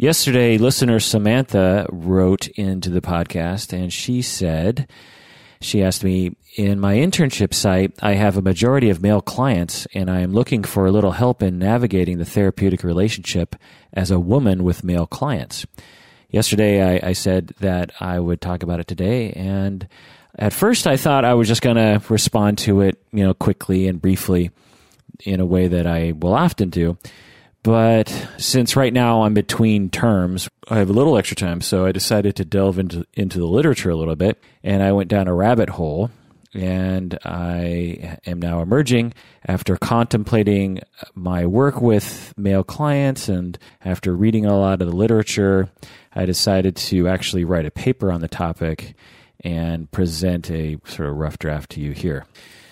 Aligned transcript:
Yesterday, 0.00 0.58
listener 0.58 1.00
Samantha 1.00 1.84
wrote 1.90 2.46
into 2.50 2.88
the 2.88 3.00
podcast 3.00 3.72
and 3.72 3.92
she 3.92 4.22
said, 4.22 4.86
she 5.60 5.82
asked 5.82 6.04
me, 6.04 6.36
in 6.54 6.78
my 6.78 6.94
internship 6.94 7.52
site, 7.52 7.94
I 8.00 8.12
have 8.12 8.36
a 8.36 8.40
majority 8.40 8.90
of 8.90 9.02
male 9.02 9.20
clients 9.20 9.88
and 9.94 10.08
I 10.08 10.20
am 10.20 10.32
looking 10.32 10.62
for 10.62 10.86
a 10.86 10.92
little 10.92 11.10
help 11.10 11.42
in 11.42 11.58
navigating 11.58 12.18
the 12.18 12.24
therapeutic 12.24 12.84
relationship 12.84 13.56
as 13.92 14.12
a 14.12 14.20
woman 14.20 14.62
with 14.62 14.84
male 14.84 15.08
clients. 15.08 15.66
Yesterday, 16.30 17.00
I, 17.00 17.08
I 17.08 17.12
said 17.12 17.48
that 17.58 17.90
I 17.98 18.20
would 18.20 18.40
talk 18.40 18.62
about 18.62 18.78
it 18.78 18.86
today 18.86 19.32
and 19.32 19.88
at 20.38 20.52
first 20.52 20.86
I 20.86 20.96
thought 20.96 21.24
I 21.24 21.34
was 21.34 21.48
just 21.48 21.62
going 21.62 21.74
to 21.74 22.00
respond 22.08 22.58
to 22.58 22.82
it, 22.82 23.02
you 23.10 23.24
know, 23.24 23.34
quickly 23.34 23.88
and 23.88 24.00
briefly 24.00 24.52
in 25.24 25.40
a 25.40 25.46
way 25.46 25.66
that 25.66 25.88
I 25.88 26.12
will 26.12 26.34
often 26.34 26.70
do. 26.70 26.96
But 27.62 28.28
since 28.38 28.76
right 28.76 28.92
now 28.92 29.22
I'm 29.22 29.34
between 29.34 29.90
terms, 29.90 30.48
I 30.68 30.78
have 30.78 30.90
a 30.90 30.92
little 30.92 31.18
extra 31.18 31.36
time, 31.36 31.60
so 31.60 31.84
I 31.84 31.92
decided 31.92 32.36
to 32.36 32.44
delve 32.44 32.78
into 32.78 33.04
into 33.14 33.38
the 33.38 33.46
literature 33.46 33.90
a 33.90 33.96
little 33.96 34.16
bit, 34.16 34.42
and 34.62 34.82
I 34.82 34.92
went 34.92 35.10
down 35.10 35.28
a 35.28 35.34
rabbit 35.34 35.70
hole. 35.70 36.10
And 36.54 37.18
I 37.26 38.18
am 38.26 38.40
now 38.40 38.62
emerging 38.62 39.12
after 39.46 39.76
contemplating 39.76 40.80
my 41.14 41.44
work 41.44 41.82
with 41.82 42.32
male 42.38 42.64
clients 42.64 43.28
and 43.28 43.58
after 43.84 44.16
reading 44.16 44.46
a 44.46 44.58
lot 44.58 44.80
of 44.80 44.88
the 44.88 44.96
literature, 44.96 45.68
I 46.14 46.24
decided 46.24 46.74
to 46.76 47.06
actually 47.06 47.44
write 47.44 47.66
a 47.66 47.70
paper 47.70 48.10
on 48.10 48.22
the 48.22 48.28
topic 48.28 48.94
and 49.40 49.90
present 49.90 50.50
a 50.50 50.78
sort 50.86 51.10
of 51.10 51.16
rough 51.16 51.38
draft 51.38 51.70
to 51.72 51.80
you 51.80 51.92
here. 51.92 52.24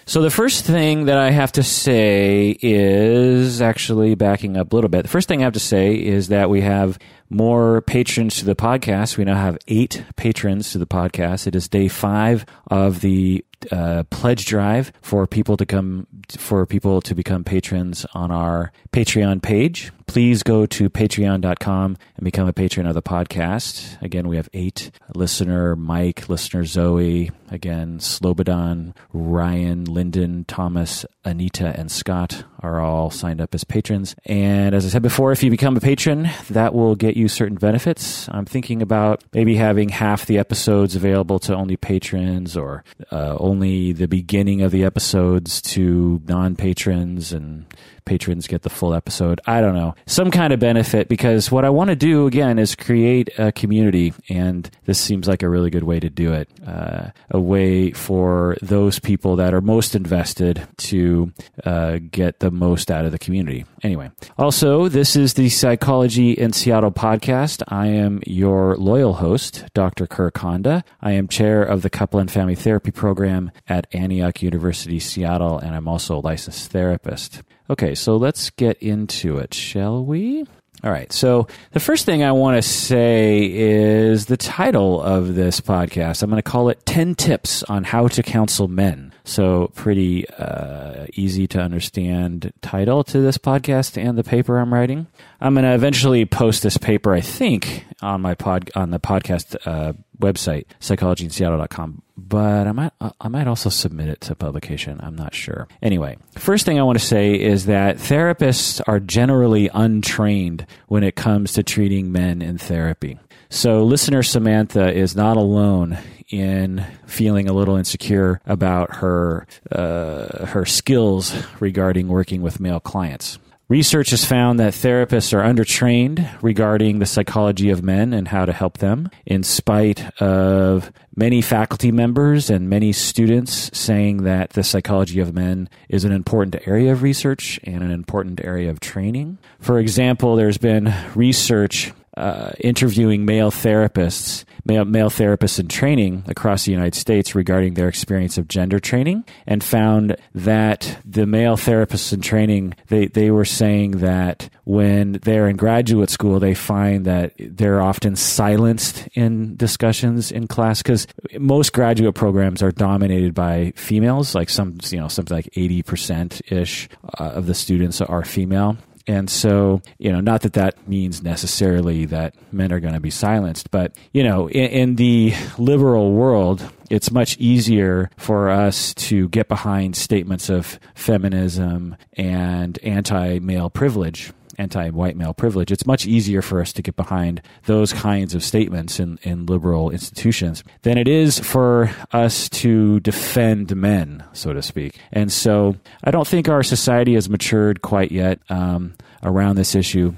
So 0.09 0.23
the 0.23 0.31
first 0.31 0.65
thing 0.65 1.07
that 1.07 1.19
I 1.19 1.33
have 1.33 1.51
to 1.53 1.65
say 1.65 2.57
is 2.63 3.61
actually 3.61 4.15
backing 4.15 4.57
up 4.57 4.73
a 4.73 4.77
little 4.77 4.89
bit. 4.89 5.03
The 5.03 5.09
first 5.09 5.27
thing 5.27 5.41
I 5.41 5.45
have 5.45 5.55
to 5.55 5.59
say 5.59 5.97
is 5.97 6.29
that 6.29 6.49
we 6.49 6.61
have 6.61 6.97
more 7.29 7.81
patrons 7.83 8.37
to 8.37 8.45
the 8.45 8.55
podcast. 8.55 9.17
We 9.17 9.25
now 9.25 9.35
have 9.35 9.59
eight 9.67 10.05
patrons 10.15 10.71
to 10.71 10.79
the 10.79 10.87
podcast. 10.87 11.49
It 11.49 11.57
is 11.57 11.67
day 11.67 11.89
five 11.89 12.47
of 12.69 13.01
the 13.01 13.45
uh, 13.73 14.05
pledge 14.11 14.47
drive 14.47 14.93
for 15.03 15.27
people 15.27 15.57
to 15.57 15.67
come 15.67 16.07
for 16.39 16.67
people 16.67 17.01
to 17.01 17.13
become 17.13 17.43
patrons 17.43 18.07
on 18.15 18.31
our 18.31 18.71
Patreon 18.93 19.43
page. 19.43 19.91
Please 20.07 20.43
go 20.43 20.65
to 20.67 20.89
patreon.com 20.89 21.97
and 22.17 22.25
become 22.25 22.49
a 22.49 22.53
patron 22.53 22.87
of 22.87 22.95
the 22.95 23.03
podcast. 23.03 24.01
Again, 24.01 24.29
we 24.29 24.37
have 24.37 24.49
eight 24.55 24.91
listener 25.15 25.77
Mike, 25.77 26.29
listener 26.29 26.65
Zoe, 26.65 27.31
again, 27.51 27.99
Slobodan, 27.99 28.95
Ryan, 29.13 29.85
Lyndon, 29.85 30.45
Thomas, 30.47 31.05
Anita, 31.25 31.79
and 31.79 31.91
Scott 31.91 32.45
are 32.61 32.81
all 32.81 33.11
signed 33.11 33.41
up 33.41 33.55
as 33.55 33.65
patrons. 33.65 34.15
And 34.25 34.75
as 34.75 34.87
I 34.87 34.89
said 34.89 35.03
before, 35.03 35.33
if 35.33 35.43
you 35.43 35.51
become 35.51 35.77
a 35.77 35.81
patron, 35.81 36.31
that 36.51 36.73
will 36.73 36.95
get 36.95 37.17
you 37.17 37.29
certain 37.29 37.57
benefits. 37.57 38.29
I'm 38.31 38.47
thinking 38.47 38.81
about 38.81 39.23
maybe 39.35 39.57
having 39.57 39.89
half 39.91 40.25
the 40.25 40.39
episodes 40.39 40.97
available 40.97 41.39
to 41.41 41.55
only 41.55 41.77
patrons 41.77 42.57
or 42.57 42.85
uh, 43.13 43.37
only 43.39 43.93
the 43.93 44.09
beginning 44.09 44.63
of 44.63 44.71
the 44.71 44.85
episodes 44.85 45.61
to 45.63 46.23
non 46.27 46.57
patrons 46.57 47.33
and 47.33 47.67
patrons 48.05 48.47
get 48.47 48.63
the 48.63 48.71
full 48.71 48.95
episode. 48.95 49.41
I 49.47 49.61
don't 49.61 49.75
know. 49.75 49.95
Some 50.07 50.31
kind 50.31 50.53
of 50.53 50.61
benefit 50.61 51.09
because 51.09 51.51
what 51.51 51.65
I 51.65 51.71
want 51.71 51.89
to 51.91 51.97
do 51.97 52.27
again 52.27 52.59
is 52.59 52.75
create 52.75 53.31
a 53.39 53.53
community, 53.53 54.13
and 54.29 54.71
this 54.85 54.99
seems 54.99 55.29
like 55.29 55.43
a 55.43 55.49
really 55.49 55.71
good 55.71 55.85
way 55.85 56.01
to 56.01 56.11
do 56.11 56.33
it. 56.33 56.49
Uh, 56.67 57.11
a 57.31 57.41
way 57.41 57.91
for 57.93 58.57
those 58.63 58.99
people 58.99 59.37
that 59.37 59.55
are 59.55 59.61
most 59.61 59.95
invested 59.95 60.67
to 60.79 61.33
uh, 61.65 61.99
get 62.11 62.41
the 62.41 62.51
most 62.51 62.91
out 62.91 63.05
of 63.05 63.13
the 63.13 63.19
community. 63.19 63.65
Anyway, 63.83 64.11
also, 64.39 64.89
this 64.89 65.17
is 65.17 65.35
the 65.35 65.49
Psychology 65.49 66.33
in 66.33 66.53
Seattle 66.53 66.93
podcast. 66.93 67.63
I 67.69 67.89
am 67.89 68.21
your 68.27 68.77
loyal 68.77 69.15
host, 69.15 69.65
Dr. 69.75 70.07
Kirk 70.07 70.39
Honda. 70.39 70.85
I 71.01 71.13
am 71.13 71.29
chair 71.29 71.63
of 71.63 71.83
the 71.83 71.91
Couple 71.91 72.21
and 72.21 72.31
Family 72.31 72.55
Therapy 72.55 72.91
program 72.91 73.51
at 73.69 73.87
Antioch 73.93 74.43
University, 74.43 74.99
Seattle, 74.99 75.59
and 75.59 75.75
I'm 75.75 75.89
also 75.89 76.19
a 76.19 76.21
licensed 76.21 76.71
therapist. 76.71 77.43
Okay, 77.69 77.95
so 77.95 78.17
let's 78.17 78.51
get 78.51 78.79
into 78.83 79.39
it, 79.39 79.53
shall 79.53 80.05
we? 80.05 80.45
All 80.85 80.91
right. 80.91 81.13
So 81.13 81.49
the 81.73 81.81
first 81.81 82.05
thing 82.07 82.23
I 82.23 82.33
want 82.33 82.57
to 82.57 82.63
say 82.63 83.45
is 83.51 84.27
the 84.27 84.37
title 84.37 85.03
of 85.03 85.35
this 85.35 85.61
podcast. 85.61 86.23
I'm 86.23 86.31
going 86.31 86.41
to 86.41 86.49
call 86.49 86.69
it 86.69 86.85
10 86.87 87.15
Tips 87.15 87.63
on 87.65 87.83
How 87.83 88.09
to 88.09 88.23
Counsel 88.23 88.69
Men. 88.69 89.06
So 89.27 89.73
pretty 89.75 90.29
uh, 90.31 91.07
easy 91.15 91.49
to 91.49 91.61
understand 91.61 92.53
title 92.63 93.03
to 93.05 93.21
this 93.21 93.39
podcast 93.39 94.01
and 94.01 94.17
the 94.17 94.23
paper 94.23 94.57
I'm 94.59 94.73
writing. 94.73 95.09
I'm 95.41 95.55
going 95.55 95.65
to 95.65 95.75
eventually 95.75 96.25
post 96.27 96.63
this 96.63 96.79
paper, 96.79 97.13
I 97.13 97.21
think, 97.21 97.85
on 98.01 98.21
my 98.21 98.37
pod 98.37 98.71
on 98.77 98.93
the 98.93 99.01
podcast 99.01 99.57
uh, 99.67 99.95
website, 100.21 100.67
psychologyinseattle.com. 100.81 102.03
But 102.17 102.69
I 102.69 102.73
might 102.73 102.93
I 103.21 103.29
might 103.29 103.49
also 103.49 103.69
submit 103.69 104.09
it 104.09 104.21
to 104.23 104.37
publication. 104.37 105.01
I'm 105.03 105.17
not 105.17 105.35
sure. 105.35 105.67
Anyway, 105.83 106.19
first 106.39 106.65
thing 106.65 106.79
I 106.79 106.83
want 106.85 106.99
to 106.99 107.05
say 107.05 107.35
is 107.35 107.67
that 107.67 107.97
therapists 107.97 108.81
are 108.87 109.01
generally 109.01 109.69
untrained 109.75 110.67
when 110.87 111.03
it 111.03 111.17
comes 111.17 111.53
to 111.55 111.63
treating 111.65 112.13
men 112.13 112.43
in 112.43 112.59
therapy. 112.59 113.19
So 113.49 113.85
listener 113.85 114.23
Samantha 114.23 114.93
is 114.93 115.15
not 115.15 115.37
alone 115.37 115.99
in 116.29 116.85
feeling 117.07 117.49
a 117.49 117.53
little 117.53 117.77
insecure 117.77 118.41
about 118.47 118.97
her 118.97 119.47
uh, 119.71 120.47
her 120.47 120.65
skills 120.65 121.35
regarding 121.61 122.09
working 122.09 122.43
with 122.43 122.61
male 122.61 122.81
clients. 122.81 123.39
Research 123.69 124.11
has 124.11 124.25
found 124.25 124.61
that 124.61 124.75
therapists 124.75 125.33
are 125.33 125.43
undertrained 125.43 126.25
regarding 126.41 127.01
the 127.01 127.07
psychology 127.07 127.71
of 127.71 127.83
men 127.83 128.13
and 128.13 128.29
how 128.29 128.45
to 128.45 128.53
help 128.53 128.79
them, 128.79 129.11
in 129.25 129.43
spite 129.43 130.05
of 130.23 130.93
many 131.17 131.43
faculty 131.43 131.91
members 131.91 132.49
and 132.49 132.71
many 132.71 132.93
students 132.93 133.77
saying 133.77 134.23
that 134.23 134.51
the 134.51 134.63
psychology 134.63 135.19
of 135.19 135.35
men 135.35 135.69
is 135.89 136.05
an 136.05 136.13
important 136.13 136.55
area 136.65 136.93
of 136.93 137.03
research 137.03 137.59
and 137.65 137.83
an 137.83 137.91
important 137.91 138.41
area 138.45 138.71
of 138.71 138.79
training. 138.79 139.37
For 139.59 139.81
example, 139.81 140.37
there's 140.37 140.59
been 140.59 140.95
research 141.17 141.93
uh, 142.17 142.53
interviewing 142.61 143.25
male 143.25 143.51
therapists, 143.51 144.45
male, 144.65 144.85
male 144.85 145.11
therapists 145.11 145.59
in 145.61 145.69
training 145.69 146.25
across 146.29 146.65
the 146.65 146.73
United 146.73 146.95
States 146.95 147.35
regarding 147.35 147.75
their 147.75 147.89
experience 147.89 148.39
of 148.39 148.49
gender 148.49 148.79
training, 148.79 149.25
and 149.47 149.63
found 149.63 150.17
that 150.35 150.99
the 151.05 151.27
male 151.27 151.57
therapists 151.57 152.13
in 152.13 152.21
training 152.21 152.75
they 152.89 153.07
they 153.07 153.31
were 153.31 153.45
saying 153.45 153.93
that 153.99 154.49
when 154.65 155.13
they're 155.23 155.49
in 155.49 155.57
graduate 155.57 156.11
school, 156.11 156.41
they 156.41 156.55
find 156.55 157.05
that 157.05 157.33
they're 157.39 157.83
often 157.83 158.17
silenced 158.17 159.07
in 159.15 159.57
discussions 159.57 160.33
in 160.33 160.49
class 160.49 160.83
because 160.83 161.07
most 161.39 161.73
graduate 161.73 162.15
programs 162.15 162.63
are 162.63 162.73
dominated 162.73 163.35
by 163.35 163.73
females, 163.77 164.35
like 164.35 164.49
some 164.49 164.79
you 164.89 164.99
know 164.99 165.09
something 165.09 165.37
like 165.37 165.51
eighty 165.57 165.83
percent 165.83 166.41
ish 166.51 166.89
uh, 167.19 167.25
of 167.25 167.47
the 167.47 167.55
students 167.55 168.01
are 168.01 168.25
female 168.25 168.77
and 169.07 169.31
so, 169.31 169.83
you 169.99 170.11
know, 170.11 170.21
not 170.21 170.43
that 170.43 170.55
that 170.55 170.89
means 170.89 171.23
necessarily 171.23 172.07
that 172.07 172.35
men 172.51 172.73
are 172.73 172.81
going 172.81 172.95
to 172.95 173.01
be 173.01 173.11
silenced, 173.11 173.71
but, 173.71 173.95
you 174.13 174.25
know, 174.25 174.49
in, 174.49 174.71
in, 174.71 174.97
the 174.97 175.35
liberal 175.59 176.13
world, 176.13 176.69
it's 176.91 177.11
much 177.11 177.37
easier 177.39 178.11
for 178.17 178.51
us 178.51 178.95
to 178.95 179.29
get 179.29 179.47
behind 179.47 179.95
statements 179.95 180.49
of 180.49 180.81
feminism 180.95 181.97
and 182.15 182.79
anti 182.83 183.39
male 183.39 183.71
privilege 183.71 184.33
anti 184.59 184.91
white 184.91 185.17
male 185.17 185.35
privilege, 185.35 185.73
it's 185.73 185.87
much 185.87 186.07
easier 186.07 186.43
for 186.43 186.61
us 186.61 186.73
to 186.75 186.83
get 186.83 186.97
behind 186.97 187.43
those 187.65 187.93
kinds 187.93 188.35
of 188.35 188.43
statements 188.43 189.01
in, 189.01 189.19
in 189.23 189.47
liberal 189.47 189.91
institutions 189.91 190.65
than 190.83 190.99
it 190.99 191.09
is 191.09 191.39
for 191.39 191.91
us 192.13 192.49
to 192.49 193.01
defend 193.01 193.75
men, 193.77 194.25
so 194.33 194.53
to 194.53 194.63
speak. 194.63 194.99
And 195.13 195.33
so 195.33 195.77
I 196.05 196.11
don't 196.11 196.27
think 196.27 196.49
our 196.49 196.63
society 196.63 197.15
has 197.15 197.29
matured 197.29 197.83
quite 197.83 198.13
yet 198.13 198.41
um, 198.49 198.95
around 199.23 199.57
this 199.57 199.75
issue. 199.75 200.15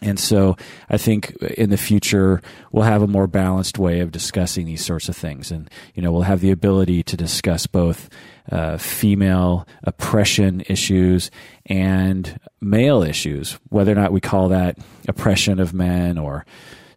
And 0.00 0.18
so 0.18 0.56
I 0.88 0.96
think 0.96 1.32
in 1.56 1.70
the 1.70 1.76
future 1.76 2.40
we'll 2.72 2.84
have 2.84 3.02
a 3.02 3.06
more 3.06 3.26
balanced 3.26 3.78
way 3.78 4.00
of 4.00 4.12
discussing 4.12 4.66
these 4.66 4.84
sorts 4.84 5.08
of 5.08 5.16
things. 5.16 5.50
And, 5.50 5.68
you 5.94 6.02
know, 6.02 6.12
we'll 6.12 6.22
have 6.22 6.40
the 6.40 6.50
ability 6.50 7.02
to 7.04 7.16
discuss 7.16 7.66
both 7.66 8.08
uh, 8.50 8.78
female 8.78 9.66
oppression 9.84 10.62
issues 10.68 11.30
and 11.66 12.38
male 12.60 13.02
issues, 13.02 13.58
whether 13.68 13.92
or 13.92 13.96
not 13.96 14.12
we 14.12 14.20
call 14.20 14.48
that 14.48 14.78
oppression 15.08 15.60
of 15.60 15.74
men 15.74 16.16
or 16.16 16.46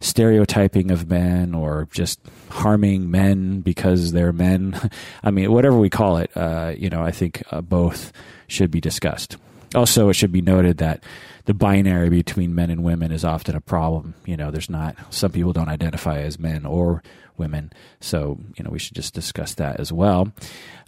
stereotyping 0.00 0.90
of 0.90 1.08
men 1.08 1.54
or 1.54 1.88
just 1.92 2.20
harming 2.50 3.10
men 3.10 3.60
because 3.60 4.12
they're 4.12 4.32
men. 4.32 4.90
I 5.22 5.30
mean, 5.30 5.52
whatever 5.52 5.76
we 5.76 5.90
call 5.90 6.18
it, 6.18 6.30
uh, 6.36 6.74
you 6.76 6.88
know, 6.90 7.02
I 7.02 7.10
think 7.10 7.42
uh, 7.50 7.60
both 7.60 8.12
should 8.46 8.70
be 8.70 8.80
discussed. 8.80 9.36
Also, 9.74 10.08
it 10.08 10.14
should 10.14 10.32
be 10.32 10.42
noted 10.42 10.78
that 10.78 11.02
the 11.44 11.54
binary 11.54 12.08
between 12.08 12.54
men 12.54 12.70
and 12.70 12.84
women 12.84 13.10
is 13.10 13.24
often 13.24 13.56
a 13.56 13.60
problem. 13.60 14.14
You 14.24 14.36
know, 14.36 14.50
there's 14.50 14.70
not, 14.70 14.96
some 15.10 15.32
people 15.32 15.52
don't 15.52 15.68
identify 15.68 16.18
as 16.18 16.38
men 16.38 16.66
or 16.66 17.02
women. 17.36 17.72
So, 18.00 18.38
you 18.56 18.64
know, 18.64 18.70
we 18.70 18.78
should 18.78 18.94
just 18.94 19.14
discuss 19.14 19.54
that 19.54 19.80
as 19.80 19.92
well. 19.92 20.32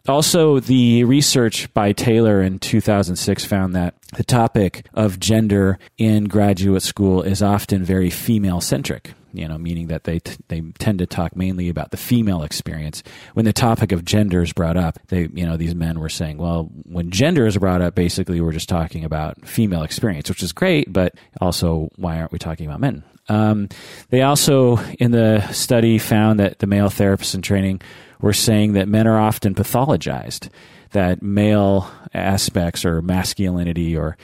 Also, 0.06 0.60
the 0.60 1.04
research 1.04 1.72
by 1.72 1.92
Taylor 1.92 2.42
in 2.42 2.58
2006 2.58 3.44
found 3.44 3.74
that 3.74 3.94
the 4.16 4.24
topic 4.24 4.86
of 4.92 5.18
gender 5.18 5.78
in 5.96 6.24
graduate 6.24 6.82
school 6.82 7.22
is 7.22 7.42
often 7.42 7.82
very 7.82 8.10
female 8.10 8.60
centric 8.60 9.14
you 9.34 9.48
know, 9.48 9.58
meaning 9.58 9.88
that 9.88 10.04
they 10.04 10.20
t- 10.20 10.36
they 10.48 10.60
tend 10.78 11.00
to 11.00 11.06
talk 11.06 11.36
mainly 11.36 11.68
about 11.68 11.90
the 11.90 11.96
female 11.96 12.42
experience. 12.42 13.02
When 13.34 13.44
the 13.44 13.52
topic 13.52 13.92
of 13.92 14.04
gender 14.04 14.42
is 14.42 14.52
brought 14.52 14.76
up, 14.76 14.98
they 15.08 15.28
you 15.32 15.44
know 15.44 15.56
these 15.56 15.74
men 15.74 16.00
were 16.00 16.08
saying, 16.08 16.38
well, 16.38 16.70
when 16.84 17.10
gender 17.10 17.46
is 17.46 17.58
brought 17.58 17.82
up, 17.82 17.94
basically 17.94 18.40
we're 18.40 18.52
just 18.52 18.68
talking 18.68 19.04
about 19.04 19.46
female 19.46 19.82
experience, 19.82 20.28
which 20.28 20.42
is 20.42 20.52
great, 20.52 20.92
but 20.92 21.14
also 21.40 21.90
why 21.96 22.18
aren't 22.18 22.32
we 22.32 22.38
talking 22.38 22.66
about 22.66 22.80
men? 22.80 23.02
Um, 23.28 23.68
they 24.10 24.22
also 24.22 24.78
in 24.98 25.10
the 25.10 25.46
study 25.52 25.98
found 25.98 26.40
that 26.40 26.58
the 26.58 26.66
male 26.66 26.88
therapists 26.88 27.34
in 27.34 27.42
training 27.42 27.80
were 28.20 28.32
saying 28.32 28.74
that 28.74 28.88
men 28.88 29.06
are 29.06 29.18
often 29.18 29.54
pathologized, 29.54 30.48
that 30.92 31.22
male 31.22 31.90
aspects 32.12 32.84
or 32.84 33.02
masculinity 33.02 33.96
or 33.96 34.16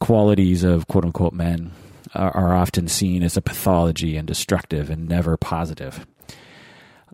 qualities 0.00 0.64
of 0.64 0.86
quote 0.88 1.04
unquote 1.04 1.32
men 1.32 1.72
are 2.14 2.54
often 2.54 2.88
seen 2.88 3.22
as 3.22 3.36
a 3.36 3.42
pathology 3.42 4.16
and 4.16 4.26
destructive 4.26 4.90
and 4.90 5.08
never 5.08 5.36
positive. 5.36 6.06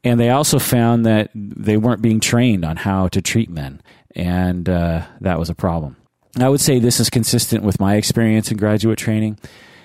And 0.04 0.20
they 0.20 0.30
also 0.30 0.58
found 0.58 1.04
that 1.06 1.30
they 1.34 1.76
weren't 1.76 2.02
being 2.02 2.20
trained 2.20 2.64
on 2.64 2.76
how 2.76 3.08
to 3.08 3.20
treat 3.20 3.50
men, 3.50 3.82
and 4.14 4.68
uh, 4.68 5.06
that 5.20 5.38
was 5.38 5.50
a 5.50 5.54
problem. 5.54 5.96
I 6.38 6.48
would 6.48 6.60
say 6.60 6.78
this 6.78 7.00
is 7.00 7.10
consistent 7.10 7.64
with 7.64 7.80
my 7.80 7.96
experience 7.96 8.50
in 8.50 8.58
graduate 8.58 8.98
training. 8.98 9.38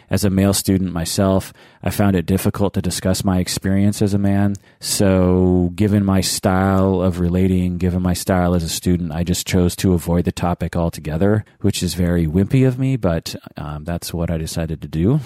As 0.10 0.24
a 0.24 0.30
male 0.30 0.54
student 0.54 0.92
myself, 0.92 1.54
I 1.82 1.90
found 1.90 2.16
it 2.16 2.26
difficult 2.26 2.74
to 2.74 2.82
discuss 2.82 3.24
my 3.24 3.40
experience 3.40 4.02
as 4.02 4.14
a 4.14 4.20
man. 4.20 4.56
So, 4.80 5.72
given 5.76 6.06
my 6.06 6.22
style 6.22 7.02
of 7.02 7.20
relating, 7.20 7.78
given 7.78 8.02
my 8.02 8.14
style 8.14 8.56
as 8.56 8.64
a 8.64 8.70
student, 8.70 9.12
I 9.12 9.24
just 9.24 9.48
chose 9.48 9.76
to 9.78 9.94
avoid 9.94 10.26
the 10.26 10.32
topic 10.32 10.76
altogether, 10.76 11.46
which 11.62 11.82
is 11.82 11.94
very 11.94 12.28
wimpy 12.28 12.68
of 12.68 12.78
me, 12.78 12.96
but 12.96 13.36
um, 13.58 13.84
that's 13.84 14.14
what 14.14 14.30
I 14.30 14.38
decided 14.38 14.82
to 14.82 14.88
do. 14.88 15.20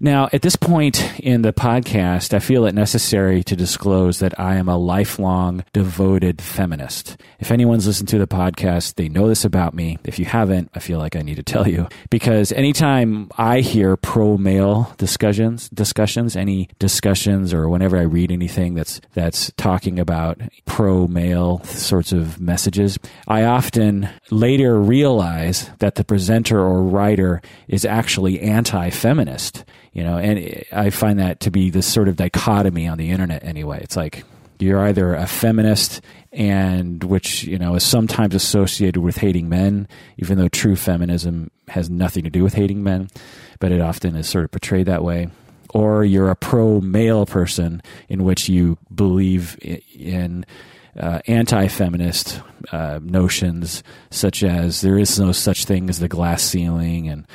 Now, 0.00 0.28
at 0.32 0.42
this 0.42 0.54
point 0.54 1.18
in 1.18 1.42
the 1.42 1.52
podcast, 1.52 2.32
I 2.32 2.38
feel 2.38 2.66
it 2.66 2.74
necessary 2.74 3.42
to 3.42 3.56
disclose 3.56 4.20
that 4.20 4.38
I 4.38 4.54
am 4.54 4.68
a 4.68 4.76
lifelong 4.76 5.64
devoted 5.72 6.40
feminist. 6.40 7.20
If 7.40 7.50
anyone's 7.50 7.84
listened 7.84 8.08
to 8.10 8.18
the 8.18 8.28
podcast, 8.28 8.94
they 8.94 9.08
know 9.08 9.26
this 9.26 9.44
about 9.44 9.74
me. 9.74 9.98
If 10.04 10.20
you 10.20 10.24
haven't, 10.24 10.70
I 10.72 10.78
feel 10.78 11.00
like 11.00 11.16
I 11.16 11.22
need 11.22 11.34
to 11.34 11.42
tell 11.42 11.66
you 11.66 11.88
because 12.10 12.52
anytime 12.52 13.28
I 13.36 13.58
hear 13.58 13.96
pro 13.96 14.36
male 14.38 14.94
discussions, 14.98 15.68
discussions, 15.70 16.36
any 16.36 16.68
discussions 16.78 17.52
or 17.52 17.68
whenever 17.68 17.98
I 17.98 18.02
read 18.02 18.30
anything 18.30 18.74
that's 18.74 19.00
that's 19.14 19.50
talking 19.56 19.98
about 19.98 20.40
pro 20.64 21.08
male 21.08 21.60
sorts 21.64 22.12
of 22.12 22.40
messages, 22.40 23.00
I 23.26 23.42
often 23.42 24.08
later 24.30 24.80
realize 24.80 25.70
that 25.80 25.96
the 25.96 26.04
presenter 26.04 26.60
or 26.60 26.84
writer 26.84 27.42
is 27.66 27.84
actually 27.84 28.38
anti-feminist 28.40 29.64
you 29.92 30.02
know 30.02 30.18
and 30.18 30.64
i 30.72 30.90
find 30.90 31.18
that 31.18 31.40
to 31.40 31.50
be 31.50 31.70
this 31.70 31.86
sort 31.86 32.08
of 32.08 32.16
dichotomy 32.16 32.86
on 32.86 32.98
the 32.98 33.10
internet 33.10 33.44
anyway. 33.44 33.80
It's 33.82 33.96
like 33.96 34.24
you're 34.58 34.80
either 34.86 35.14
a 35.14 35.26
feminist 35.26 36.00
and 36.32 37.02
which 37.04 37.44
you 37.44 37.58
know 37.58 37.74
is 37.76 37.84
sometimes 37.84 38.34
associated 38.34 39.00
with 39.00 39.16
hating 39.16 39.48
men 39.48 39.88
even 40.16 40.36
though 40.36 40.48
true 40.48 40.76
feminism 40.76 41.50
has 41.68 41.88
nothing 41.88 42.24
to 42.24 42.30
do 42.30 42.42
with 42.42 42.54
hating 42.54 42.82
men 42.82 43.08
but 43.58 43.72
it 43.72 43.80
often 43.80 44.16
is 44.16 44.28
sort 44.28 44.44
of 44.44 44.50
portrayed 44.50 44.86
that 44.86 45.04
way. 45.04 45.28
Or 45.70 46.04
you're 46.04 46.30
a 46.30 46.36
pro 46.36 46.80
male 46.80 47.26
person 47.26 47.82
in 48.08 48.24
which 48.24 48.48
you 48.48 48.78
believe 48.94 49.58
in 49.94 50.46
uh, 50.98 51.20
anti-feminist 51.26 52.40
uh, 52.72 53.00
notions 53.02 53.82
such 54.10 54.42
as 54.42 54.80
there 54.80 54.98
is 54.98 55.18
no 55.18 55.32
such 55.32 55.66
thing 55.66 55.90
as 55.90 55.98
the 55.98 56.08
glass 56.08 56.42
ceiling 56.42 57.08
and 57.08 57.26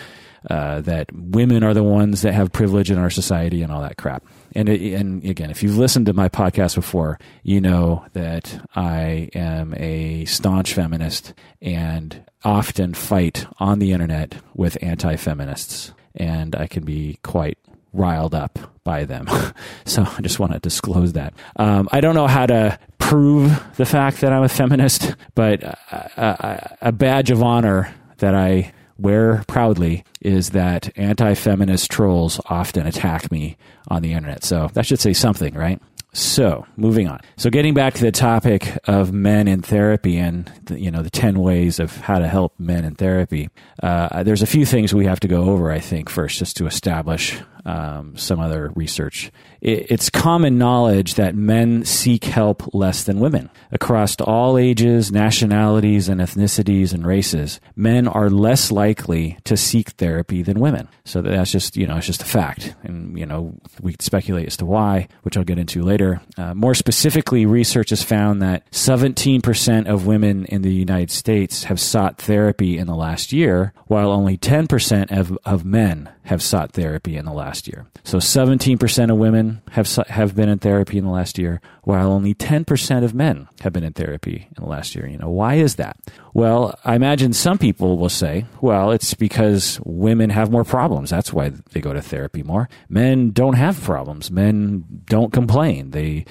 uh, 0.50 0.82
that 0.82 1.12
women 1.14 1.64
are 1.64 1.74
the 1.74 1.84
ones 1.84 2.22
that 2.22 2.34
have 2.34 2.52
privilege 2.52 2.92
in 2.92 2.98
our 2.98 3.10
society 3.10 3.62
and 3.62 3.72
all 3.72 3.82
that 3.82 3.98
crap. 3.98 4.24
And 4.56 4.70
it, 4.70 4.94
and 4.94 5.24
again, 5.24 5.50
if 5.50 5.64
you've 5.64 5.78
listened 5.78 6.06
to 6.08 6.14
my 6.14 6.30
podcast 6.30 6.76
before, 6.76 7.20
you 7.44 7.60
know 7.62 8.06
that 8.14 8.64
I 8.76 9.30
am 9.34 9.74
a 9.78 10.26
staunch 10.26 10.74
feminist 10.74 11.34
and 11.62 12.24
often 12.44 12.94
fight 12.94 13.46
on 13.60 13.80
the 13.80 13.92
internet 13.92 14.36
with 14.54 14.78
anti-feminists, 14.82 15.94
and 16.16 16.56
I 16.56 16.68
can 16.68 16.84
be 16.84 17.20
quite 17.24 17.58
riled 17.94 18.36
up 18.36 18.60
by 18.84 19.06
them. 19.06 19.28
so 19.86 20.04
I 20.04 20.22
just 20.22 20.40
want 20.40 20.54
to 20.54 20.60
disclose 20.60 21.14
that. 21.14 21.34
Um, 21.56 21.88
I 21.92 22.02
don't 22.02 22.16
know 22.16 22.28
how 22.28 22.46
to 22.46 22.78
prove 22.98 23.64
the 23.76 23.86
fact 23.86 24.22
that 24.22 24.34
I'm 24.34 24.44
a 24.44 24.50
feminist, 24.50 25.16
but 25.36 25.64
a, 25.64 25.78
a, 26.18 26.78
a 26.88 26.92
badge 26.92 27.32
of 27.32 27.42
honor 27.42 27.94
that 28.18 28.36
I 28.36 28.74
wear 29.04 29.44
proudly 29.48 30.04
is 30.22 30.52
that 30.52 30.92
anti 30.98 31.36
feminist 31.36 31.92
trolls 31.92 32.42
often 32.46 32.88
attack 32.88 33.32
me 33.32 33.58
on 33.90 34.02
the 34.02 34.14
internet. 34.14 34.44
So 34.44 34.70
that 34.74 34.86
should 34.86 35.00
say 35.00 35.14
something, 35.14 35.54
right? 35.54 35.80
So, 36.16 36.68
moving 36.78 37.08
on. 37.08 37.22
So, 37.38 37.50
getting 37.50 37.74
back 37.74 37.96
to 37.96 38.02
the 38.02 38.12
topic 38.12 38.78
of 38.84 39.12
men 39.12 39.48
in 39.48 39.64
therapy 39.64 40.18
and 40.18 40.46
the, 40.66 40.80
you 40.80 40.92
know 40.92 41.02
the 41.02 41.10
ten 41.10 41.40
ways 41.40 41.80
of 41.80 41.98
how 41.98 42.20
to 42.20 42.28
help 42.28 42.54
men 42.60 42.86
in 42.86 42.94
therapy. 42.94 43.50
Uh, 43.82 44.22
there's 44.22 44.44
a 44.44 44.48
few 44.48 44.64
things 44.64 44.94
we 44.94 45.06
have 45.06 45.20
to 45.22 45.28
go 45.28 45.46
over, 45.46 45.72
I 45.72 45.80
think, 45.80 46.10
first, 46.10 46.38
just 46.38 46.56
to 46.58 46.68
establish 46.68 47.42
um, 47.66 48.18
some 48.18 48.40
other 48.40 48.72
research. 48.76 49.32
It, 49.62 49.92
it's 49.92 50.10
common 50.10 50.58
knowledge 50.58 51.16
that 51.16 51.36
men 51.36 51.86
seek 51.86 52.26
help 52.26 52.74
less 52.74 53.04
than 53.04 53.20
women. 53.20 53.50
Across 53.72 54.18
all 54.22 54.58
ages, 54.58 55.12
nationalities, 55.12 56.10
and 56.10 56.20
ethnicities 56.20 56.94
and 56.94 57.06
races, 57.06 57.60
men 57.76 58.08
are 58.08 58.30
less 58.30 58.72
likely 58.72 59.38
to 59.46 59.56
seek 59.56 59.92
therapy 59.92 60.44
than 60.44 60.60
women. 60.60 60.88
So 61.06 61.22
that's 61.22 61.52
just, 61.52 61.78
you 61.78 61.88
know, 61.88 61.98
it's 61.98 62.08
just 62.08 62.22
a 62.22 62.26
fact. 62.26 62.76
And, 62.84 63.18
you 63.18 63.26
know, 63.26 63.56
we 63.82 63.96
speculate 64.00 64.48
as 64.48 64.58
to 64.58 64.66
why, 64.66 65.08
which 65.24 65.38
I'll 65.38 65.44
get 65.44 65.60
into 65.60 65.82
later. 65.82 66.22
Uh, 66.38 66.54
more 66.54 66.76
specifically, 66.76 67.46
research 67.46 67.90
has 67.92 68.04
found 68.04 68.42
that 68.42 68.70
17% 68.72 69.88
of 69.88 70.06
women 70.06 70.46
in 70.46 70.62
the 70.62 70.74
United 70.74 71.12
States 71.12 71.66
have 71.66 71.80
sought 71.80 72.18
therapy 72.18 72.78
in 72.78 72.88
the 72.88 72.96
last 72.96 73.32
year, 73.32 73.74
while 73.88 74.12
only 74.12 74.38
10% 74.38 75.18
of, 75.18 75.38
of 75.46 75.64
men 75.64 76.10
have 76.26 76.42
sought 76.42 76.72
therapy 76.72 77.16
in 77.18 77.26
the 77.26 77.34
last 77.34 77.53
year. 77.68 77.86
So 78.04 78.18
17% 78.18 79.12
of 79.12 79.18
women 79.18 79.62
have 79.72 79.88
have 80.08 80.36
been 80.36 80.50
in 80.50 80.60
therapy 80.60 80.98
in 80.98 81.06
the 81.06 81.12
last 81.12 81.38
year, 81.38 81.62
while 81.84 82.12
only 82.12 82.34
10% 82.34 83.04
of 83.04 83.14
men 83.14 83.48
have 83.62 83.74
been 83.74 83.84
in 83.84 83.94
therapy 83.94 84.48
in 84.58 84.64
the 84.64 84.70
last 84.70 84.96
year. 84.96 85.08
You 85.08 85.18
know, 85.18 85.30
why 85.30 85.56
is 85.56 85.76
that? 85.76 85.98
Well, 86.34 86.78
I 86.84 86.96
imagine 86.96 87.34
some 87.34 87.58
people 87.58 87.98
will 87.98 88.10
say, 88.10 88.46
well, 88.62 88.92
it's 88.92 89.14
because 89.14 89.80
women 89.86 90.30
have 90.30 90.52
more 90.52 90.64
problems. 90.64 91.10
That's 91.10 91.32
why 91.32 91.50
they 91.72 91.82
go 91.82 91.94
to 91.94 92.02
therapy 92.02 92.44
more. 92.44 92.70
Men 92.90 93.32
don't 93.32 93.56
have 93.56 93.82
problems. 93.82 94.32
Men 94.32 94.84
don't 95.06 95.32
complain. 95.32 95.92
They 95.92 96.26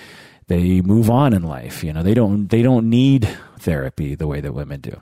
they 0.49 0.81
move 0.81 1.09
on 1.09 1.33
in 1.33 1.43
life. 1.43 1.85
You 1.85 1.93
know, 1.93 2.03
they 2.03 2.15
don't 2.15 2.49
they 2.49 2.63
don't 2.63 2.91
need 2.91 3.29
therapy 3.59 4.15
the 4.15 4.27
way 4.27 4.41
that 4.41 4.53
women 4.53 4.81
do. 4.81 5.01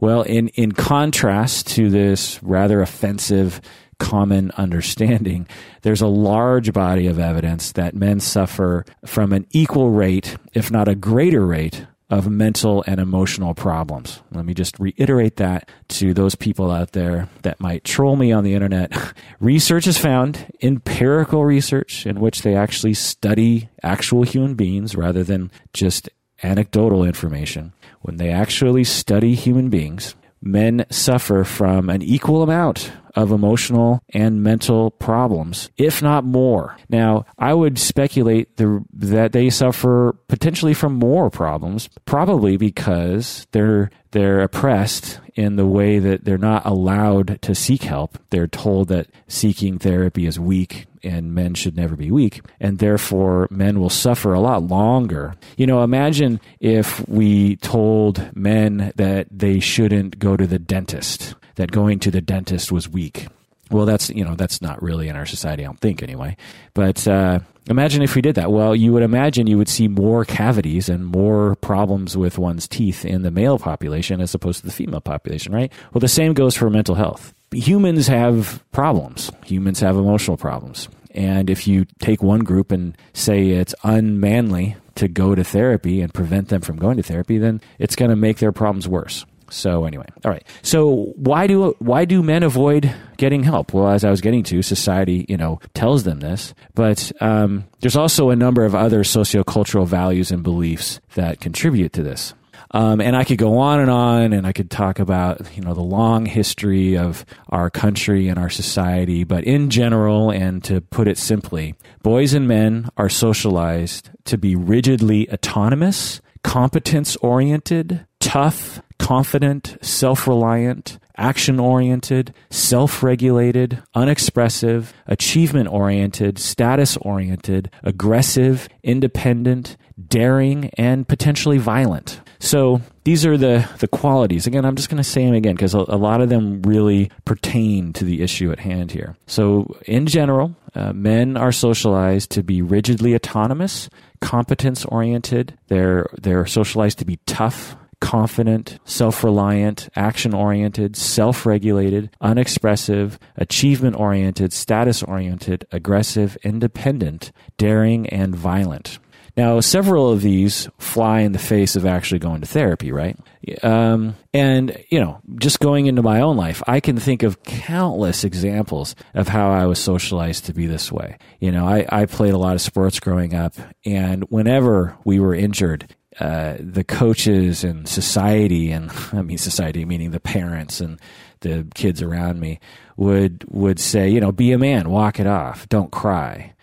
Well, 0.00 0.22
in, 0.22 0.48
in 0.48 0.72
contrast 0.72 1.66
to 1.68 1.90
this 1.90 2.42
rather 2.42 2.80
offensive 2.80 3.60
common 4.00 4.50
understanding, 4.56 5.46
there's 5.82 6.00
a 6.00 6.08
large 6.08 6.72
body 6.72 7.06
of 7.06 7.20
evidence 7.20 7.70
that 7.72 7.94
men 7.94 8.18
suffer 8.18 8.84
from 9.06 9.32
an 9.32 9.46
equal 9.50 9.90
rate, 9.90 10.36
if 10.54 10.70
not 10.70 10.88
a 10.88 10.96
greater 10.96 11.46
rate, 11.46 11.86
of 12.10 12.28
mental 12.28 12.82
and 12.88 12.98
emotional 12.98 13.54
problems. 13.54 14.20
Let 14.32 14.44
me 14.44 14.52
just 14.52 14.80
reiterate 14.80 15.36
that 15.36 15.68
to 15.90 16.12
those 16.12 16.34
people 16.34 16.72
out 16.72 16.90
there 16.90 17.28
that 17.42 17.60
might 17.60 17.84
troll 17.84 18.16
me 18.16 18.32
on 18.32 18.42
the 18.42 18.54
internet. 18.54 18.92
research 19.40 19.84
has 19.84 19.96
found, 19.96 20.52
empirical 20.60 21.44
research, 21.44 22.06
in 22.06 22.18
which 22.18 22.42
they 22.42 22.56
actually 22.56 22.94
study 22.94 23.68
actual 23.84 24.24
human 24.24 24.54
beings 24.54 24.96
rather 24.96 25.22
than 25.22 25.52
just 25.72 26.08
anecdotal 26.42 27.04
information. 27.04 27.72
When 28.00 28.16
they 28.16 28.30
actually 28.30 28.84
study 28.84 29.36
human 29.36 29.70
beings, 29.70 30.16
men 30.42 30.86
suffer 30.90 31.44
from 31.44 31.88
an 31.90 32.02
equal 32.02 32.42
amount 32.42 32.90
of 33.14 33.32
emotional 33.32 34.02
and 34.10 34.42
mental 34.42 34.90
problems, 34.90 35.70
if 35.76 36.02
not 36.02 36.24
more. 36.24 36.76
Now, 36.88 37.26
I 37.38 37.54
would 37.54 37.78
speculate 37.78 38.56
the, 38.56 38.84
that 38.92 39.32
they 39.32 39.50
suffer 39.50 40.16
potentially 40.28 40.74
from 40.74 40.94
more 40.94 41.30
problems, 41.30 41.88
probably 42.04 42.56
because 42.56 43.46
they're 43.52 43.90
they're 44.12 44.40
oppressed 44.40 45.20
in 45.36 45.54
the 45.54 45.66
way 45.66 46.00
that 46.00 46.24
they're 46.24 46.36
not 46.36 46.66
allowed 46.66 47.40
to 47.42 47.54
seek 47.54 47.84
help. 47.84 48.18
They're 48.30 48.48
told 48.48 48.88
that 48.88 49.06
seeking 49.28 49.78
therapy 49.78 50.26
is 50.26 50.40
weak 50.40 50.86
and 51.02 51.34
men 51.34 51.54
should 51.54 51.76
never 51.76 51.96
be 51.96 52.10
weak, 52.10 52.42
and 52.60 52.78
therefore 52.78 53.48
men 53.50 53.80
will 53.80 53.90
suffer 53.90 54.34
a 54.34 54.40
lot 54.40 54.64
longer. 54.64 55.34
You 55.56 55.66
know, 55.66 55.82
imagine 55.82 56.40
if 56.60 57.06
we 57.08 57.56
told 57.56 58.36
men 58.36 58.92
that 58.96 59.28
they 59.30 59.60
shouldn't 59.60 60.18
go 60.18 60.36
to 60.36 60.46
the 60.46 60.58
dentist 60.58 61.34
that 61.60 61.70
going 61.70 61.98
to 62.00 62.10
the 62.10 62.20
dentist 62.20 62.72
was 62.72 62.88
weak. 62.88 63.28
Well, 63.70 63.86
that's 63.86 64.10
you 64.10 64.24
know 64.24 64.34
that's 64.34 64.60
not 64.60 64.82
really 64.82 65.08
in 65.08 65.14
our 65.14 65.26
society, 65.26 65.62
I 65.62 65.66
don't 65.66 65.78
think 65.78 66.02
anyway. 66.02 66.36
But 66.74 67.06
uh, 67.06 67.40
imagine 67.68 68.02
if 68.02 68.16
we 68.16 68.22
did 68.22 68.34
that. 68.34 68.50
Well, 68.50 68.74
you 68.74 68.92
would 68.92 69.02
imagine 69.02 69.46
you 69.46 69.58
would 69.58 69.68
see 69.68 69.86
more 69.86 70.24
cavities 70.24 70.88
and 70.88 71.06
more 71.06 71.54
problems 71.56 72.16
with 72.16 72.38
one's 72.38 72.66
teeth 72.66 73.04
in 73.04 73.22
the 73.22 73.30
male 73.30 73.58
population 73.58 74.20
as 74.20 74.34
opposed 74.34 74.60
to 74.60 74.66
the 74.66 74.72
female 74.72 75.00
population, 75.00 75.52
right? 75.52 75.72
Well, 75.92 76.00
the 76.00 76.08
same 76.08 76.32
goes 76.32 76.56
for 76.56 76.68
mental 76.68 76.96
health. 76.96 77.32
Humans 77.52 78.08
have 78.08 78.64
problems. 78.72 79.30
Humans 79.44 79.80
have 79.80 79.96
emotional 79.96 80.36
problems. 80.36 80.88
And 81.12 81.50
if 81.50 81.66
you 81.66 81.86
take 81.98 82.22
one 82.22 82.40
group 82.40 82.72
and 82.72 82.96
say 83.12 83.50
it's 83.50 83.74
unmanly 83.82 84.76
to 84.94 85.08
go 85.08 85.34
to 85.34 85.42
therapy 85.42 86.00
and 86.00 86.14
prevent 86.14 86.48
them 86.48 86.60
from 86.60 86.76
going 86.76 86.96
to 86.96 87.02
therapy, 87.02 87.38
then 87.38 87.60
it's 87.78 87.96
going 87.96 88.10
to 88.10 88.16
make 88.16 88.38
their 88.38 88.52
problems 88.52 88.86
worse. 88.86 89.24
So 89.50 89.84
anyway, 89.84 90.06
all 90.24 90.30
right. 90.30 90.44
So 90.62 91.12
why 91.16 91.46
do 91.46 91.74
why 91.78 92.04
do 92.04 92.22
men 92.22 92.42
avoid 92.42 92.92
getting 93.16 93.42
help? 93.42 93.74
Well, 93.74 93.88
as 93.88 94.04
I 94.04 94.10
was 94.10 94.20
getting 94.20 94.42
to, 94.44 94.62
society 94.62 95.26
you 95.28 95.36
know 95.36 95.60
tells 95.74 96.04
them 96.04 96.20
this, 96.20 96.54
but 96.74 97.12
um, 97.20 97.64
there's 97.80 97.96
also 97.96 98.30
a 98.30 98.36
number 98.36 98.64
of 98.64 98.74
other 98.74 99.02
sociocultural 99.02 99.86
values 99.86 100.30
and 100.30 100.42
beliefs 100.42 101.00
that 101.14 101.40
contribute 101.40 101.92
to 101.94 102.02
this. 102.02 102.34
Um, 102.72 103.00
and 103.00 103.16
I 103.16 103.24
could 103.24 103.38
go 103.38 103.58
on 103.58 103.80
and 103.80 103.90
on, 103.90 104.32
and 104.32 104.46
I 104.46 104.52
could 104.52 104.70
talk 104.70 105.00
about 105.00 105.56
you 105.56 105.62
know 105.62 105.74
the 105.74 105.82
long 105.82 106.26
history 106.26 106.96
of 106.96 107.24
our 107.48 107.68
country 107.70 108.28
and 108.28 108.38
our 108.38 108.50
society. 108.50 109.24
But 109.24 109.44
in 109.44 109.70
general, 109.70 110.30
and 110.30 110.62
to 110.64 110.80
put 110.80 111.08
it 111.08 111.18
simply, 111.18 111.74
boys 112.02 112.32
and 112.32 112.46
men 112.46 112.88
are 112.96 113.08
socialized 113.08 114.10
to 114.26 114.38
be 114.38 114.54
rigidly 114.54 115.30
autonomous, 115.32 116.20
competence 116.44 117.16
oriented, 117.16 118.06
tough, 118.20 118.82
confident, 118.98 119.76
self 119.82 120.28
reliant, 120.28 120.98
action 121.16 121.58
oriented, 121.58 122.34
self 122.50 123.02
regulated, 123.02 123.82
unexpressive, 123.94 124.92
achievement 125.06 125.68
oriented, 125.68 126.38
status 126.38 126.96
oriented, 126.98 127.70
aggressive, 127.82 128.68
independent, 128.82 129.76
daring, 130.08 130.70
and 130.78 131.06
potentially 131.08 131.58
violent. 131.58 132.20
So 132.38 132.80
these 133.04 133.26
are 133.26 133.36
the, 133.36 133.68
the 133.78 133.88
qualities. 133.88 134.46
Again, 134.46 134.64
I'm 134.64 134.76
just 134.76 134.88
going 134.88 135.02
to 135.02 135.08
say 135.08 135.26
them 135.26 135.34
again 135.34 135.54
because 135.54 135.74
a, 135.74 135.84
a, 135.88 135.96
lot 135.96 136.22
of 136.22 136.30
them 136.30 136.62
really 136.62 137.10
pertain 137.26 137.92
to 137.94 138.04
the 138.04 138.22
issue 138.22 138.50
at 138.50 138.58
hand 138.58 138.90
here. 138.92 139.16
So, 139.26 139.76
in 139.86 140.06
general, 140.06 140.56
uh, 140.74 140.94
men 140.94 141.36
are 141.36 141.52
socialized 141.52 142.30
to 142.32 142.42
be 142.42 142.62
rigidly 142.62 143.14
autonomous, 143.14 143.90
competence 144.20 144.84
oriented. 144.86 145.58
They're 145.68 146.08
they're 146.20 146.46
socialized 146.46 146.98
to 147.00 147.04
be 147.04 147.18
tough, 147.26 147.76
confident, 148.00 148.78
self 148.84 149.22
reliant, 149.22 149.88
action 149.94 150.34
oriented, 150.34 150.96
self 150.96 151.46
regulated, 151.46 152.10
unexpressive, 152.20 153.18
achievement 153.36 153.96
oriented, 153.96 154.52
status 154.52 155.02
oriented, 155.02 155.66
aggressive, 155.70 156.36
independent, 156.42 157.32
daring, 157.56 158.08
and 158.08 158.34
violent. 158.34 158.98
Now, 159.36 159.60
several 159.60 160.10
of 160.10 160.22
these 160.22 160.68
fly 160.78 161.20
in 161.20 161.32
the 161.32 161.38
face 161.38 161.76
of 161.76 161.86
actually 161.86 162.18
going 162.18 162.40
to 162.40 162.46
therapy, 162.46 162.92
right? 162.92 163.16
Um, 163.62 164.16
and, 164.34 164.76
you 164.90 165.00
know, 165.00 165.20
just 165.36 165.60
going 165.60 165.86
into 165.86 166.02
my 166.02 166.20
own 166.20 166.36
life, 166.36 166.62
I 166.66 166.80
can 166.80 166.98
think 166.98 167.22
of 167.22 167.42
countless 167.42 168.24
examples 168.24 168.94
of 169.14 169.28
how 169.28 169.50
I 169.50 169.66
was 169.66 169.78
socialized 169.78 170.46
to 170.46 170.52
be 170.52 170.66
this 170.66 170.90
way. 170.90 171.16
You 171.38 171.52
know, 171.52 171.66
I, 171.66 171.86
I 171.88 172.06
played 172.06 172.34
a 172.34 172.38
lot 172.38 172.54
of 172.54 172.60
sports 172.60 173.00
growing 173.00 173.34
up, 173.34 173.54
and 173.84 174.24
whenever 174.24 174.96
we 175.04 175.20
were 175.20 175.34
injured, 175.34 175.94
uh, 176.18 176.56
the 176.58 176.84
coaches 176.84 177.62
and 177.62 177.88
society, 177.88 178.72
and 178.72 178.90
I 179.12 179.22
mean 179.22 179.38
society 179.38 179.84
meaning 179.84 180.10
the 180.10 180.20
parents 180.20 180.80
and 180.80 181.00
the 181.40 181.66
kids 181.74 182.02
around 182.02 182.40
me, 182.40 182.60
would 182.96 183.44
would 183.48 183.78
say, 183.78 184.08
you 184.08 184.20
know, 184.20 184.32
be 184.32 184.52
a 184.52 184.58
man, 184.58 184.90
walk 184.90 185.20
it 185.20 185.26
off, 185.26 185.68
don't 185.68 185.92
cry. 185.92 186.54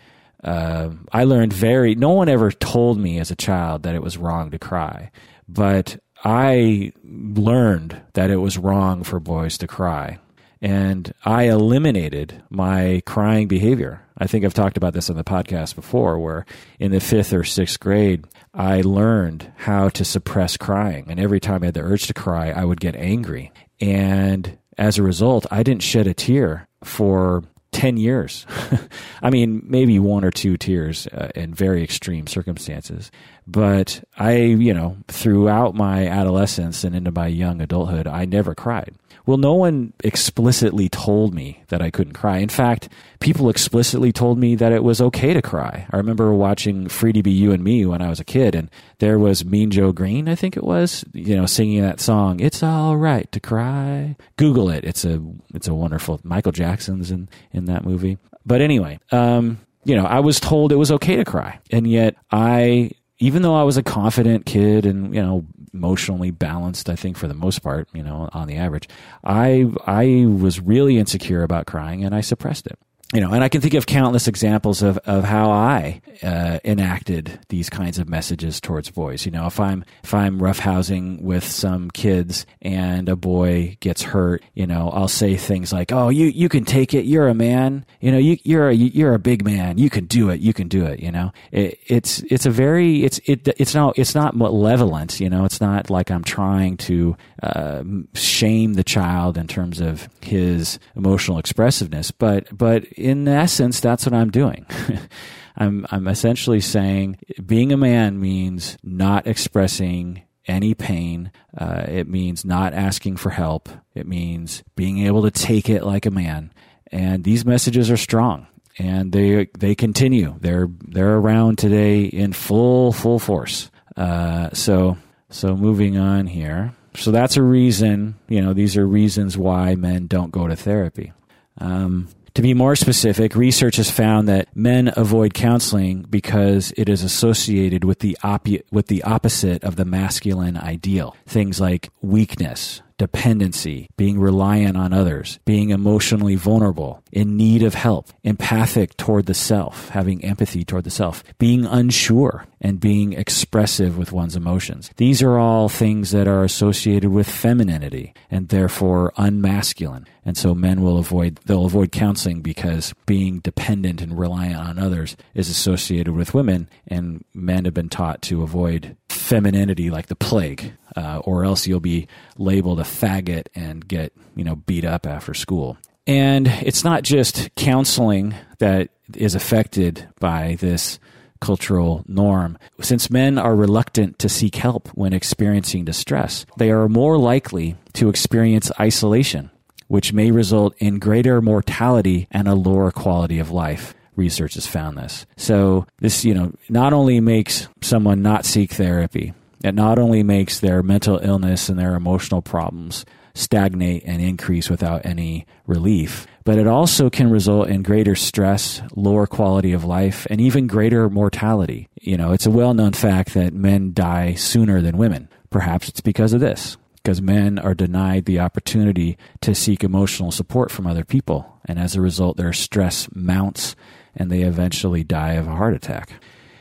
Uh, 0.44 0.90
I 1.12 1.24
learned 1.24 1.52
very. 1.52 1.94
No 1.94 2.10
one 2.10 2.28
ever 2.28 2.52
told 2.52 2.98
me 2.98 3.18
as 3.18 3.30
a 3.30 3.36
child 3.36 3.82
that 3.82 3.94
it 3.94 4.02
was 4.02 4.16
wrong 4.16 4.50
to 4.52 4.58
cry, 4.58 5.10
but 5.48 5.98
I 6.24 6.92
learned 7.04 8.00
that 8.14 8.30
it 8.30 8.36
was 8.36 8.58
wrong 8.58 9.02
for 9.02 9.18
boys 9.18 9.58
to 9.58 9.66
cry, 9.66 10.18
and 10.60 11.12
I 11.24 11.44
eliminated 11.44 12.42
my 12.50 13.02
crying 13.06 13.48
behavior. 13.48 14.02
I 14.16 14.26
think 14.26 14.44
I've 14.44 14.54
talked 14.54 14.76
about 14.76 14.94
this 14.94 15.10
on 15.10 15.16
the 15.16 15.24
podcast 15.24 15.76
before, 15.76 16.18
where 16.18 16.44
in 16.80 16.90
the 16.90 17.00
fifth 17.00 17.32
or 17.32 17.44
sixth 17.44 17.78
grade, 17.78 18.26
I 18.52 18.80
learned 18.80 19.52
how 19.56 19.88
to 19.90 20.04
suppress 20.04 20.56
crying. 20.56 21.06
And 21.08 21.20
every 21.20 21.38
time 21.38 21.62
I 21.62 21.66
had 21.66 21.74
the 21.74 21.82
urge 21.82 22.08
to 22.08 22.14
cry, 22.14 22.50
I 22.50 22.64
would 22.64 22.80
get 22.80 22.96
angry. 22.96 23.52
And 23.80 24.58
as 24.76 24.98
a 24.98 25.02
result, 25.02 25.46
I 25.50 25.62
didn't 25.62 25.82
shed 25.82 26.08
a 26.08 26.14
tear 26.14 26.66
for 26.82 27.44
10 27.72 27.96
years. 27.96 28.46
I 29.22 29.30
mean, 29.30 29.62
maybe 29.64 29.98
one 29.98 30.24
or 30.24 30.30
two 30.30 30.56
tears 30.56 31.06
uh, 31.08 31.30
in 31.34 31.54
very 31.54 31.84
extreme 31.84 32.26
circumstances. 32.26 33.10
But 33.46 34.02
I, 34.16 34.36
you 34.36 34.74
know, 34.74 34.96
throughout 35.06 35.74
my 35.74 36.08
adolescence 36.08 36.82
and 36.82 36.96
into 36.96 37.12
my 37.12 37.26
young 37.26 37.60
adulthood, 37.60 38.06
I 38.06 38.24
never 38.24 38.54
cried. 38.54 38.94
Well, 39.28 39.36
no 39.36 39.52
one 39.52 39.92
explicitly 40.02 40.88
told 40.88 41.34
me 41.34 41.62
that 41.68 41.82
I 41.82 41.90
couldn't 41.90 42.14
cry. 42.14 42.38
In 42.38 42.48
fact, 42.48 42.88
people 43.20 43.50
explicitly 43.50 44.10
told 44.10 44.38
me 44.38 44.54
that 44.54 44.72
it 44.72 44.82
was 44.82 45.02
okay 45.02 45.34
to 45.34 45.42
cry. 45.42 45.86
I 45.90 45.98
remember 45.98 46.32
watching 46.32 46.88
Free 46.88 47.12
to 47.12 47.22
Be 47.22 47.32
You 47.32 47.52
and 47.52 47.62
Me 47.62 47.84
when 47.84 48.00
I 48.00 48.08
was 48.08 48.20
a 48.20 48.24
kid, 48.24 48.54
and 48.54 48.70
there 49.00 49.18
was 49.18 49.44
Mean 49.44 49.70
Joe 49.70 49.92
Greene, 49.92 50.30
I 50.30 50.34
think 50.34 50.56
it 50.56 50.64
was, 50.64 51.04
you 51.12 51.36
know, 51.36 51.44
singing 51.44 51.82
that 51.82 52.00
song, 52.00 52.40
It's 52.40 52.62
All 52.62 52.96
Right 52.96 53.30
to 53.32 53.38
Cry. 53.38 54.16
Google 54.38 54.70
it. 54.70 54.84
It's 54.84 55.04
a, 55.04 55.22
it's 55.52 55.68
a 55.68 55.74
wonderful, 55.74 56.20
Michael 56.24 56.52
Jackson's 56.52 57.10
in, 57.10 57.28
in 57.52 57.66
that 57.66 57.84
movie. 57.84 58.16
But 58.46 58.62
anyway, 58.62 58.98
um, 59.12 59.60
you 59.84 59.94
know, 59.94 60.06
I 60.06 60.20
was 60.20 60.40
told 60.40 60.72
it 60.72 60.76
was 60.76 60.92
okay 60.92 61.16
to 61.16 61.26
cry. 61.26 61.60
And 61.70 61.86
yet 61.86 62.16
I 62.30 62.92
even 63.18 63.42
though 63.42 63.54
I 63.54 63.64
was 63.64 63.76
a 63.76 63.82
confident 63.82 64.46
kid 64.46 64.86
and 64.86 65.14
you 65.14 65.22
know 65.22 65.44
emotionally 65.72 66.30
balanced, 66.30 66.88
I 66.88 66.96
think 66.96 67.16
for 67.16 67.28
the 67.28 67.34
most 67.34 67.62
part, 67.62 67.88
you 67.92 68.02
know, 68.02 68.28
on 68.32 68.48
the 68.48 68.56
average, 68.56 68.88
I 69.24 69.66
I 69.86 70.26
was 70.26 70.60
really 70.60 70.98
insecure 70.98 71.42
about 71.42 71.66
crying 71.66 72.04
and 72.04 72.14
I 72.14 72.20
suppressed 72.20 72.66
it 72.66 72.78
you 73.14 73.22
know, 73.22 73.32
and 73.32 73.42
I 73.42 73.48
can 73.48 73.62
think 73.62 73.72
of 73.72 73.86
countless 73.86 74.28
examples 74.28 74.82
of, 74.82 74.98
of 74.98 75.24
how 75.24 75.50
I 75.50 76.02
uh, 76.22 76.58
enacted 76.62 77.40
these 77.48 77.70
kinds 77.70 77.98
of 77.98 78.06
messages 78.06 78.60
towards 78.60 78.90
boys. 78.90 79.24
You 79.24 79.32
know, 79.32 79.46
if 79.46 79.58
I'm 79.58 79.82
if 80.04 80.12
I'm 80.12 80.38
roughhousing 80.38 81.22
with 81.22 81.44
some 81.44 81.90
kids 81.90 82.44
and 82.60 83.08
a 83.08 83.16
boy 83.16 83.78
gets 83.80 84.02
hurt, 84.02 84.44
you 84.52 84.66
know, 84.66 84.90
I'll 84.90 85.08
say 85.08 85.36
things 85.36 85.72
like, 85.72 85.90
"Oh, 85.90 86.10
you 86.10 86.26
you 86.26 86.50
can 86.50 86.66
take 86.66 86.92
it. 86.92 87.06
You're 87.06 87.28
a 87.28 87.34
man. 87.34 87.86
You 88.00 88.12
know, 88.12 88.18
you 88.18 88.36
you're 88.42 88.68
a 88.68 88.74
you're 88.74 89.14
a 89.14 89.18
big 89.18 89.42
man. 89.42 89.78
You 89.78 89.88
can 89.88 90.04
do 90.04 90.28
it. 90.28 90.40
You 90.40 90.52
can 90.52 90.68
do 90.68 90.84
it." 90.84 91.00
You 91.00 91.10
know, 91.10 91.32
it, 91.50 91.78
it's 91.86 92.18
it's 92.24 92.44
a 92.44 92.50
very 92.50 93.04
it's 93.04 93.20
it 93.24 93.48
it's 93.56 93.74
not 93.74 93.98
it's 93.98 94.14
not 94.14 94.36
malevolent. 94.36 95.18
You 95.18 95.30
know, 95.30 95.46
it's 95.46 95.62
not 95.62 95.88
like 95.88 96.10
I'm 96.10 96.24
trying 96.24 96.76
to 96.78 97.16
uh, 97.42 97.84
shame 98.12 98.74
the 98.74 98.84
child 98.84 99.38
in 99.38 99.46
terms 99.46 99.80
of 99.80 100.10
his 100.20 100.78
emotional 100.94 101.38
expressiveness, 101.38 102.10
but 102.10 102.46
but 102.56 102.84
in 102.98 103.28
essence, 103.28 103.80
that's 103.80 104.04
what 104.06 104.14
I'm 104.14 104.30
doing. 104.30 104.66
I'm, 105.56 105.86
I'm 105.90 106.06
essentially 106.06 106.60
saying 106.60 107.18
being 107.44 107.72
a 107.72 107.76
man 107.76 108.20
means 108.20 108.76
not 108.82 109.26
expressing 109.26 110.22
any 110.46 110.74
pain. 110.74 111.30
Uh, 111.56 111.84
it 111.88 112.08
means 112.08 112.44
not 112.44 112.74
asking 112.74 113.16
for 113.16 113.30
help. 113.30 113.68
It 113.94 114.06
means 114.06 114.62
being 114.76 115.06
able 115.06 115.22
to 115.22 115.30
take 115.30 115.68
it 115.68 115.84
like 115.84 116.06
a 116.06 116.10
man. 116.10 116.52
And 116.90 117.24
these 117.24 117.44
messages 117.44 117.90
are 117.90 117.96
strong 117.96 118.46
and 118.78 119.12
they 119.12 119.48
they 119.58 119.74
continue. 119.74 120.36
They're 120.40 120.68
they're 120.86 121.16
around 121.16 121.58
today 121.58 122.04
in 122.04 122.32
full 122.32 122.92
full 122.92 123.18
force. 123.18 123.70
Uh, 123.96 124.50
so 124.52 124.96
so 125.30 125.56
moving 125.56 125.98
on 125.98 126.26
here. 126.26 126.74
So 126.94 127.10
that's 127.10 127.36
a 127.36 127.42
reason. 127.42 128.16
You 128.28 128.40
know, 128.40 128.54
these 128.54 128.76
are 128.76 128.86
reasons 128.86 129.36
why 129.36 129.74
men 129.74 130.06
don't 130.06 130.30
go 130.30 130.48
to 130.48 130.56
therapy. 130.56 131.12
Um, 131.58 132.08
to 132.38 132.42
be 132.42 132.54
more 132.54 132.76
specific, 132.76 133.34
research 133.34 133.78
has 133.78 133.90
found 133.90 134.28
that 134.28 134.46
men 134.54 134.92
avoid 134.96 135.34
counseling 135.34 136.02
because 136.02 136.72
it 136.76 136.88
is 136.88 137.02
associated 137.02 137.82
with 137.82 137.98
the, 137.98 138.16
op- 138.22 138.46
with 138.70 138.86
the 138.86 139.02
opposite 139.02 139.64
of 139.64 139.74
the 139.74 139.84
masculine 139.84 140.56
ideal. 140.56 141.16
Things 141.26 141.60
like 141.60 141.88
weakness, 142.00 142.80
dependency, 142.98 143.88
being 143.96 144.18
reliant 144.18 144.76
on 144.76 144.92
others, 144.92 145.38
being 145.44 145.70
emotionally 145.70 146.34
vulnerable, 146.34 147.02
in 147.12 147.36
need 147.36 147.62
of 147.62 147.74
help, 147.74 148.08
empathic 148.24 148.96
toward 148.96 149.26
the 149.26 149.34
self, 149.34 149.88
having 149.90 150.24
empathy 150.24 150.64
toward 150.64 150.84
the 150.84 150.90
self, 150.90 151.22
being 151.38 151.64
unsure, 151.64 152.44
and 152.60 152.80
being 152.80 153.12
expressive 153.12 153.96
with 153.96 154.12
one's 154.12 154.36
emotions. 154.36 154.90
These 154.96 155.22
are 155.22 155.38
all 155.38 155.68
things 155.68 156.10
that 156.10 156.26
are 156.26 156.42
associated 156.42 157.10
with 157.10 157.28
femininity 157.28 158.14
and 158.30 158.48
therefore 158.48 159.12
unmasculine. 159.16 160.06
And 160.24 160.36
so 160.36 160.54
men 160.54 160.82
will 160.82 160.98
avoid, 160.98 161.40
they'll 161.46 161.64
avoid 161.64 161.92
counseling 161.92 162.42
because 162.42 162.92
being 163.06 163.38
dependent 163.38 164.02
and 164.02 164.18
reliant 164.18 164.56
on 164.56 164.78
others 164.78 165.16
is 165.34 165.48
associated 165.48 166.14
with 166.14 166.34
women 166.34 166.68
and 166.86 167.24
men 167.32 167.64
have 167.64 167.74
been 167.74 167.88
taught 167.88 168.22
to 168.22 168.42
avoid 168.42 168.96
femininity 169.08 169.90
like 169.90 170.06
the 170.06 170.16
plague, 170.16 170.72
uh, 170.96 171.18
or 171.24 171.44
else 171.44 171.66
you'll 171.66 171.80
be 171.80 172.06
labeled 172.36 172.80
a 172.80 172.84
faggot 172.84 173.46
and 173.54 173.86
get 173.86 174.12
you 174.34 174.44
know 174.44 174.56
beat 174.56 174.84
up 174.84 175.06
after 175.06 175.34
school. 175.34 175.76
And 176.06 176.48
it's 176.48 176.84
not 176.84 177.02
just 177.02 177.54
counseling 177.54 178.34
that 178.58 178.88
is 179.14 179.34
affected 179.34 180.08
by 180.18 180.56
this 180.58 180.98
cultural 181.40 182.04
norm. 182.08 182.58
Since 182.80 183.10
men 183.10 183.38
are 183.38 183.54
reluctant 183.54 184.18
to 184.20 184.28
seek 184.28 184.56
help 184.56 184.88
when 184.88 185.12
experiencing 185.12 185.84
distress, 185.84 186.46
they 186.56 186.70
are 186.70 186.88
more 186.88 187.18
likely 187.18 187.76
to 187.94 188.08
experience 188.08 188.72
isolation, 188.80 189.50
which 189.86 190.12
may 190.12 190.30
result 190.30 190.74
in 190.78 190.98
greater 190.98 191.40
mortality 191.40 192.26
and 192.30 192.48
a 192.48 192.54
lower 192.54 192.90
quality 192.90 193.38
of 193.38 193.50
life. 193.50 193.94
Research 194.18 194.54
has 194.54 194.66
found 194.66 194.98
this. 194.98 195.24
So 195.36 195.86
this, 196.00 196.24
you 196.24 196.34
know, 196.34 196.52
not 196.68 196.92
only 196.92 197.20
makes 197.20 197.68
someone 197.80 198.20
not 198.20 198.44
seek 198.44 198.72
therapy, 198.72 199.32
it 199.62 199.74
not 199.74 199.98
only 199.98 200.22
makes 200.22 200.60
their 200.60 200.82
mental 200.82 201.18
illness 201.22 201.68
and 201.68 201.78
their 201.78 201.94
emotional 201.94 202.42
problems 202.42 203.06
stagnate 203.34 204.02
and 204.04 204.20
increase 204.20 204.68
without 204.68 205.06
any 205.06 205.46
relief. 205.66 206.26
But 206.44 206.58
it 206.58 206.66
also 206.66 207.08
can 207.10 207.30
result 207.30 207.68
in 207.68 207.82
greater 207.82 208.16
stress, 208.16 208.82
lower 208.96 209.26
quality 209.26 209.72
of 209.72 209.84
life, 209.84 210.26
and 210.30 210.40
even 210.40 210.66
greater 210.66 211.08
mortality. 211.08 211.88
You 212.00 212.16
know, 212.16 212.32
it's 212.32 212.46
a 212.46 212.50
well 212.50 212.74
known 212.74 212.92
fact 212.92 213.34
that 213.34 213.54
men 213.54 213.92
die 213.92 214.34
sooner 214.34 214.80
than 214.80 214.98
women. 214.98 215.28
Perhaps 215.50 215.88
it's 215.88 216.00
because 216.00 216.32
of 216.32 216.40
this, 216.40 216.76
because 216.96 217.22
men 217.22 217.58
are 217.58 217.74
denied 217.74 218.24
the 218.24 218.40
opportunity 218.40 219.16
to 219.42 219.54
seek 219.54 219.84
emotional 219.84 220.32
support 220.32 220.70
from 220.70 220.86
other 220.86 221.04
people. 221.04 221.60
And 221.66 221.78
as 221.78 221.94
a 221.94 222.00
result, 222.00 222.36
their 222.36 222.52
stress 222.52 223.08
mounts 223.14 223.76
and 224.18 224.30
they 224.30 224.42
eventually 224.42 225.04
die 225.04 225.32
of 225.32 225.46
a 225.46 225.54
heart 225.54 225.74
attack. 225.74 226.12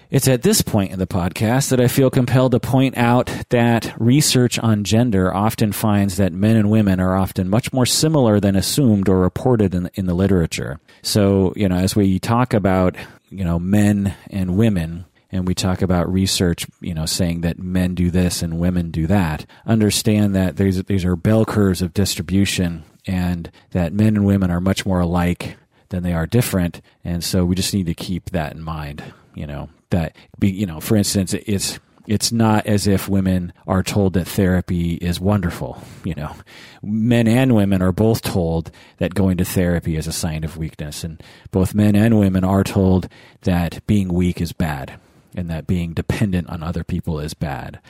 It's 0.09 0.29
at 0.29 0.41
this 0.41 0.61
point 0.61 0.93
in 0.93 0.99
the 0.99 1.07
podcast 1.07 1.69
that 1.69 1.81
I 1.81 1.89
feel 1.89 2.09
compelled 2.09 2.53
to 2.53 2.61
point 2.61 2.97
out 2.97 3.29
that 3.49 3.93
research 3.99 4.57
on 4.57 4.85
gender 4.85 5.33
often 5.33 5.73
finds 5.73 6.15
that 6.15 6.31
men 6.31 6.55
and 6.55 6.69
women 6.69 7.01
are 7.01 7.17
often 7.17 7.49
much 7.49 7.73
more 7.73 7.85
similar 7.85 8.39
than 8.39 8.55
assumed 8.55 9.09
or 9.09 9.19
reported 9.19 9.75
in, 9.75 9.89
in 9.95 10.05
the 10.05 10.13
literature. 10.13 10.79
So, 11.01 11.51
you 11.57 11.67
know, 11.67 11.75
as 11.75 11.93
we 11.93 12.19
talk 12.19 12.53
about, 12.53 12.95
you 13.29 13.43
know, 13.43 13.59
men 13.59 14.15
and 14.29 14.55
women, 14.55 15.05
and 15.29 15.45
we 15.45 15.53
talk 15.53 15.81
about 15.81 16.09
research, 16.09 16.65
you 16.79 16.93
know, 16.93 17.05
saying 17.05 17.41
that 17.41 17.59
men 17.59 17.93
do 17.93 18.09
this 18.09 18.41
and 18.41 18.59
women 18.59 18.91
do 18.91 19.07
that, 19.07 19.45
understand 19.65 20.33
that 20.35 20.55
these, 20.55 20.81
these 20.85 21.03
are 21.03 21.17
bell 21.17 21.43
curves 21.43 21.81
of 21.81 21.93
distribution 21.93 22.85
and 23.05 23.51
that 23.71 23.91
men 23.91 24.15
and 24.15 24.25
women 24.25 24.51
are 24.51 24.61
much 24.61 24.85
more 24.85 25.01
alike 25.01 25.57
than 25.89 26.03
they 26.03 26.13
are 26.13 26.25
different. 26.25 26.81
And 27.03 27.23
so 27.23 27.45
we 27.45 27.55
just 27.55 27.73
need 27.73 27.85
to 27.85 27.93
keep 27.93 28.31
that 28.31 28.53
in 28.53 28.61
mind, 28.61 29.03
you 29.35 29.47
know 29.47 29.69
that 29.89 30.15
be 30.37 30.49
you 30.49 30.65
know 30.65 30.79
for 30.79 30.95
instance 30.95 31.33
it's 31.33 31.79
it's 32.07 32.31
not 32.31 32.65
as 32.65 32.87
if 32.87 33.09
women 33.09 33.51
are 33.67 33.83
told 33.83 34.13
that 34.13 34.29
therapy 34.29 34.93
is 34.93 35.19
wonderful. 35.19 35.83
You 36.05 36.15
know, 36.15 36.35
men 36.81 37.27
and 37.27 37.53
women 37.53 37.81
are 37.81 37.91
both 37.91 38.21
told 38.21 38.71
that 38.97 39.13
going 39.13 39.35
to 39.37 39.43
therapy 39.43 39.97
is 39.97 40.07
a 40.07 40.13
sign 40.13 40.45
of 40.45 40.55
weakness, 40.55 41.03
and 41.03 41.21
both 41.51 41.75
men 41.75 41.97
and 41.97 42.17
women 42.17 42.45
are 42.45 42.63
told 42.63 43.09
that 43.41 43.85
being 43.87 44.13
weak 44.13 44.39
is 44.39 44.53
bad 44.53 44.97
and 45.35 45.49
that 45.49 45.67
being 45.67 45.93
dependent 45.93 46.49
on 46.49 46.63
other 46.63 46.85
people 46.85 47.19
is 47.19 47.33
bad. 47.33 47.81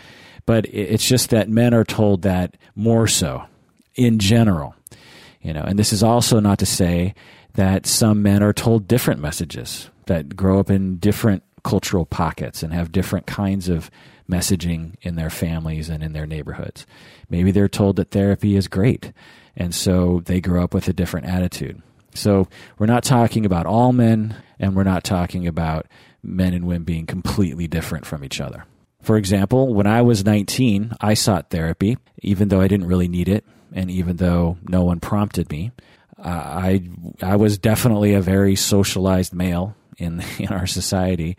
But 0.48 0.66
it's 0.66 1.08
just 1.08 1.30
that 1.30 1.48
men 1.48 1.76
are 1.76 1.86
told 1.86 2.24
that 2.24 2.58
more 2.76 3.06
so 3.06 3.44
in 3.94 4.18
general. 4.18 4.74
You 5.44 5.54
know, 5.54 5.62
and 5.62 5.78
this 5.78 5.94
is 5.94 6.02
also 6.02 6.40
not 6.40 6.58
to 6.58 6.66
say 6.66 7.14
that 7.58 7.88
some 7.88 8.22
men 8.22 8.44
are 8.44 8.54
told 8.54 8.88
different 8.88 9.20
messages 9.20 9.90
that 10.06 10.36
grow 10.36 10.60
up 10.60 10.70
in 10.70 10.98
different 10.98 11.42
cultural 11.64 12.06
pockets 12.06 12.62
and 12.62 12.72
have 12.72 12.92
different 12.92 13.26
kinds 13.26 13.68
of 13.68 13.90
messaging 14.30 14.94
in 15.02 15.16
their 15.16 15.32
families 15.32 15.90
and 15.90 16.04
in 16.04 16.14
their 16.14 16.28
neighborhoods. 16.28 16.86
Maybe 17.32 17.50
they're 17.50 17.68
told 17.68 17.96
that 17.96 18.12
therapy 18.12 18.56
is 18.56 18.68
great, 18.68 19.12
and 19.56 19.74
so 19.74 20.22
they 20.26 20.40
grow 20.40 20.64
up 20.64 20.76
with 20.76 20.88
a 20.88 20.94
different 20.94 21.26
attitude. 21.26 21.82
So 22.14 22.48
we're 22.78 22.86
not 22.86 23.04
talking 23.04 23.44
about 23.44 23.66
all 23.66 23.92
men, 23.92 24.36
and 24.60 24.76
we're 24.76 24.84
not 24.84 25.04
talking 25.04 25.48
about 25.48 25.88
men 26.22 26.54
and 26.54 26.68
women 26.68 26.84
being 26.84 27.08
completely 27.08 27.68
different 27.68 28.06
from 28.06 28.24
each 28.24 28.40
other. 28.40 28.66
For 29.02 29.18
example, 29.18 29.74
when 29.74 29.88
I 29.88 30.04
was 30.04 30.24
19, 30.24 30.94
I 31.02 31.16
sought 31.16 31.50
therapy, 31.50 31.98
even 32.20 32.50
though 32.50 32.62
I 32.62 32.68
didn't 32.68 32.88
really 32.88 33.08
need 33.08 33.28
it, 33.28 33.46
and 33.74 33.90
even 33.90 34.18
though 34.18 34.58
no 34.70 34.84
one 34.84 35.00
prompted 35.00 35.50
me. 35.50 35.72
I 36.24 36.82
I 37.22 37.36
was 37.36 37.58
definitely 37.58 38.14
a 38.14 38.22
very 38.22 38.56
socialized 38.56 39.34
male 39.34 39.76
in 39.98 40.24
in 40.40 40.50
our 40.50 40.68
society. 40.68 41.38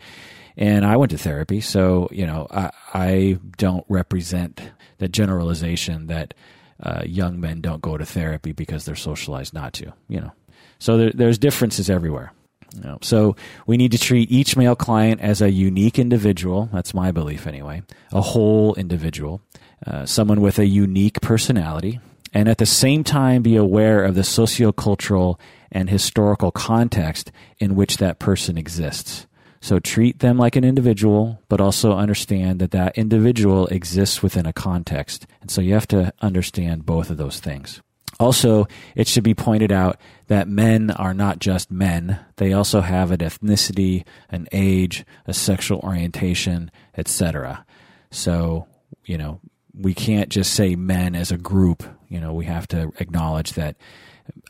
And 0.57 0.85
I 0.85 0.97
went 0.97 1.11
to 1.11 1.17
therapy, 1.17 1.61
so 1.61 2.09
you 2.11 2.25
know 2.25 2.47
I, 2.51 2.71
I 2.93 3.39
don't 3.57 3.85
represent 3.87 4.61
the 4.97 5.07
generalization 5.07 6.07
that 6.07 6.33
uh, 6.81 7.03
young 7.05 7.39
men 7.39 7.61
don't 7.61 7.81
go 7.81 7.97
to 7.97 8.05
therapy 8.05 8.51
because 8.51 8.85
they're 8.85 8.95
socialized 8.95 9.53
not 9.53 9.73
to. 9.73 9.93
You 10.07 10.21
know, 10.21 10.31
so 10.77 10.97
there, 10.97 11.11
there's 11.11 11.37
differences 11.37 11.89
everywhere. 11.89 12.33
You 12.75 12.81
know, 12.81 12.97
so 13.01 13.35
we 13.65 13.77
need 13.77 13.91
to 13.93 13.97
treat 13.97 14.29
each 14.29 14.55
male 14.55 14.75
client 14.75 15.21
as 15.21 15.41
a 15.41 15.49
unique 15.49 15.97
individual. 15.97 16.69
That's 16.71 16.93
my 16.93 17.11
belief, 17.11 17.47
anyway. 17.47 17.81
A 18.11 18.21
whole 18.21 18.75
individual, 18.75 19.41
uh, 19.87 20.05
someone 20.05 20.41
with 20.41 20.59
a 20.59 20.65
unique 20.65 21.19
personality, 21.21 21.99
and 22.33 22.47
at 22.47 22.57
the 22.57 22.65
same 22.65 23.03
time 23.03 23.41
be 23.41 23.55
aware 23.55 24.03
of 24.03 24.15
the 24.15 24.21
sociocultural 24.21 25.39
and 25.71 25.89
historical 25.89 26.51
context 26.51 27.31
in 27.59 27.75
which 27.75 27.97
that 27.97 28.19
person 28.19 28.57
exists. 28.57 29.27
So 29.61 29.79
treat 29.79 30.19
them 30.19 30.37
like 30.37 30.55
an 30.55 30.63
individual, 30.63 31.41
but 31.49 31.59
also 31.59 31.93
understand 31.93 32.59
that 32.59 32.71
that 32.71 32.97
individual 32.97 33.67
exists 33.67 34.23
within 34.23 34.45
a 34.45 34.53
context. 34.53 35.27
And 35.41 35.51
so 35.51 35.61
you 35.61 35.73
have 35.73 35.87
to 35.89 36.13
understand 36.21 36.85
both 36.85 37.09
of 37.09 37.17
those 37.17 37.39
things. 37.39 37.81
Also, 38.19 38.67
it 38.95 39.07
should 39.07 39.23
be 39.23 39.33
pointed 39.33 39.71
out 39.71 39.97
that 40.27 40.47
men 40.47 40.91
are 40.91 41.13
not 41.13 41.39
just 41.39 41.71
men. 41.71 42.19
They 42.35 42.51
also 42.51 42.81
have 42.81 43.11
an 43.11 43.19
ethnicity, 43.19 44.05
an 44.29 44.47
age, 44.51 45.05
a 45.25 45.33
sexual 45.33 45.79
orientation, 45.79 46.69
etc. 46.97 47.65
So, 48.11 48.67
you 49.05 49.17
know, 49.17 49.39
we 49.73 49.93
can't 49.93 50.29
just 50.29 50.53
say 50.53 50.75
men 50.75 51.15
as 51.15 51.31
a 51.31 51.37
group. 51.37 51.83
You 52.07 52.19
know, 52.19 52.33
we 52.33 52.45
have 52.45 52.67
to 52.69 52.91
acknowledge 52.99 53.53
that 53.53 53.75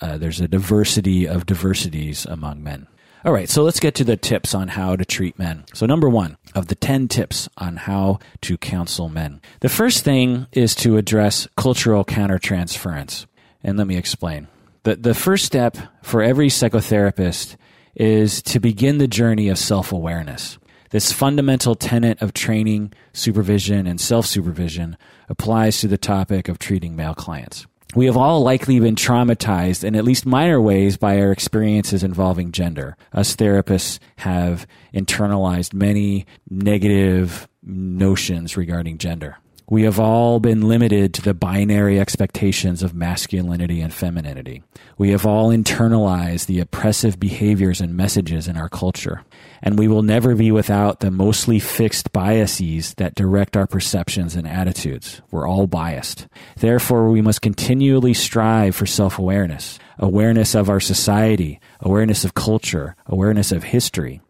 uh, 0.01 0.17
there's 0.17 0.39
a 0.39 0.47
diversity 0.47 1.27
of 1.27 1.45
diversities 1.45 2.25
among 2.25 2.63
men. 2.63 2.87
All 3.25 3.33
right, 3.33 3.49
so 3.49 3.63
let's 3.63 3.81
get 3.81 3.95
to 3.95 4.05
the 4.05 4.15
tips 4.15 4.55
on 4.55 4.69
how 4.69 4.95
to 4.95 5.03
treat 5.03 5.37
men. 5.37 5.65
So, 5.73 5.85
number 5.85 6.07
one 6.07 6.37
of 6.55 6.67
the 6.67 6.75
10 6.75 7.09
tips 7.09 7.49
on 7.57 7.75
how 7.75 8.19
to 8.41 8.57
counsel 8.57 9.09
men. 9.09 9.41
The 9.59 9.67
first 9.67 10.05
thing 10.05 10.47
is 10.53 10.73
to 10.75 10.95
address 10.95 11.45
cultural 11.57 12.05
countertransference. 12.05 13.25
And 13.61 13.77
let 13.77 13.87
me 13.87 13.97
explain. 13.97 14.47
The, 14.83 14.95
the 14.95 15.13
first 15.13 15.45
step 15.45 15.77
for 16.01 16.23
every 16.23 16.47
psychotherapist 16.47 17.57
is 17.93 18.41
to 18.43 18.59
begin 18.61 18.99
the 18.99 19.07
journey 19.07 19.49
of 19.49 19.57
self 19.57 19.91
awareness. 19.91 20.57
This 20.91 21.11
fundamental 21.11 21.75
tenet 21.75 22.19
of 22.21 22.33
training, 22.33 22.93
supervision, 23.13 23.85
and 23.85 24.01
self 24.01 24.25
supervision 24.25 24.97
applies 25.27 25.79
to 25.81 25.87
the 25.87 25.99
topic 25.99 26.49
of 26.49 26.57
treating 26.57 26.95
male 26.95 27.13
clients. 27.13 27.67
We 27.95 28.05
have 28.05 28.17
all 28.17 28.41
likely 28.41 28.79
been 28.79 28.95
traumatized 28.95 29.83
in 29.83 29.95
at 29.95 30.03
least 30.03 30.25
minor 30.25 30.61
ways 30.61 30.97
by 30.97 31.19
our 31.19 31.31
experiences 31.31 32.03
involving 32.03 32.51
gender. 32.51 32.95
Us 33.13 33.35
therapists 33.35 33.99
have 34.17 34.67
internalized 34.93 35.73
many 35.73 36.25
negative 36.49 37.47
notions 37.63 38.57
regarding 38.57 38.99
gender. 38.99 39.37
We 39.69 39.83
have 39.83 39.99
all 39.99 40.39
been 40.39 40.67
limited 40.67 41.13
to 41.15 41.21
the 41.21 41.33
binary 41.33 41.99
expectations 41.99 42.81
of 42.81 42.95
masculinity 42.95 43.81
and 43.81 43.93
femininity. 43.93 44.63
We 44.97 45.11
have 45.11 45.25
all 45.25 45.49
internalized 45.49 46.47
the 46.47 46.59
oppressive 46.59 47.19
behaviors 47.19 47.79
and 47.79 47.95
messages 47.95 48.47
in 48.47 48.57
our 48.57 48.69
culture 48.69 49.23
and 49.61 49.77
we 49.77 49.87
will 49.87 50.03
never 50.03 50.35
be 50.35 50.51
without 50.51 50.99
the 50.99 51.11
mostly 51.11 51.59
fixed 51.59 52.11
biases 52.11 52.93
that 52.95 53.15
direct 53.15 53.57
our 53.57 53.67
perceptions 53.67 54.35
and 54.35 54.47
attitudes. 54.47 55.21
We're 55.31 55.47
all 55.47 55.67
biased. 55.67 56.27
Therefore, 56.57 57.09
we 57.09 57.21
must 57.21 57.41
continually 57.41 58.13
strive 58.13 58.75
for 58.75 58.85
self 58.85 59.19
awareness, 59.19 59.79
awareness 59.97 60.55
of 60.55 60.69
our 60.69 60.79
society, 60.79 61.59
awareness 61.81 62.23
of 62.23 62.33
culture, 62.33 62.95
awareness 63.05 63.51
of 63.51 63.63
history, 63.63 64.21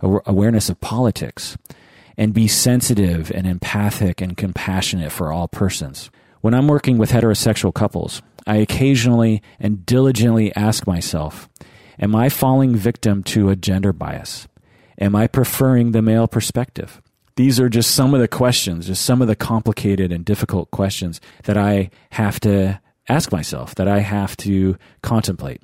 awareness 0.00 0.68
of 0.68 0.80
politics, 0.80 1.56
and 2.16 2.34
be 2.34 2.48
sensitive 2.48 3.30
and 3.30 3.46
empathic 3.46 4.20
and 4.20 4.36
compassionate 4.36 5.12
for 5.12 5.32
all 5.32 5.48
persons. 5.48 6.10
When 6.40 6.54
I'm 6.54 6.68
working 6.68 6.98
with 6.98 7.12
heterosexual 7.12 7.72
couples, 7.72 8.22
I 8.46 8.56
occasionally 8.56 9.42
and 9.60 9.86
diligently 9.86 10.54
ask 10.56 10.86
myself, 10.86 11.48
Am 11.98 12.16
I 12.16 12.28
falling 12.28 12.74
victim 12.74 13.22
to 13.24 13.50
a 13.50 13.56
gender 13.56 13.92
bias? 13.92 14.48
Am 15.00 15.14
I 15.14 15.26
preferring 15.26 15.92
the 15.92 16.02
male 16.02 16.26
perspective? 16.26 17.00
These 17.36 17.60
are 17.60 17.68
just 17.68 17.92
some 17.92 18.12
of 18.12 18.20
the 18.20 18.28
questions, 18.28 18.86
just 18.86 19.04
some 19.04 19.22
of 19.22 19.28
the 19.28 19.36
complicated 19.36 20.12
and 20.12 20.24
difficult 20.24 20.70
questions 20.70 21.20
that 21.44 21.56
I 21.56 21.90
have 22.10 22.40
to 22.40 22.80
ask 23.08 23.32
myself, 23.32 23.74
that 23.76 23.88
I 23.88 24.00
have 24.00 24.36
to 24.38 24.76
contemplate. 25.02 25.62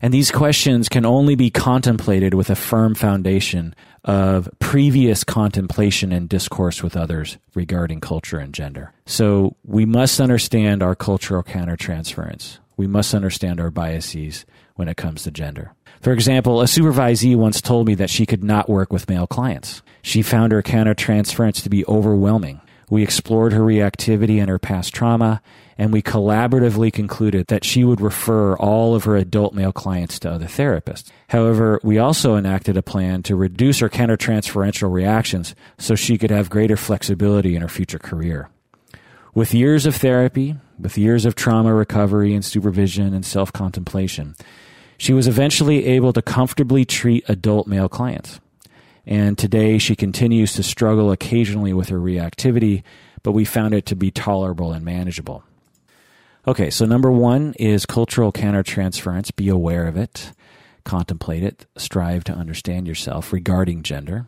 And 0.00 0.14
these 0.14 0.30
questions 0.30 0.88
can 0.88 1.04
only 1.04 1.34
be 1.34 1.50
contemplated 1.50 2.34
with 2.34 2.50
a 2.50 2.54
firm 2.54 2.94
foundation 2.94 3.74
of 4.04 4.48
previous 4.58 5.24
contemplation 5.24 6.12
and 6.12 6.28
discourse 6.28 6.82
with 6.82 6.96
others 6.96 7.38
regarding 7.54 8.00
culture 8.00 8.38
and 8.38 8.54
gender. 8.54 8.92
So 9.06 9.56
we 9.64 9.84
must 9.84 10.20
understand 10.20 10.82
our 10.82 10.94
cultural 10.94 11.42
countertransference. 11.42 12.58
We 12.76 12.86
must 12.86 13.14
understand 13.14 13.60
our 13.60 13.70
biases 13.70 14.46
when 14.76 14.88
it 14.88 14.96
comes 14.96 15.24
to 15.24 15.30
gender. 15.30 15.72
For 16.00 16.12
example, 16.12 16.60
a 16.60 16.64
supervisee 16.64 17.34
once 17.34 17.60
told 17.60 17.86
me 17.88 17.94
that 17.96 18.10
she 18.10 18.24
could 18.24 18.44
not 18.44 18.68
work 18.68 18.92
with 18.92 19.08
male 19.08 19.26
clients. 19.26 19.82
She 20.02 20.22
found 20.22 20.52
her 20.52 20.62
countertransference 20.62 21.62
to 21.62 21.68
be 21.68 21.84
overwhelming. 21.86 22.60
We 22.88 23.02
explored 23.02 23.52
her 23.52 23.60
reactivity 23.60 24.40
and 24.40 24.48
her 24.48 24.58
past 24.60 24.94
trauma, 24.94 25.42
and 25.78 25.92
we 25.92 26.02
collaboratively 26.02 26.92
concluded 26.92 27.46
that 27.46 27.64
she 27.64 27.84
would 27.84 28.00
refer 28.00 28.56
all 28.56 28.96
of 28.96 29.04
her 29.04 29.16
adult 29.16 29.54
male 29.54 29.72
clients 29.72 30.18
to 30.18 30.30
other 30.30 30.46
therapists. 30.46 31.10
However, 31.28 31.80
we 31.84 31.98
also 31.98 32.34
enacted 32.34 32.76
a 32.76 32.82
plan 32.82 33.22
to 33.22 33.36
reduce 33.36 33.78
her 33.78 33.88
countertransferential 33.88 34.92
reactions 34.92 35.54
so 35.78 35.94
she 35.94 36.18
could 36.18 36.30
have 36.30 36.50
greater 36.50 36.76
flexibility 36.76 37.54
in 37.54 37.62
her 37.62 37.68
future 37.68 38.00
career. 38.00 38.50
With 39.34 39.54
years 39.54 39.86
of 39.86 39.94
therapy, 39.94 40.56
with 40.80 40.98
years 40.98 41.24
of 41.24 41.36
trauma 41.36 41.72
recovery 41.72 42.34
and 42.34 42.44
supervision 42.44 43.14
and 43.14 43.24
self 43.24 43.52
contemplation, 43.52 44.34
she 44.96 45.12
was 45.12 45.28
eventually 45.28 45.86
able 45.86 46.12
to 46.12 46.22
comfortably 46.22 46.84
treat 46.84 47.24
adult 47.28 47.68
male 47.68 47.88
clients. 47.88 48.40
And 49.06 49.38
today 49.38 49.78
she 49.78 49.94
continues 49.94 50.54
to 50.54 50.62
struggle 50.64 51.12
occasionally 51.12 51.72
with 51.72 51.88
her 51.90 52.00
reactivity, 52.00 52.82
but 53.22 53.32
we 53.32 53.44
found 53.44 53.74
it 53.74 53.86
to 53.86 53.96
be 53.96 54.10
tolerable 54.10 54.72
and 54.72 54.84
manageable. 54.84 55.44
Okay, 56.48 56.70
so 56.70 56.86
number 56.86 57.12
one 57.12 57.52
is 57.58 57.84
cultural 57.84 58.32
countertransference. 58.32 59.36
Be 59.36 59.50
aware 59.50 59.86
of 59.86 59.98
it, 59.98 60.32
contemplate 60.82 61.42
it, 61.42 61.66
strive 61.76 62.24
to 62.24 62.32
understand 62.32 62.88
yourself 62.88 63.34
regarding 63.34 63.82
gender. 63.82 64.26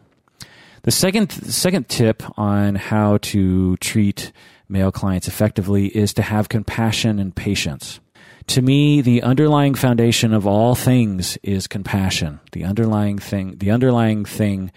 The 0.83 0.90
second 0.90 1.33
second 1.33 1.88
tip 1.88 2.22
on 2.38 2.74
how 2.74 3.16
to 3.22 3.78
treat 3.78 4.33
male 4.68 4.92
clients 4.92 5.28
effectively 5.28 5.87
is 5.87 6.12
to 6.12 6.20
have 6.20 6.50
compassion 6.50 7.18
and 7.18 7.35
patience. 7.35 8.00
To 8.48 8.61
me, 8.61 9.00
the 9.00 9.22
underlying 9.22 9.74
foundation 9.74 10.35
of 10.35 10.46
all 10.46 10.74
things 10.74 11.38
is 11.42 11.66
compassion. 11.66 12.38
The 12.52 12.64
underlying 12.64 13.16
thing, 13.16 13.56
the 13.56 13.70
underlying 13.70 14.26
thing 14.26 14.72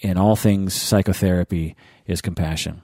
in 0.00 0.18
all 0.18 0.34
things 0.34 0.74
psychotherapy 0.74 1.76
is 2.08 2.20
compassion. 2.20 2.82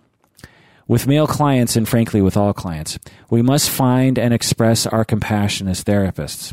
With 0.88 1.09
male 1.09 1.27
clients, 1.27 1.75
and 1.75 1.88
frankly 1.88 2.22
with 2.22 2.37
all 2.37 2.53
clients, 2.53 2.96
we 3.29 3.42
must 3.42 3.70
find 3.70 4.20
and 4.20 4.33
express 4.33 4.87
our 4.87 5.05
compassion 5.05 5.66
as 5.66 5.83
therapists. 5.83 6.53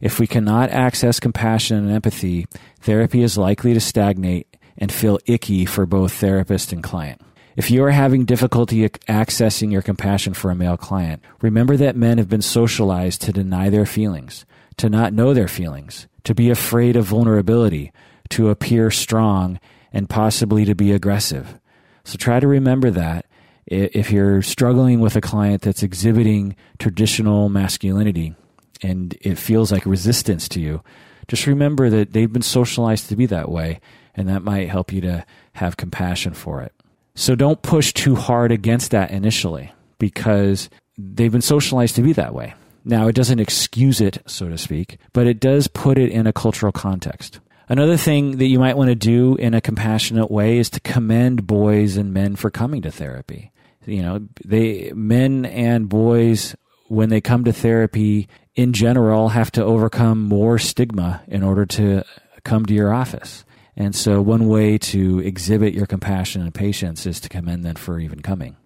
If 0.00 0.20
we 0.20 0.28
cannot 0.28 0.70
access 0.70 1.18
compassion 1.18 1.78
and 1.78 1.90
empathy, 1.90 2.46
therapy 2.80 3.22
is 3.22 3.36
likely 3.36 3.74
to 3.74 3.80
stagnate 3.80 4.56
and 4.78 4.92
feel 4.92 5.18
icky 5.26 5.66
for 5.66 5.84
both 5.84 6.12
therapist 6.12 6.72
and 6.72 6.80
client. 6.80 7.20
If 7.56 7.72
you 7.72 7.82
are 7.82 7.90
having 7.90 8.24
difficulty 8.24 8.88
accessing 8.88 9.72
your 9.72 9.82
compassion 9.82 10.32
for 10.32 10.52
a 10.52 10.56
male 10.56 10.76
client, 10.76 11.20
remember 11.40 11.76
that 11.76 11.96
men 11.96 12.18
have 12.18 12.28
been 12.28 12.40
socialized 12.40 13.20
to 13.22 13.32
deny 13.32 13.68
their 13.68 13.84
feelings, 13.84 14.46
to 14.76 14.88
not 14.88 15.12
know 15.12 15.34
their 15.34 15.48
feelings, 15.48 16.06
to 16.22 16.36
be 16.36 16.50
afraid 16.50 16.94
of 16.94 17.06
vulnerability, 17.06 17.92
to 18.30 18.48
appear 18.48 18.92
strong, 18.92 19.58
and 19.92 20.08
possibly 20.08 20.64
to 20.64 20.74
be 20.76 20.92
aggressive. 20.92 21.58
So 22.04 22.16
try 22.16 22.38
to 22.38 22.46
remember 22.46 22.90
that 22.92 23.26
if 23.66 24.10
you're 24.10 24.42
struggling 24.42 25.00
with 25.00 25.16
a 25.16 25.20
client 25.20 25.62
that's 25.62 25.82
exhibiting 25.82 26.56
traditional 26.78 27.48
masculinity 27.48 28.34
and 28.82 29.16
it 29.20 29.38
feels 29.38 29.70
like 29.70 29.86
resistance 29.86 30.48
to 30.48 30.60
you, 30.60 30.82
just 31.28 31.46
remember 31.46 31.88
that 31.90 32.12
they've 32.12 32.32
been 32.32 32.42
socialized 32.42 33.08
to 33.08 33.16
be 33.16 33.26
that 33.26 33.48
way, 33.48 33.80
and 34.14 34.28
that 34.28 34.42
might 34.42 34.68
help 34.68 34.92
you 34.92 35.00
to 35.02 35.24
have 35.54 35.76
compassion 35.76 36.34
for 36.34 36.62
it. 36.62 36.72
So 37.14 37.34
don't 37.34 37.62
push 37.62 37.92
too 37.92 38.16
hard 38.16 38.50
against 38.52 38.90
that 38.90 39.10
initially 39.10 39.72
because 39.98 40.68
they've 40.98 41.30
been 41.30 41.42
socialized 41.42 41.94
to 41.96 42.02
be 42.02 42.12
that 42.14 42.34
way. 42.34 42.54
Now, 42.84 43.06
it 43.06 43.14
doesn't 43.14 43.38
excuse 43.38 44.00
it, 44.00 44.18
so 44.26 44.48
to 44.48 44.58
speak, 44.58 44.98
but 45.12 45.26
it 45.26 45.38
does 45.38 45.68
put 45.68 45.98
it 45.98 46.10
in 46.10 46.26
a 46.26 46.32
cultural 46.32 46.72
context. 46.72 47.38
Another 47.68 47.96
thing 47.96 48.38
that 48.38 48.46
you 48.46 48.58
might 48.58 48.76
want 48.76 48.88
to 48.88 48.94
do 48.94 49.36
in 49.36 49.54
a 49.54 49.60
compassionate 49.60 50.30
way 50.30 50.58
is 50.58 50.70
to 50.70 50.80
commend 50.80 51.46
boys 51.46 51.96
and 51.96 52.12
men 52.12 52.36
for 52.36 52.50
coming 52.50 52.82
to 52.82 52.90
therapy. 52.90 53.52
You 53.86 54.02
know, 54.02 54.28
they 54.44 54.92
men 54.94 55.44
and 55.44 55.88
boys 55.88 56.54
when 56.88 57.08
they 57.08 57.20
come 57.20 57.44
to 57.44 57.52
therapy 57.52 58.28
in 58.54 58.72
general 58.72 59.30
have 59.30 59.50
to 59.52 59.64
overcome 59.64 60.22
more 60.22 60.58
stigma 60.58 61.22
in 61.26 61.42
order 61.42 61.64
to 61.64 62.04
come 62.44 62.66
to 62.66 62.74
your 62.74 62.92
office. 62.92 63.44
And 63.76 63.94
so 63.94 64.20
one 64.20 64.48
way 64.48 64.76
to 64.78 65.20
exhibit 65.20 65.72
your 65.72 65.86
compassion 65.86 66.42
and 66.42 66.52
patience 66.52 67.06
is 67.06 67.20
to 67.20 67.28
commend 67.28 67.64
them 67.64 67.76
for 67.76 67.98
even 67.98 68.20
coming. 68.20 68.56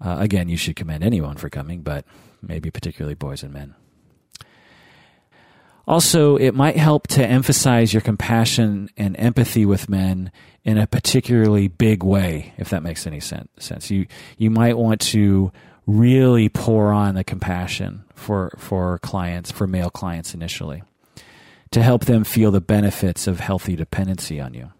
Uh, 0.00 0.16
again, 0.20 0.48
you 0.48 0.56
should 0.56 0.76
commend 0.76 1.02
anyone 1.02 1.36
for 1.36 1.50
coming, 1.50 1.82
but 1.82 2.04
maybe 2.40 2.70
particularly 2.70 3.14
boys 3.14 3.42
and 3.42 3.52
men. 3.52 3.74
Also, 5.86 6.36
it 6.36 6.54
might 6.54 6.76
help 6.76 7.08
to 7.08 7.26
emphasize 7.26 7.92
your 7.92 8.00
compassion 8.00 8.88
and 8.96 9.16
empathy 9.18 9.66
with 9.66 9.88
men 9.88 10.30
in 10.64 10.78
a 10.78 10.86
particularly 10.86 11.66
big 11.68 12.04
way, 12.04 12.52
if 12.56 12.70
that 12.70 12.82
makes 12.82 13.06
any 13.06 13.20
sense. 13.20 13.90
You 13.90 14.06
you 14.38 14.50
might 14.50 14.78
want 14.78 15.00
to 15.00 15.52
really 15.86 16.48
pour 16.48 16.92
on 16.92 17.16
the 17.16 17.24
compassion 17.24 18.04
for 18.14 18.54
for 18.58 18.98
clients, 19.00 19.50
for 19.50 19.66
male 19.66 19.90
clients 19.90 20.34
initially, 20.34 20.82
to 21.72 21.82
help 21.82 22.04
them 22.04 22.22
feel 22.22 22.52
the 22.52 22.60
benefits 22.60 23.26
of 23.26 23.40
healthy 23.40 23.74
dependency 23.74 24.40
on 24.40 24.54
you. 24.54 24.70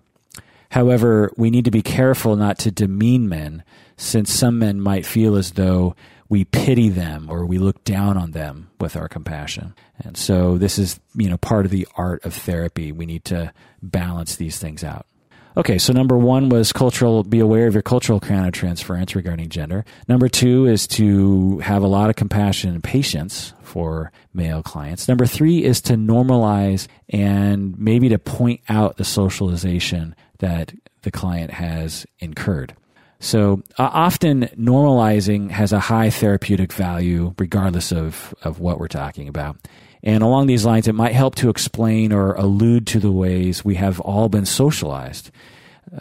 However, 0.71 1.33
we 1.37 1.51
need 1.51 1.67
to 1.67 1.71
be 1.71 1.83
careful 1.83 2.37
not 2.37 2.59
to 2.61 2.71
demean 2.71 3.29
men, 3.29 3.65
since 3.97 4.33
some 4.33 4.59
men 4.59 4.81
might 4.81 5.05
feel 5.05 5.37
as 5.37 5.53
though 5.53 5.95
we 6.31 6.47
pity 6.47 6.88
them 6.88 7.29
or 7.29 7.45
we 7.45 7.59
look 7.59 7.85
down 7.85 8.17
on 8.17 8.31
them 8.31 8.71
with 8.81 8.97
our 8.97 9.07
compassion. 9.07 9.75
And 10.05 10.17
so 10.17 10.59
this 10.59 10.79
is, 10.79 10.99
you 11.15 11.29
know, 11.29 11.37
part 11.37 11.65
of 11.65 11.71
the 11.71 11.87
art 11.97 12.25
of 12.25 12.35
therapy. 12.35 12.93
We 12.93 13.07
need 13.07 13.25
to 13.27 13.53
balance 13.83 14.37
these 14.37 14.59
things 14.59 14.83
out. 14.85 15.07
Okay, 15.55 15.77
so 15.77 15.93
number 15.93 16.17
one 16.17 16.49
was 16.49 16.73
cultural, 16.73 17.23
be 17.25 17.38
aware 17.38 17.67
of 17.67 17.75
your 17.75 17.83
cultural 17.83 18.21
countertransference 18.21 19.15
regarding 19.15 19.51
gender. 19.51 19.85
Number 20.09 20.29
two 20.29 20.67
is 20.67 20.87
to 20.88 21.59
have 21.59 21.83
a 21.83 21.87
lot 21.87 22.09
of 22.09 22.17
compassion 22.17 22.71
and 22.71 22.83
patience 22.83 23.53
for 23.61 24.12
male 24.33 24.62
clients. 24.62 25.09
Number 25.09 25.27
three 25.27 25.62
is 25.62 25.83
to 25.83 25.95
normalize 25.95 26.88
and 27.11 27.79
maybe 27.79 28.09
to 28.09 28.19
point 28.19 28.62
out 28.71 28.97
the 28.97 29.05
socialization 29.05 30.15
that 30.38 30.73
the 31.03 31.11
client 31.11 31.51
has 31.51 32.07
incurred. 32.19 32.75
So 33.23 33.63
uh, 33.79 33.89
often 33.93 34.49
normalizing 34.59 35.53
has 35.53 35.73
a 35.73 35.79
high 35.79 36.11
therapeutic 36.11 36.73
value, 36.73 37.35
regardless 37.39 37.93
of, 37.93 38.35
of 38.43 38.59
what 38.59 38.81
we're 38.81 38.89
talking 38.89 39.29
about. 39.29 39.57
And 40.03 40.25
along 40.25 40.49
these 40.49 40.65
lines, 40.65 40.89
it 40.89 40.97
might 40.97 41.13
help 41.13 41.37
to 41.37 41.49
explain 41.49 42.13
or 42.13 42.33
allude 42.35 42.85
to 42.89 42.99
the 42.99 43.13
ways 43.13 43.65
we 43.65 43.77
have 43.77 44.01
all 44.01 44.29
been 44.29 44.45
socialized. 44.45 45.31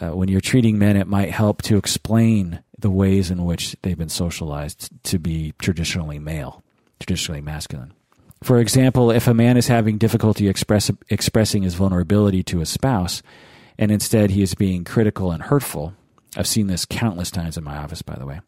Uh, 0.00 0.08
when 0.08 0.28
you're 0.28 0.40
treating 0.40 0.80
men, 0.80 0.96
it 0.96 1.06
might 1.06 1.30
help 1.30 1.62
to 1.62 1.76
explain 1.76 2.60
the 2.76 2.90
ways 2.90 3.30
in 3.30 3.44
which 3.44 3.76
they've 3.82 3.96
been 3.96 4.08
socialized 4.08 4.90
to 5.04 5.20
be 5.20 5.54
traditionally 5.60 6.18
male, 6.18 6.64
traditionally 6.98 7.40
masculine. 7.40 7.94
For 8.42 8.58
example, 8.58 9.12
if 9.12 9.28
a 9.28 9.34
man 9.34 9.56
is 9.56 9.68
having 9.68 9.96
difficulty 9.96 10.48
express, 10.48 10.90
expressing 11.08 11.62
his 11.62 11.74
vulnerability 11.74 12.42
to 12.42 12.58
his 12.58 12.68
spouse, 12.68 13.22
and 13.78 13.92
instead 13.92 14.30
he 14.30 14.42
is 14.42 14.56
being 14.56 14.82
critical 14.82 15.30
and 15.30 15.44
hurtful, 15.44 15.94
I've 16.36 16.46
seen 16.46 16.66
this 16.66 16.84
countless 16.84 17.30
times 17.30 17.56
in 17.56 17.64
my 17.64 17.76
office, 17.76 18.02
by 18.02 18.16
the 18.16 18.26
way, 18.26 18.40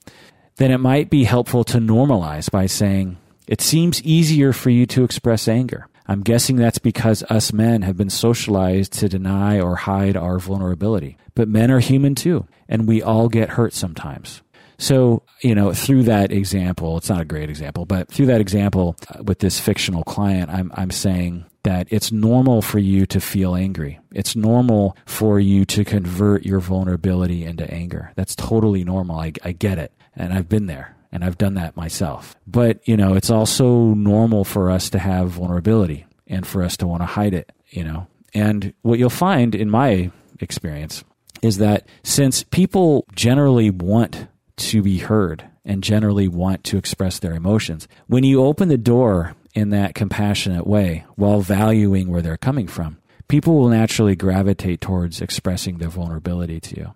then 0.57 0.71
it 0.71 0.79
might 0.79 1.11
be 1.11 1.25
helpful 1.25 1.65
to 1.65 1.79
normalize 1.79 2.51
by 2.51 2.67
saying, 2.67 3.19
It 3.47 3.61
seems 3.61 4.03
easier 4.03 4.53
for 4.53 4.71
you 4.71 4.87
to 4.87 5.05
express 5.05 5.49
anger. 5.49 5.89
I'm 6.07 6.23
guessing 6.23 6.57
that's 6.57 6.79
because 6.79 7.23
us 7.25 7.53
men 7.53 7.83
have 7.83 7.97
been 7.97 8.11
socialized 8.11 8.93
to 8.95 9.09
deny 9.09 9.59
or 9.59 9.77
hide 9.77 10.17
our 10.17 10.39
vulnerability. 10.39 11.17
But 11.35 11.49
men 11.49 11.71
are 11.71 11.81
human 11.81 12.15
too, 12.15 12.47
and 12.69 12.87
we 12.87 13.03
all 13.03 13.29
get 13.29 13.51
hurt 13.51 13.73
sometimes. 13.73 14.43
So, 14.77 15.23
you 15.41 15.55
know, 15.55 15.73
through 15.73 16.05
that 16.05 16.33
example, 16.33 16.99
it's 16.99 17.09
not 17.09 17.21
a 17.21 17.25
great 17.25 17.49
example, 17.49 17.87
but 17.87 18.09
through 18.09 18.27
that 18.27 18.41
example 18.41 18.97
uh, 19.09 19.23
with 19.23 19.39
this 19.39 19.59
fictional 19.59 20.03
client, 20.05 20.51
I'm, 20.51 20.73
I'm 20.75 20.91
saying 20.91 21.47
that 21.65 21.89
it's 21.91 22.13
normal 22.13 22.63
for 22.63 22.79
you 22.79 23.05
to 23.07 23.21
feel 23.21 23.57
angry. 23.57 23.99
It's 24.13 24.37
normal 24.37 24.97
for 25.07 25.41
you 25.41 25.65
to 25.67 25.85
convert 25.85 26.47
your 26.47 26.61
vulnerability 26.61 27.45
into 27.45 27.69
anger. 27.73 28.13
That's 28.15 28.37
totally 28.37 28.85
normal. 28.85 29.19
I, 29.19 29.33
I 29.43 29.53
get 29.53 29.79
it. 29.79 29.93
And 30.15 30.33
I've 30.33 30.49
been 30.49 30.67
there 30.67 30.95
and 31.11 31.25
I've 31.25 31.39
done 31.39 31.55
that 31.55 31.77
myself. 31.77 32.37
But, 32.47 32.87
you 32.87 32.97
know, 32.97 33.15
it's 33.15 33.31
also 33.31 33.95
normal 33.95 34.45
for 34.45 34.71
us 34.71 34.91
to 34.91 34.99
have 34.99 35.31
vulnerability 35.31 36.07
and 36.27 36.47
for 36.47 36.63
us 36.63 36.77
to 36.79 36.87
want 36.87 37.03
to 37.03 37.07
hide 37.07 37.35
it, 37.35 37.51
you 37.71 37.85
know. 37.85 38.07
And 38.35 38.75
what 38.83 38.99
you'll 38.99 39.11
find 39.11 39.55
in 39.55 39.71
my 39.71 40.11
experience 40.41 41.05
is 41.43 41.59
that 41.59 41.87
since 42.03 42.43
people 42.43 43.07
generally 43.15 43.71
want 43.71 44.29
to 44.57 44.83
be 44.83 44.99
heard 44.99 45.45
and 45.65 45.83
generally 45.83 46.29
want 46.29 46.65
to 46.65 46.77
express 46.77 47.19
their 47.19 47.35
emotions, 47.35 47.89
when 48.07 48.25
you 48.25 48.43
open 48.43 48.69
the 48.69 48.79
door 48.79 49.35
in 49.55 49.71
that 49.71 49.95
compassionate 49.95 50.67
way 50.67 51.05
while 51.17 51.41
valuing 51.41 52.09
where 52.09 52.23
they're 52.23 52.37
coming 52.37 52.67
from, 52.67 52.99
people 53.29 53.57
will 53.57 53.69
naturally 53.69 54.17
gravitate 54.17 54.81
towards 54.81 55.21
expressing 55.21 55.79
their 55.79 55.89
vulnerability 55.89 56.61
to 56.61 56.77
you. 56.77 56.95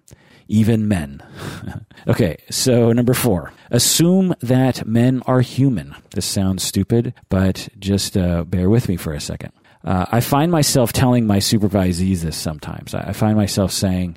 Even 0.49 0.88
men. 0.88 1.23
okay, 2.09 2.38
so 2.51 2.92
number 2.92 3.14
four, 3.14 3.53
assume 3.71 4.35
that 4.40 4.87
men 4.87 5.23
are 5.27 5.40
human. 5.42 5.94
This 6.14 6.25
sounds 6.25 6.62
stupid, 6.62 7.14
but 7.29 7.68
just 7.79 8.16
uh, 8.16 8.44
bear 8.44 8.71
with 8.71 8.88
me 8.88 8.97
for 8.97 9.12
a 9.12 9.21
second. 9.21 9.53
Uh, 9.85 10.07
I 10.11 10.21
find 10.21 10.51
myself 10.51 10.92
telling 10.92 11.27
my 11.27 11.38
supervisees 11.38 12.21
this 12.21 12.37
sometimes. 12.37 12.94
I, 12.94 13.12
find 13.12 13.37
myself 13.37 13.73
saying, 13.73 14.16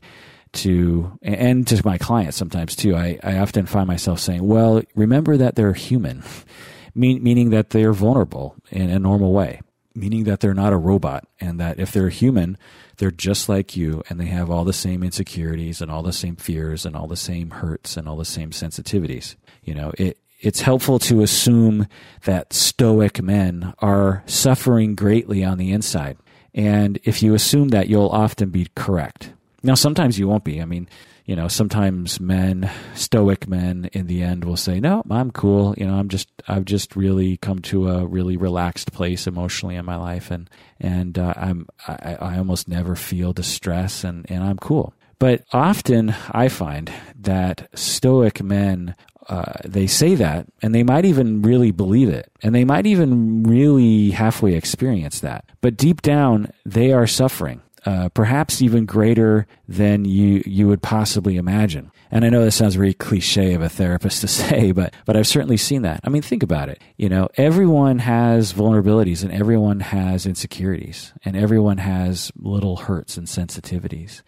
to 0.53 1.17
and 1.21 1.65
to 1.67 1.81
my 1.85 1.97
clients 1.97 2.37
sometimes 2.37 2.75
too. 2.75 2.95
I, 2.95 3.19
I 3.23 3.37
often 3.37 3.65
find 3.65 3.87
myself 3.87 4.19
saying, 4.19 4.45
"Well, 4.45 4.81
remember 4.95 5.37
that 5.37 5.55
they're 5.55 5.73
human," 5.73 6.23
Mean, 6.93 7.23
meaning 7.23 7.49
that 7.51 7.69
they're 7.69 7.93
vulnerable 7.93 8.55
in 8.69 8.89
a 8.89 8.99
normal 8.99 9.33
way, 9.33 9.61
meaning 9.95 10.25
that 10.25 10.39
they're 10.39 10.53
not 10.53 10.73
a 10.73 10.77
robot, 10.77 11.25
and 11.39 11.59
that 11.59 11.79
if 11.79 11.91
they're 11.91 12.09
human, 12.09 12.57
they're 12.97 13.11
just 13.11 13.49
like 13.49 13.75
you, 13.75 14.03
and 14.09 14.19
they 14.19 14.25
have 14.25 14.49
all 14.49 14.63
the 14.63 14.73
same 14.73 15.03
insecurities 15.03 15.81
and 15.81 15.89
all 15.89 16.03
the 16.03 16.13
same 16.13 16.35
fears 16.35 16.85
and 16.85 16.95
all 16.95 17.07
the 17.07 17.15
same 17.15 17.49
hurts 17.51 17.97
and 17.97 18.07
all 18.07 18.17
the 18.17 18.25
same 18.25 18.51
sensitivities. 18.51 19.35
You 19.63 19.73
know, 19.73 19.91
it 19.97 20.17
it's 20.41 20.61
helpful 20.61 20.97
to 20.97 21.21
assume 21.21 21.87
that 22.23 22.51
stoic 22.51 23.21
men 23.21 23.73
are 23.79 24.23
suffering 24.25 24.95
greatly 24.95 25.43
on 25.43 25.59
the 25.59 25.71
inside. 25.71 26.17
And 26.53 26.99
if 27.03 27.21
you 27.21 27.35
assume 27.35 27.69
that, 27.69 27.87
you'll 27.87 28.09
often 28.09 28.49
be 28.49 28.67
correct. 28.75 29.33
Now, 29.63 29.75
sometimes 29.75 30.17
you 30.17 30.27
won't 30.27 30.43
be. 30.43 30.59
I 30.59 30.65
mean, 30.65 30.89
you 31.31 31.37
know, 31.37 31.47
sometimes 31.47 32.19
men, 32.19 32.69
stoic 32.93 33.47
men, 33.47 33.89
in 33.93 34.07
the 34.07 34.21
end 34.21 34.43
will 34.43 34.57
say, 34.57 34.81
"No, 34.81 35.01
I'm 35.09 35.31
cool. 35.31 35.73
You 35.77 35.87
know, 35.87 35.93
I'm 35.93 36.09
just, 36.09 36.27
I've 36.45 36.65
just 36.65 36.93
really 36.97 37.37
come 37.37 37.59
to 37.71 37.87
a 37.87 38.05
really 38.05 38.35
relaxed 38.35 38.91
place 38.91 39.27
emotionally 39.27 39.77
in 39.77 39.85
my 39.85 39.95
life, 39.95 40.29
and 40.29 40.49
and 40.81 41.17
uh, 41.17 41.33
I'm, 41.37 41.69
I, 41.87 42.17
I 42.19 42.37
almost 42.37 42.67
never 42.67 42.97
feel 42.97 43.31
distress, 43.31 44.03
and 44.03 44.29
and 44.29 44.43
I'm 44.43 44.57
cool." 44.57 44.93
But 45.19 45.45
often 45.53 46.13
I 46.31 46.49
find 46.49 46.91
that 47.21 47.69
stoic 47.75 48.43
men 48.43 48.93
uh, 49.29 49.53
they 49.63 49.87
say 49.87 50.15
that, 50.15 50.47
and 50.61 50.75
they 50.75 50.83
might 50.83 51.05
even 51.05 51.43
really 51.43 51.71
believe 51.71 52.09
it, 52.09 52.29
and 52.43 52.53
they 52.53 52.65
might 52.65 52.85
even 52.85 53.43
really 53.43 54.11
halfway 54.11 54.55
experience 54.55 55.21
that. 55.21 55.45
But 55.61 55.77
deep 55.77 56.01
down, 56.01 56.51
they 56.65 56.91
are 56.91 57.07
suffering 57.07 57.61
uh, 57.85 58.09
perhaps 58.09 58.61
even 58.61 58.85
greater 58.85 59.47
than 59.67 60.05
you 60.05 60.43
you 60.45 60.67
would 60.67 60.81
possibly 60.83 61.37
imagine. 61.37 61.91
And 62.11 62.23
I 62.23 62.29
know 62.29 62.43
this 62.43 62.55
sounds 62.55 62.75
very 62.75 62.93
cliche 62.93 63.53
of 63.53 63.61
a 63.61 63.69
therapist 63.69 64.21
to 64.21 64.27
say, 64.27 64.71
but 64.71 64.93
but 65.05 65.17
I've 65.17 65.27
certainly 65.27 65.57
seen 65.57 65.81
that. 65.81 66.01
I 66.03 66.09
mean, 66.09 66.21
think 66.21 66.43
about 66.43 66.69
it. 66.69 66.79
You 66.97 67.09
know, 67.09 67.29
everyone 67.37 67.99
has 67.99 68.53
vulnerabilities 68.53 69.23
and 69.23 69.31
everyone 69.31 69.79
has 69.79 70.25
insecurities 70.25 71.13
and 71.25 71.35
everyone 71.35 71.79
has 71.79 72.31
little 72.37 72.77
hurts 72.77 73.17
and 73.17 73.27
sensitivities. 73.27 74.21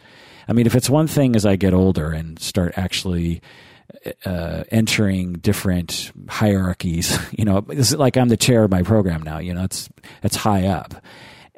I 0.47 0.53
mean, 0.53 0.65
if 0.65 0.75
it's 0.75 0.89
one 0.89 1.07
thing 1.07 1.35
as 1.35 1.45
I 1.45 1.55
get 1.55 1.73
older 1.73 2.11
and 2.11 2.39
start 2.39 2.73
actually 2.75 3.41
uh, 4.25 4.63
entering 4.71 5.33
different 5.33 6.11
hierarchies, 6.27 7.19
you 7.37 7.45
know, 7.45 7.63
it's 7.69 7.93
like 7.93 8.17
I'm 8.17 8.29
the 8.29 8.37
chair 8.37 8.63
of 8.63 8.71
my 8.71 8.81
program 8.81 9.21
now. 9.21 9.37
You 9.37 9.53
know, 9.53 9.63
it's 9.63 9.89
it's 10.23 10.37
high 10.37 10.65
up 10.65 10.95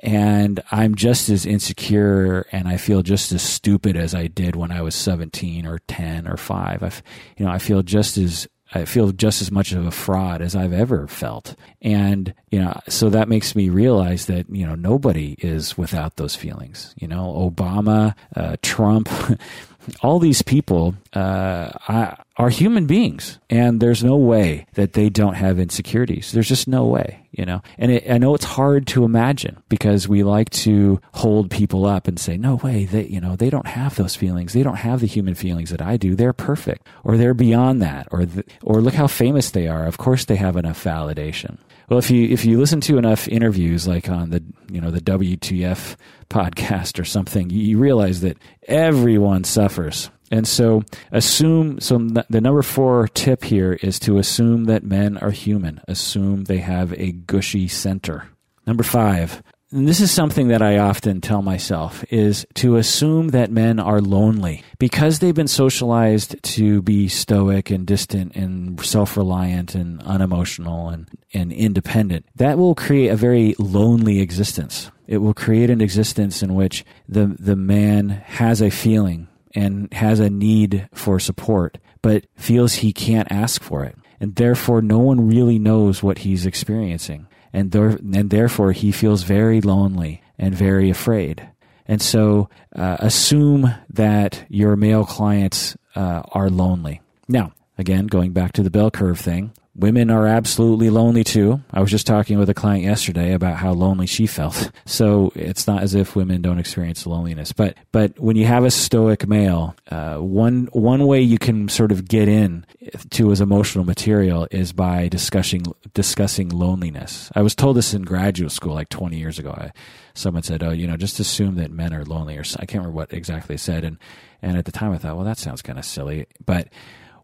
and 0.06 0.62
I'm 0.72 0.94
just 0.94 1.30
as 1.30 1.48
insecure 1.48 2.46
and 2.52 2.68
I 2.68 2.78
feel 2.78 3.02
just 3.02 3.32
as 3.32 3.42
stupid 3.42 3.98
as 3.98 4.14
I 4.14 4.28
did 4.28 4.56
when 4.56 4.72
I 4.72 4.82
was 4.82 4.94
17 4.94 5.66
or 5.66 5.80
10 5.88 6.28
or 6.28 6.38
5. 6.38 6.84
I, 6.84 6.92
you 7.38 7.46
know, 7.46 7.52
I 7.52 7.58
feel 7.58 7.82
just 7.82 8.18
as 8.18 8.48
I 8.74 8.86
feel 8.86 9.12
just 9.12 9.42
as 9.42 9.52
much 9.52 9.72
of 9.72 9.86
a 9.86 9.92
fraud 9.92 10.42
as 10.42 10.56
I've 10.56 10.74
ever 10.74 11.08
felt. 11.08 11.56
And, 11.82 12.34
you 12.52 12.60
know, 12.60 12.80
so 12.90 13.10
that 13.10 13.30
makes 13.30 13.56
me 13.56 13.70
realize 13.70 14.26
that, 14.26 14.50
you 14.50 14.66
know, 14.66 14.76
nobody 14.76 15.36
is 15.40 15.78
without 15.78 16.18
those 16.18 16.36
feelings. 16.36 16.94
You 16.98 17.08
know, 17.08 17.52
Obama, 17.52 18.16
uh, 18.36 18.58
Trump, 18.62 19.08
all 20.02 20.20
these 20.20 20.42
people 20.42 20.96
uh, 21.14 22.16
are 22.38 22.50
human 22.50 22.86
beings, 22.86 23.40
and 23.50 23.80
there's 23.80 24.04
no 24.04 24.16
way 24.18 24.66
that 24.74 24.94
they 24.94 25.10
don't 25.10 25.36
have 25.36 25.60
insecurities. 25.60 26.32
There's 26.32 26.48
just 26.48 26.68
no 26.68 26.86
way, 26.86 27.26
you 27.32 27.46
know. 27.46 27.62
And 27.78 27.92
it, 27.92 28.10
I 28.10 28.18
know 28.18 28.36
it's 28.36 28.46
hard 28.46 28.88
to 28.88 29.04
imagine 29.04 29.58
because 29.70 30.08
we 30.08 30.24
like 30.24 30.50
to 30.52 31.00
hold 31.14 31.50
people 31.50 31.86
up 31.86 32.08
and 32.08 32.20
say, 32.20 32.38
"No 32.38 32.56
way, 32.56 32.86
they, 32.86 33.06
you 33.06 33.22
know, 33.22 33.36
they 33.36 33.50
don't 33.50 33.68
have 33.68 33.96
those 33.96 34.16
feelings. 34.16 34.54
They 34.54 34.64
don't 34.64 34.76
have 34.76 35.00
the 35.00 35.08
human 35.08 35.36
feelings 35.36 35.70
that 35.70 35.82
I 35.82 35.98
do. 35.98 36.16
They're 36.16 36.34
perfect, 36.34 36.88
or 37.04 37.18
they're 37.18 37.34
beyond 37.34 37.82
that, 37.82 38.08
or 38.12 38.26
the, 38.26 38.44
or 38.64 38.82
look 38.82 38.96
how 38.96 39.08
famous 39.08 39.52
they 39.52 39.68
are. 39.68 39.86
Of 39.86 39.98
course, 39.98 40.26
they 40.26 40.36
have 40.36 40.58
enough 40.58 40.84
validation." 40.84 41.58
Well, 41.90 42.00
if 42.00 42.10
you 42.10 42.28
if 42.28 42.46
you 42.46 42.60
listen 42.60 42.82
to 42.82 42.98
enough 42.98 43.28
interviews, 43.28 43.88
like 43.88 44.10
on 44.10 44.30
the 44.32 44.44
you 44.72 44.82
know 44.82 44.92
the 44.92 45.02
WTF 45.02 45.96
podcast 46.30 47.00
or 47.00 47.06
something, 47.06 47.50
you 47.50 47.78
realize 47.78 48.22
that 48.22 48.38
everyone 48.68 49.44
suffers. 49.44 50.10
And 50.32 50.48
so 50.48 50.84
assume 51.12 51.80
so 51.80 51.98
the 51.98 52.42
number 52.42 52.64
4 52.64 53.08
tip 53.10 53.44
here 53.44 53.74
is 53.74 54.00
to 54.00 54.18
assume 54.18 54.66
that 54.66 54.84
men 54.84 55.18
are 55.18 55.30
human. 55.30 55.82
Assume 55.88 56.46
they 56.46 56.58
have 56.58 56.94
a 56.94 57.12
gushy 57.12 57.68
center. 57.68 58.30
Number 58.66 58.84
5, 58.84 59.44
and 59.76 59.90
this 59.90 60.00
is 60.00 60.10
something 60.10 60.48
that 60.48 60.62
I 60.62 60.78
often 60.78 61.20
tell 61.20 61.42
myself 61.42 62.06
is 62.10 62.46
to 62.54 62.78
assume 62.78 63.30
that 63.30 63.52
men 63.52 63.78
are 63.78 64.00
lonely 64.00 64.64
because 64.80 65.20
they've 65.20 65.36
been 65.36 65.50
socialized 65.50 66.42
to 66.42 66.82
be 66.82 67.10
stoic 67.10 67.70
and 67.72 67.86
distant 67.86 68.38
and 68.38 68.80
self-reliant 68.80 69.76
and 69.76 70.02
unemotional 70.04 70.88
and, 70.88 71.10
and 71.34 71.52
independent. 71.52 72.26
That 72.38 72.58
will 72.58 72.74
create 72.74 73.10
a 73.10 73.18
very 73.18 73.54
lonely 73.60 74.22
existence. 74.22 74.92
It 75.08 75.18
will 75.18 75.34
create 75.34 75.70
an 75.70 75.82
existence 75.82 76.42
in 76.42 76.56
which 76.56 76.86
the, 77.10 77.36
the 77.38 77.58
man 77.58 78.08
has 78.08 78.62
a 78.62 78.70
feeling 78.70 79.28
and 79.54 79.94
has 79.94 80.22
a 80.22 80.30
need 80.30 80.88
for 80.94 81.20
support, 81.20 81.80
but 82.02 82.28
feels 82.38 82.76
he 82.76 82.94
can't 82.94 83.30
ask 83.30 83.62
for 83.62 83.84
it. 83.84 83.98
And 84.22 84.38
therefore, 84.38 84.82
no 84.82 85.00
one 85.00 85.28
really 85.28 85.60
knows 85.60 86.02
what 86.02 86.20
he's 86.20 86.46
experiencing 86.46 87.28
and, 87.56 87.72
there, 87.72 87.90
and 87.90 88.30
therefore 88.30 88.74
he 88.74 88.92
feels 88.92 89.24
very 89.24 89.62
lonely 89.62 90.22
and 90.38 90.54
very 90.54 90.90
afraid. 90.90 91.48
And 91.88 92.02
so 92.02 92.50
uh, 92.76 92.98
assume 93.00 93.74
that 93.92 94.46
your 94.50 94.76
male 94.76 95.06
clients 95.06 95.78
uh, 95.96 96.24
are 96.34 96.50
lonely. 96.50 97.02
Now, 97.30 97.54
again, 97.78 98.08
going 98.08 98.34
back 98.34 98.52
to 98.54 98.64
the 98.64 98.70
bell 98.70 98.92
curve 98.92 99.20
thing, 99.20 99.54
Women 99.78 100.10
are 100.10 100.26
absolutely 100.26 100.90
lonely 100.90 101.26
too. 101.26 101.62
I 101.70 101.82
was 101.82 101.92
just 101.92 102.08
talking 102.08 102.40
with 102.40 102.50
a 102.50 102.54
client 102.54 102.86
yesterday 102.86 103.34
about 103.34 103.58
how 103.58 103.74
lonely 103.74 104.08
she 104.08 104.28
felt. 104.28 104.72
So 104.88 105.34
it's 105.36 105.68
not 105.68 105.84
as 105.84 105.94
if 105.94 106.16
women 106.16 106.42
don't 106.42 106.60
experience 106.60 107.06
loneliness. 107.06 107.52
But 107.52 107.76
but 107.92 108.18
when 108.18 108.38
you 108.38 108.46
have 108.46 108.64
a 108.64 108.72
stoic 108.72 109.28
male, 109.28 109.76
uh, 109.90 110.18
one 110.18 110.70
one 110.72 111.06
way 111.08 111.22
you 111.22 111.38
can 111.38 111.68
sort 111.68 111.92
of 111.92 112.08
get 112.08 112.30
in 112.30 112.66
to 113.10 113.30
his 113.30 113.42
emotional 113.42 113.84
material 113.84 114.48
is 114.52 114.72
by 114.72 115.10
discussing 115.10 115.66
discussing 115.94 116.50
loneliness. 116.50 117.30
I 117.36 117.42
was 117.42 117.56
told 117.56 117.76
this 117.76 117.94
in 117.94 118.04
graduate 118.04 118.52
school 118.52 118.74
like 118.74 118.90
20 118.90 119.18
years 119.18 119.38
ago. 119.38 119.52
I, 119.52 119.72
someone 120.14 120.44
said, 120.44 120.64
"Oh, 120.64 120.72
you 120.72 120.88
know, 120.88 120.98
just 120.98 121.20
assume 121.20 121.56
that 121.56 121.72
men 121.72 121.94
are 121.94 122.06
lonely," 122.06 122.38
or 122.38 122.44
I 122.58 122.66
can't 122.66 122.84
remember 122.84 122.92
what 122.92 123.12
exactly 123.12 123.56
they 123.56 123.58
said. 123.58 123.84
And 123.84 123.98
and 124.42 124.58
at 124.58 124.66
the 124.66 124.72
time, 124.72 124.94
I 124.94 124.98
thought, 124.98 125.16
well, 125.16 125.26
that 125.26 125.40
sounds 125.40 125.62
kind 125.62 125.80
of 125.80 125.86
silly, 125.86 126.28
but 126.46 126.70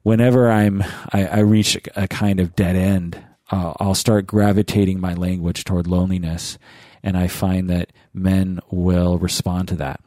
whenever 0.04 0.50
I'm 0.50 0.84
I, 1.12 1.26
I 1.26 1.40
reach 1.40 1.78
a 1.96 2.08
kind 2.08 2.40
of 2.40 2.56
dead 2.56 2.76
end, 2.76 3.22
uh, 3.52 3.74
I'll 3.80 3.96
start 3.96 4.28
gravitating 4.28 5.00
my 5.00 5.14
language 5.14 5.64
toward 5.64 5.88
loneliness, 5.88 6.58
and 7.04 7.18
I 7.18 7.28
find 7.28 7.70
that 7.70 7.92
men 8.14 8.60
will 8.70 9.18
respond 9.18 9.68
to 9.70 9.76
that, 9.76 10.02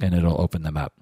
and 0.00 0.14
it'll 0.14 0.40
open 0.40 0.62
them 0.62 0.76
up. 0.76 0.92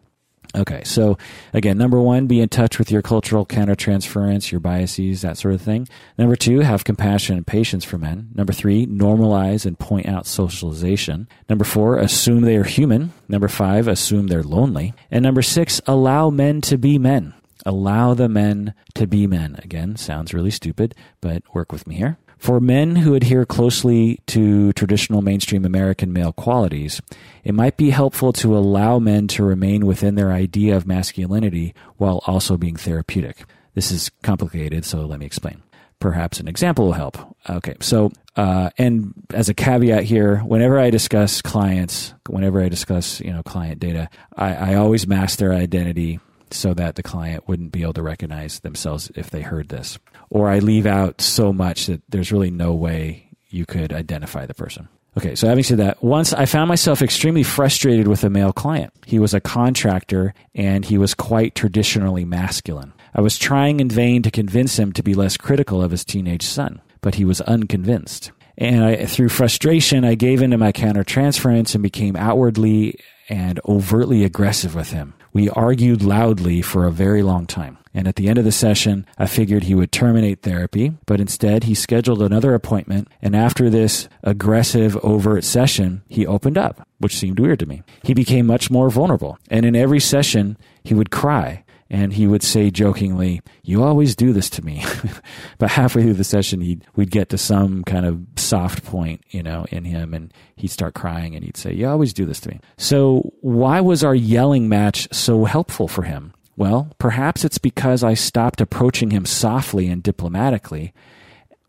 Okay, 0.56 0.82
so 0.84 1.18
again, 1.52 1.76
number 1.76 2.00
one, 2.00 2.26
be 2.26 2.40
in 2.40 2.48
touch 2.48 2.78
with 2.78 2.90
your 2.90 3.02
cultural 3.02 3.44
countertransference, 3.44 4.50
your 4.50 4.60
biases, 4.60 5.20
that 5.20 5.36
sort 5.36 5.52
of 5.52 5.60
thing. 5.60 5.86
Number 6.16 6.36
two, 6.36 6.60
have 6.60 6.84
compassion 6.84 7.36
and 7.36 7.46
patience 7.46 7.84
for 7.84 7.98
men. 7.98 8.30
Number 8.34 8.54
three, 8.54 8.86
normalize 8.86 9.66
and 9.66 9.78
point 9.78 10.06
out 10.06 10.26
socialization. 10.26 11.28
Number 11.50 11.66
four, 11.66 11.98
assume 11.98 12.42
they 12.42 12.56
are 12.56 12.64
human. 12.64 13.12
Number 13.28 13.48
five, 13.48 13.88
assume 13.88 14.28
they're 14.28 14.42
lonely. 14.42 14.94
And 15.10 15.22
number 15.22 15.42
six, 15.42 15.82
allow 15.86 16.30
men 16.30 16.62
to 16.62 16.78
be 16.78 16.98
men. 16.98 17.34
Allow 17.66 18.14
the 18.14 18.28
men 18.28 18.74
to 18.94 19.06
be 19.06 19.26
men. 19.26 19.58
Again, 19.62 19.96
sounds 19.96 20.34
really 20.34 20.50
stupid, 20.50 20.94
but 21.20 21.42
work 21.54 21.72
with 21.72 21.86
me 21.86 21.96
here. 21.96 22.18
For 22.38 22.60
men 22.60 22.96
who 22.96 23.14
adhere 23.14 23.44
closely 23.44 24.20
to 24.28 24.72
traditional 24.74 25.22
mainstream 25.22 25.64
American 25.64 26.12
male 26.12 26.32
qualities, 26.32 27.02
it 27.42 27.52
might 27.52 27.76
be 27.76 27.90
helpful 27.90 28.32
to 28.34 28.56
allow 28.56 29.00
men 29.00 29.26
to 29.28 29.42
remain 29.42 29.86
within 29.86 30.14
their 30.14 30.30
idea 30.30 30.76
of 30.76 30.86
masculinity 30.86 31.74
while 31.96 32.22
also 32.26 32.56
being 32.56 32.76
therapeutic. 32.76 33.44
This 33.74 33.90
is 33.90 34.10
complicated, 34.22 34.84
so 34.84 35.04
let 35.04 35.18
me 35.18 35.26
explain. 35.26 35.62
Perhaps 35.98 36.38
an 36.38 36.46
example 36.46 36.86
will 36.86 36.92
help. 36.92 37.18
Okay, 37.50 37.74
so, 37.80 38.12
uh, 38.36 38.70
and 38.78 39.12
as 39.34 39.48
a 39.48 39.54
caveat 39.54 40.04
here, 40.04 40.36
whenever 40.38 40.78
I 40.78 40.90
discuss 40.90 41.42
clients, 41.42 42.14
whenever 42.28 42.62
I 42.62 42.68
discuss, 42.68 43.20
you 43.20 43.32
know, 43.32 43.42
client 43.42 43.80
data, 43.80 44.08
I, 44.36 44.54
I 44.54 44.74
always 44.76 45.08
mask 45.08 45.40
their 45.40 45.52
identity 45.52 46.20
so 46.54 46.74
that 46.74 46.96
the 46.96 47.02
client 47.02 47.48
wouldn't 47.48 47.72
be 47.72 47.82
able 47.82 47.94
to 47.94 48.02
recognize 48.02 48.60
themselves 48.60 49.10
if 49.14 49.30
they 49.30 49.42
heard 49.42 49.68
this. 49.68 49.98
Or 50.30 50.48
I 50.48 50.58
leave 50.58 50.86
out 50.86 51.20
so 51.20 51.52
much 51.52 51.86
that 51.86 52.02
there's 52.08 52.32
really 52.32 52.50
no 52.50 52.74
way 52.74 53.28
you 53.50 53.66
could 53.66 53.92
identify 53.92 54.46
the 54.46 54.54
person. 54.54 54.88
Okay, 55.16 55.34
so 55.34 55.48
having 55.48 55.64
said 55.64 55.78
that, 55.78 56.02
once 56.02 56.32
I 56.32 56.44
found 56.44 56.68
myself 56.68 57.02
extremely 57.02 57.42
frustrated 57.42 58.06
with 58.06 58.22
a 58.22 58.30
male 58.30 58.52
client. 58.52 58.92
He 59.04 59.18
was 59.18 59.34
a 59.34 59.40
contractor 59.40 60.32
and 60.54 60.84
he 60.84 60.98
was 60.98 61.14
quite 61.14 61.54
traditionally 61.54 62.24
masculine. 62.24 62.92
I 63.14 63.20
was 63.20 63.38
trying 63.38 63.80
in 63.80 63.88
vain 63.88 64.22
to 64.22 64.30
convince 64.30 64.78
him 64.78 64.92
to 64.92 65.02
be 65.02 65.14
less 65.14 65.36
critical 65.36 65.82
of 65.82 65.90
his 65.90 66.04
teenage 66.04 66.44
son, 66.44 66.80
but 67.00 67.16
he 67.16 67.24
was 67.24 67.40
unconvinced. 67.40 68.30
And 68.56 68.84
I, 68.84 69.06
through 69.06 69.30
frustration, 69.30 70.04
I 70.04 70.14
gave 70.14 70.42
in 70.42 70.50
to 70.50 70.58
my 70.58 70.72
countertransference 70.72 71.74
and 71.74 71.82
became 71.82 72.14
outwardly 72.14 73.00
and 73.28 73.60
overtly 73.66 74.24
aggressive 74.24 74.74
with 74.74 74.90
him. 74.90 75.14
We 75.38 75.48
argued 75.50 76.02
loudly 76.02 76.62
for 76.62 76.84
a 76.84 76.90
very 76.90 77.22
long 77.22 77.46
time. 77.46 77.78
And 77.94 78.08
at 78.08 78.16
the 78.16 78.26
end 78.26 78.40
of 78.40 78.44
the 78.44 78.50
session, 78.50 79.06
I 79.18 79.26
figured 79.26 79.62
he 79.62 79.74
would 79.76 79.92
terminate 79.92 80.42
therapy, 80.42 80.94
but 81.06 81.20
instead 81.20 81.62
he 81.62 81.76
scheduled 81.76 82.22
another 82.22 82.54
appointment. 82.54 83.06
And 83.22 83.36
after 83.36 83.70
this 83.70 84.08
aggressive, 84.24 84.96
overt 84.96 85.44
session, 85.44 86.02
he 86.08 86.26
opened 86.26 86.58
up, 86.58 86.88
which 86.98 87.16
seemed 87.16 87.38
weird 87.38 87.60
to 87.60 87.66
me. 87.66 87.84
He 88.02 88.14
became 88.14 88.48
much 88.48 88.68
more 88.68 88.90
vulnerable. 88.90 89.38
And 89.48 89.64
in 89.64 89.76
every 89.76 90.00
session, 90.00 90.56
he 90.82 90.92
would 90.92 91.12
cry 91.12 91.62
and 91.90 92.12
he 92.12 92.26
would 92.26 92.42
say 92.42 92.70
jokingly, 92.70 93.40
"You 93.62 93.82
always 93.82 94.14
do 94.14 94.32
this 94.32 94.50
to 94.50 94.64
me." 94.64 94.84
but 95.58 95.70
halfway 95.70 96.02
through 96.02 96.14
the 96.14 96.24
session, 96.24 96.60
he'd 96.60 96.84
we'd 96.96 97.10
get 97.10 97.30
to 97.30 97.38
some 97.38 97.84
kind 97.84 98.04
of 98.04 98.20
soft 98.36 98.84
point, 98.84 99.22
you 99.30 99.42
know, 99.42 99.66
in 99.70 99.84
him, 99.84 100.12
and 100.12 100.32
he'd 100.56 100.70
start 100.70 100.94
crying, 100.94 101.34
and 101.34 101.44
he'd 101.44 101.56
say, 101.56 101.72
"You 101.72 101.88
always 101.88 102.12
do 102.12 102.26
this 102.26 102.40
to 102.40 102.50
me." 102.50 102.60
So 102.76 103.32
why 103.40 103.80
was 103.80 104.04
our 104.04 104.14
yelling 104.14 104.68
match 104.68 105.08
so 105.12 105.44
helpful 105.44 105.88
for 105.88 106.02
him? 106.02 106.34
Well, 106.56 106.90
perhaps 106.98 107.44
it's 107.44 107.58
because 107.58 108.02
I 108.02 108.14
stopped 108.14 108.60
approaching 108.60 109.10
him 109.10 109.24
softly 109.24 109.86
and 109.88 110.02
diplomatically, 110.02 110.92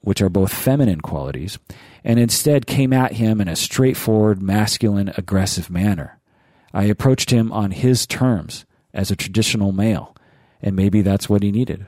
which 0.01 0.21
are 0.21 0.29
both 0.29 0.53
feminine 0.53 1.01
qualities, 1.01 1.59
and 2.03 2.19
instead 2.19 2.65
came 2.65 2.91
at 2.91 3.13
him 3.13 3.39
in 3.39 3.47
a 3.47 3.55
straightforward, 3.55 4.41
masculine, 4.41 5.13
aggressive 5.15 5.69
manner. 5.69 6.17
I 6.73 6.85
approached 6.85 7.31
him 7.31 7.51
on 7.51 7.71
his 7.71 8.05
terms 8.05 8.65
as 8.93 9.11
a 9.11 9.15
traditional 9.15 9.71
male, 9.71 10.15
and 10.61 10.75
maybe 10.75 11.01
that's 11.01 11.29
what 11.29 11.43
he 11.43 11.51
needed. 11.51 11.85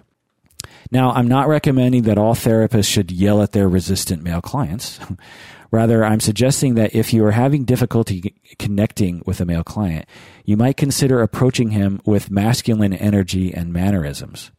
Now, 0.92 1.12
I'm 1.12 1.28
not 1.28 1.48
recommending 1.48 2.04
that 2.04 2.18
all 2.18 2.36
therapists 2.36 2.92
should 2.92 3.12
yell 3.12 3.42
at 3.42 3.52
their 3.52 3.70
resistant 3.70 4.24
male 4.24 4.42
clients. 4.42 5.00
Rather, 5.72 6.04
I'm 6.04 6.20
suggesting 6.20 6.76
that 6.76 6.94
if 6.94 7.14
you 7.14 7.26
are 7.26 7.32
having 7.32 7.64
difficulty 7.64 8.36
connecting 8.60 9.24
with 9.26 9.40
a 9.40 9.46
male 9.46 9.64
client, 9.64 10.06
you 10.44 10.58
might 10.58 10.76
consider 10.76 11.22
approaching 11.22 11.70
him 11.70 12.02
with 12.06 12.30
masculine 12.30 12.94
energy 12.94 13.54
and 13.54 13.72
mannerisms. 13.72 14.52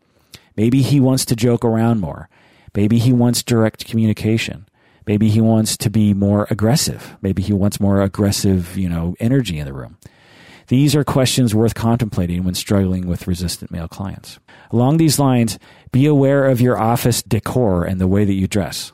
Maybe 0.57 0.81
he 0.81 1.00
wants 1.00 1.26
to 1.26 1.37
joke 1.37 1.66
around 1.66 2.00
more. 2.00 2.31
Maybe 2.74 2.98
he 2.98 3.12
wants 3.12 3.42
direct 3.42 3.85
communication. 3.85 4.66
Maybe 5.07 5.28
he 5.28 5.40
wants 5.40 5.76
to 5.78 5.90
be 5.90 6.14
more 6.14 6.46
aggressive. 6.48 7.16
Maybe 7.20 7.42
he 7.42 7.52
wants 7.52 7.81
more 7.81 8.00
aggressive, 8.00 8.78
you 8.78 8.88
know, 8.88 9.14
energy 9.20 9.59
in 9.59 9.66
the 9.66 9.74
room. 9.74 9.98
These 10.72 10.96
are 10.96 11.04
questions 11.04 11.54
worth 11.54 11.74
contemplating 11.74 12.44
when 12.44 12.54
struggling 12.54 13.06
with 13.06 13.26
resistant 13.26 13.70
male 13.70 13.88
clients. 13.88 14.38
Along 14.70 14.96
these 14.96 15.18
lines, 15.18 15.58
be 15.92 16.06
aware 16.06 16.46
of 16.46 16.62
your 16.62 16.80
office 16.80 17.22
decor 17.22 17.85
and 17.85 18.00
the 18.00 18.06
way 18.06 18.24
that 18.24 18.32
you 18.32 18.48
dress. 18.48 18.90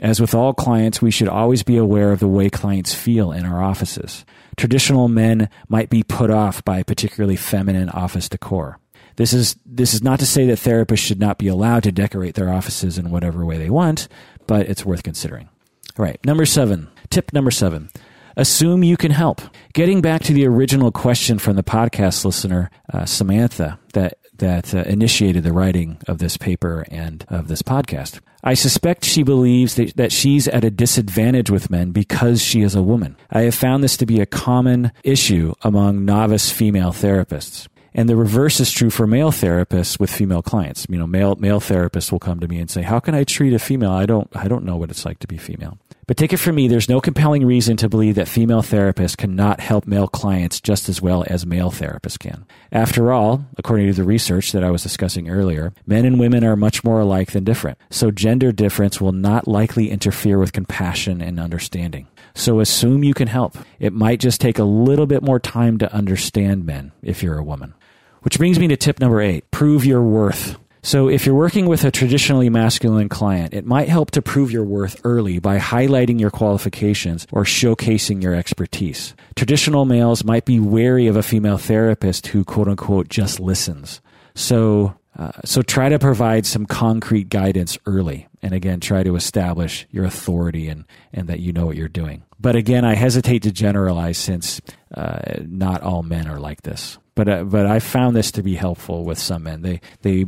As 0.00 0.20
with 0.20 0.34
all 0.34 0.52
clients, 0.52 1.00
we 1.00 1.12
should 1.12 1.28
always 1.28 1.62
be 1.62 1.76
aware 1.76 2.10
of 2.10 2.18
the 2.18 2.26
way 2.26 2.50
clients 2.50 2.92
feel 2.92 3.30
in 3.30 3.46
our 3.46 3.62
offices. 3.62 4.24
Traditional 4.56 5.06
men 5.06 5.48
might 5.68 5.88
be 5.88 6.02
put 6.02 6.32
off 6.32 6.64
by 6.64 6.82
particularly 6.82 7.36
feminine 7.36 7.90
office 7.90 8.28
decor. 8.28 8.80
This 9.14 9.32
is, 9.32 9.54
this 9.64 9.94
is 9.94 10.02
not 10.02 10.18
to 10.18 10.26
say 10.26 10.46
that 10.46 10.58
therapists 10.58 10.98
should 10.98 11.20
not 11.20 11.38
be 11.38 11.46
allowed 11.46 11.84
to 11.84 11.92
decorate 11.92 12.34
their 12.34 12.52
offices 12.52 12.98
in 12.98 13.12
whatever 13.12 13.44
way 13.44 13.56
they 13.56 13.70
want, 13.70 14.08
but 14.48 14.68
it's 14.68 14.84
worth 14.84 15.04
considering. 15.04 15.48
All 15.96 16.04
right, 16.04 16.18
number 16.26 16.44
seven. 16.44 16.88
Tip 17.08 17.32
number 17.32 17.52
seven 17.52 17.88
assume 18.36 18.82
you 18.82 18.96
can 18.96 19.10
help. 19.10 19.40
Getting 19.72 20.00
back 20.00 20.22
to 20.24 20.32
the 20.32 20.46
original 20.46 20.92
question 20.92 21.38
from 21.38 21.56
the 21.56 21.62
podcast 21.62 22.24
listener, 22.24 22.70
uh, 22.92 23.04
Samantha, 23.04 23.78
that 23.92 24.18
that 24.40 24.74
uh, 24.74 24.78
initiated 24.86 25.44
the 25.44 25.52
writing 25.52 25.98
of 26.08 26.18
this 26.18 26.36
paper 26.36 26.84
and 26.90 27.24
of 27.28 27.48
this 27.48 27.62
podcast. 27.62 28.20
I 28.42 28.54
suspect 28.54 29.04
she 29.04 29.22
believes 29.22 29.74
that, 29.74 29.96
that 29.96 30.12
she's 30.12 30.48
at 30.48 30.64
a 30.64 30.70
disadvantage 30.70 31.50
with 31.50 31.70
men 31.70 31.92
because 31.92 32.42
she 32.42 32.62
is 32.62 32.74
a 32.74 32.82
woman. 32.82 33.16
I 33.30 33.42
have 33.42 33.54
found 33.54 33.84
this 33.84 33.98
to 33.98 34.06
be 34.06 34.20
a 34.20 34.26
common 34.26 34.92
issue 35.04 35.54
among 35.60 36.06
novice 36.06 36.50
female 36.50 36.92
therapists. 36.92 37.68
And 37.94 38.08
the 38.08 38.16
reverse 38.16 38.60
is 38.60 38.70
true 38.70 38.90
for 38.90 39.06
male 39.06 39.32
therapists 39.32 39.98
with 39.98 40.10
female 40.10 40.42
clients. 40.42 40.86
You 40.88 40.98
know, 40.98 41.06
male 41.06 41.36
male 41.36 41.60
therapists 41.60 42.12
will 42.12 42.18
come 42.18 42.40
to 42.40 42.48
me 42.48 42.58
and 42.58 42.70
say, 42.70 42.82
"How 42.82 43.00
can 43.00 43.14
I 43.14 43.24
treat 43.24 43.52
a 43.52 43.58
female? 43.58 43.90
I 43.92 44.06
don't 44.06 44.28
I 44.34 44.48
don't 44.48 44.64
know 44.64 44.76
what 44.76 44.90
it's 44.90 45.04
like 45.04 45.18
to 45.20 45.26
be 45.26 45.36
female." 45.36 45.78
But 46.06 46.16
take 46.16 46.32
it 46.32 46.38
from 46.38 46.56
me, 46.56 46.66
there's 46.66 46.88
no 46.88 47.00
compelling 47.00 47.46
reason 47.46 47.76
to 47.76 47.88
believe 47.88 48.16
that 48.16 48.26
female 48.26 48.62
therapists 48.62 49.16
cannot 49.16 49.60
help 49.60 49.86
male 49.86 50.08
clients 50.08 50.60
just 50.60 50.88
as 50.88 51.00
well 51.00 51.24
as 51.28 51.46
male 51.46 51.70
therapists 51.70 52.18
can. 52.18 52.46
After 52.72 53.12
all, 53.12 53.44
according 53.56 53.86
to 53.86 53.92
the 53.92 54.02
research 54.02 54.50
that 54.50 54.64
I 54.64 54.72
was 54.72 54.82
discussing 54.82 55.30
earlier, 55.30 55.72
men 55.86 56.04
and 56.04 56.18
women 56.18 56.42
are 56.42 56.56
much 56.56 56.82
more 56.82 56.98
alike 56.98 57.30
than 57.30 57.44
different. 57.44 57.78
So 57.90 58.10
gender 58.10 58.50
difference 58.50 59.00
will 59.00 59.12
not 59.12 59.46
likely 59.46 59.90
interfere 59.90 60.38
with 60.40 60.52
compassion 60.52 61.20
and 61.20 61.38
understanding. 61.38 62.08
So 62.34 62.58
assume 62.58 63.04
you 63.04 63.14
can 63.14 63.28
help. 63.28 63.56
It 63.78 63.92
might 63.92 64.18
just 64.18 64.40
take 64.40 64.58
a 64.58 64.64
little 64.64 65.06
bit 65.06 65.22
more 65.22 65.38
time 65.38 65.78
to 65.78 65.94
understand 65.94 66.66
men 66.66 66.90
if 67.02 67.22
you're 67.22 67.38
a 67.38 67.44
woman. 67.44 67.74
Which 68.22 68.38
brings 68.38 68.58
me 68.58 68.68
to 68.68 68.76
tip 68.76 69.00
number 69.00 69.20
eight 69.20 69.50
prove 69.50 69.84
your 69.84 70.02
worth. 70.02 70.58
So, 70.82 71.08
if 71.08 71.26
you're 71.26 71.34
working 71.34 71.66
with 71.66 71.84
a 71.84 71.90
traditionally 71.90 72.48
masculine 72.48 73.10
client, 73.10 73.52
it 73.52 73.66
might 73.66 73.90
help 73.90 74.12
to 74.12 74.22
prove 74.22 74.50
your 74.50 74.64
worth 74.64 74.98
early 75.04 75.38
by 75.38 75.58
highlighting 75.58 76.18
your 76.18 76.30
qualifications 76.30 77.26
or 77.32 77.44
showcasing 77.44 78.22
your 78.22 78.34
expertise. 78.34 79.14
Traditional 79.36 79.84
males 79.84 80.24
might 80.24 80.46
be 80.46 80.58
wary 80.58 81.06
of 81.06 81.16
a 81.16 81.22
female 81.22 81.58
therapist 81.58 82.28
who, 82.28 82.44
quote 82.44 82.68
unquote, 82.68 83.10
just 83.10 83.40
listens. 83.40 84.00
So, 84.34 84.94
uh, 85.18 85.32
so 85.44 85.60
try 85.60 85.90
to 85.90 85.98
provide 85.98 86.46
some 86.46 86.64
concrete 86.64 87.28
guidance 87.28 87.76
early. 87.84 88.28
And 88.40 88.54
again, 88.54 88.80
try 88.80 89.02
to 89.02 89.16
establish 89.16 89.86
your 89.90 90.06
authority 90.06 90.68
and, 90.68 90.86
and 91.12 91.28
that 91.28 91.40
you 91.40 91.52
know 91.52 91.66
what 91.66 91.76
you're 91.76 91.88
doing. 91.88 92.22
But 92.38 92.56
again, 92.56 92.86
I 92.86 92.94
hesitate 92.94 93.42
to 93.42 93.52
generalize 93.52 94.16
since 94.16 94.62
uh, 94.94 95.40
not 95.46 95.82
all 95.82 96.02
men 96.02 96.26
are 96.26 96.40
like 96.40 96.62
this. 96.62 96.96
But, 97.20 97.28
uh, 97.28 97.44
but 97.44 97.66
I 97.66 97.80
found 97.80 98.16
this 98.16 98.32
to 98.32 98.42
be 98.42 98.54
helpful 98.54 99.04
with 99.04 99.18
some 99.18 99.42
men. 99.42 99.60
They, 99.60 99.82
they 100.00 100.24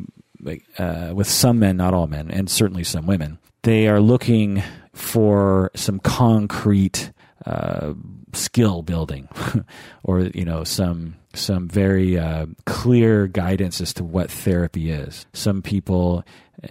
uh, 0.76 1.12
with 1.14 1.26
some 1.26 1.58
men, 1.58 1.78
not 1.78 1.94
all 1.94 2.06
men, 2.06 2.30
and 2.30 2.50
certainly 2.50 2.84
some 2.84 3.06
women, 3.06 3.38
they 3.62 3.88
are 3.88 3.98
looking 3.98 4.62
for 4.92 5.70
some 5.74 6.00
concrete 6.00 7.10
uh, 7.46 7.94
skill 8.34 8.82
building, 8.82 9.26
or 10.04 10.20
you 10.20 10.44
know 10.44 10.64
some 10.64 11.16
some 11.32 11.66
very 11.66 12.18
uh, 12.18 12.44
clear 12.66 13.26
guidance 13.26 13.80
as 13.80 13.94
to 13.94 14.04
what 14.04 14.30
therapy 14.30 14.90
is. 14.90 15.24
Some 15.32 15.62
people, 15.62 16.24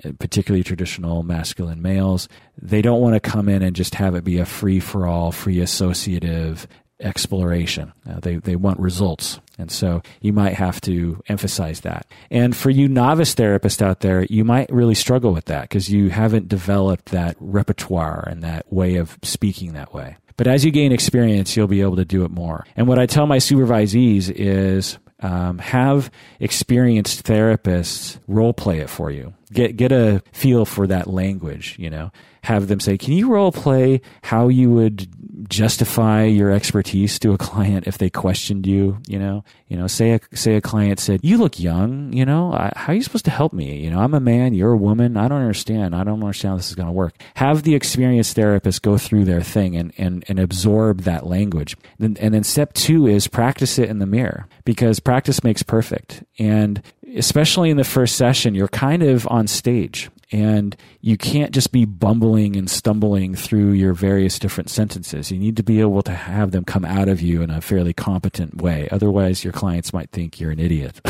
uh, 0.06 0.12
particularly 0.20 0.64
traditional 0.64 1.24
masculine 1.24 1.82
males, 1.82 2.30
they 2.62 2.84
don't 2.84 3.02
want 3.02 3.16
to 3.16 3.20
come 3.20 3.50
in 3.50 3.64
and 3.64 3.76
just 3.76 3.96
have 3.96 4.14
it 4.14 4.24
be 4.24 4.38
a 4.38 4.46
free 4.46 4.80
for 4.80 5.08
all, 5.08 5.32
free 5.32 5.62
associative 5.62 6.68
exploration. 7.02 7.92
Uh, 8.08 8.20
they, 8.20 8.36
they 8.38 8.56
want 8.56 8.80
results. 8.80 9.40
And 9.62 9.72
so 9.72 10.02
you 10.20 10.34
might 10.34 10.56
have 10.56 10.82
to 10.82 11.22
emphasize 11.28 11.82
that. 11.82 12.06
And 12.30 12.56
for 12.56 12.70
you 12.70 12.90
novice 12.90 13.36
therapists 13.36 13.82
out 13.82 14.02
there, 14.02 14.24
you 14.26 14.44
might 14.44 14.72
really 14.72 14.96
struggle 14.96 15.32
with 15.32 15.46
that 15.46 15.64
because 15.64 15.90
you 15.90 16.10
haven't 16.10 16.50
developed 16.50 17.06
that 17.06 17.38
repertoire 17.40 18.28
and 18.28 18.44
that 18.44 18.72
way 18.72 18.96
of 18.96 19.18
speaking 19.24 19.74
that 19.74 19.94
way. 19.94 20.18
But 20.38 20.48
as 20.48 20.66
you 20.66 20.72
gain 20.72 20.92
experience, 20.92 21.56
you'll 21.56 21.68
be 21.68 21.82
able 21.82 21.98
to 21.98 22.06
do 22.06 22.26
it 22.26 22.32
more. 22.32 22.66
And 22.76 22.88
what 22.88 23.00
I 23.00 23.06
tell 23.06 23.28
my 23.28 23.38
supervisees 23.38 24.32
is 24.32 24.98
um, 25.20 25.60
have 25.60 26.10
experienced 26.40 27.24
therapists 27.26 28.18
role 28.28 28.54
play 28.54 28.80
it 28.80 28.90
for 28.90 29.12
you. 29.12 29.34
Get 29.52 29.76
get 29.78 29.92
a 29.92 30.24
feel 30.32 30.66
for 30.66 30.88
that 30.88 31.08
language. 31.08 31.76
You 31.78 31.90
know, 31.90 32.12
have 32.44 32.68
them 32.68 32.80
say, 32.80 32.98
"Can 32.98 33.14
you 33.14 33.30
role 33.30 33.52
play 33.52 34.02
how 34.24 34.48
you 34.48 34.70
would 34.72 35.08
justify 35.50 36.24
your 36.24 36.52
expertise 36.52 37.20
to 37.20 37.34
a 37.34 37.38
client 37.38 37.88
if 37.88 37.98
they 37.98 38.10
questioned 38.10 38.66
you?" 38.66 38.98
You 39.08 39.20
know, 39.20 39.44
you 39.68 39.78
know, 39.78 39.88
say 39.88 40.14
a 40.14 40.20
say 40.34 40.56
a 40.56 40.62
client 40.62 41.00
said, 41.00 41.20
"You 41.24 41.38
look 41.38 41.60
young. 41.60 42.14
You 42.14 42.26
know, 42.26 42.54
I, 42.54 42.72
how 42.76 42.94
are 42.94 42.96
you 42.96 43.04
supposed 43.04 43.26
to 43.26 43.32
help 43.32 43.52
me? 43.54 43.78
You 43.78 43.92
know, 43.92 44.00
I'm 44.00 44.14
a 44.14 44.20
man. 44.20 44.54
You're 44.54 44.72
a 44.72 44.78
woman. 44.78 45.18
I 45.18 45.28
don't 45.28 45.42
understand. 45.42 45.96
I 45.96 46.04
don't 46.04 46.22
understand 46.22 46.52
how 46.52 46.58
this 46.58 46.70
is 46.70 46.76
going 46.76 46.88
to 46.88 46.94
work." 46.94 47.16
Have 47.36 47.64
the 47.64 47.76
experienced 47.76 48.36
therapist 48.36 48.82
go 48.82 48.98
through 48.98 49.26
their 49.26 49.42
thing 49.42 49.76
and 49.76 49.94
and 49.98 50.24
and 50.28 50.40
absorb 50.40 51.02
that 51.02 51.28
language. 51.28 51.76
And, 52.00 52.18
and 52.20 52.34
then 52.34 52.44
step 52.44 52.74
two 52.74 53.06
is 53.08 53.28
practice 53.28 53.78
it 53.78 53.90
in 53.90 54.00
the 54.00 54.06
mirror 54.06 54.48
because 54.66 55.00
practice 55.00 55.44
makes 55.44 55.64
perfect. 55.64 56.24
And 56.40 56.82
especially 57.16 57.70
in 57.70 57.78
the 57.78 57.84
first 57.84 58.16
session, 58.16 58.56
you're 58.56 58.68
kind 58.68 59.04
of 59.04 59.28
on 59.28 59.48
stage 59.48 60.10
and 60.32 60.76
you 61.02 61.18
can't 61.18 61.52
just 61.52 61.72
be 61.72 61.86
bumbling 61.86 62.56
and 62.56 62.70
stumbling 62.70 63.36
through 63.36 63.72
your 63.72 63.94
various 63.94 64.40
different 64.40 64.70
sentences. 64.70 65.32
You 65.32 65.40
need 65.40 65.58
to 65.58 65.64
be 65.64 65.82
able 65.82 66.02
to 66.04 66.14
have 66.14 66.52
them 66.52 66.64
come 66.64 66.86
out 66.86 67.10
of 67.10 67.22
you 67.22 67.42
in 67.42 67.50
a 67.50 67.62
fairly 67.62 67.94
competent 67.94 68.62
way. 68.62 68.88
Otherwise, 68.92 69.44
your 69.44 69.54
clients 69.54 69.94
might 69.94 70.10
think 70.12 70.40
you're 70.40 70.52
an 70.52 70.60
idiot. 70.60 71.02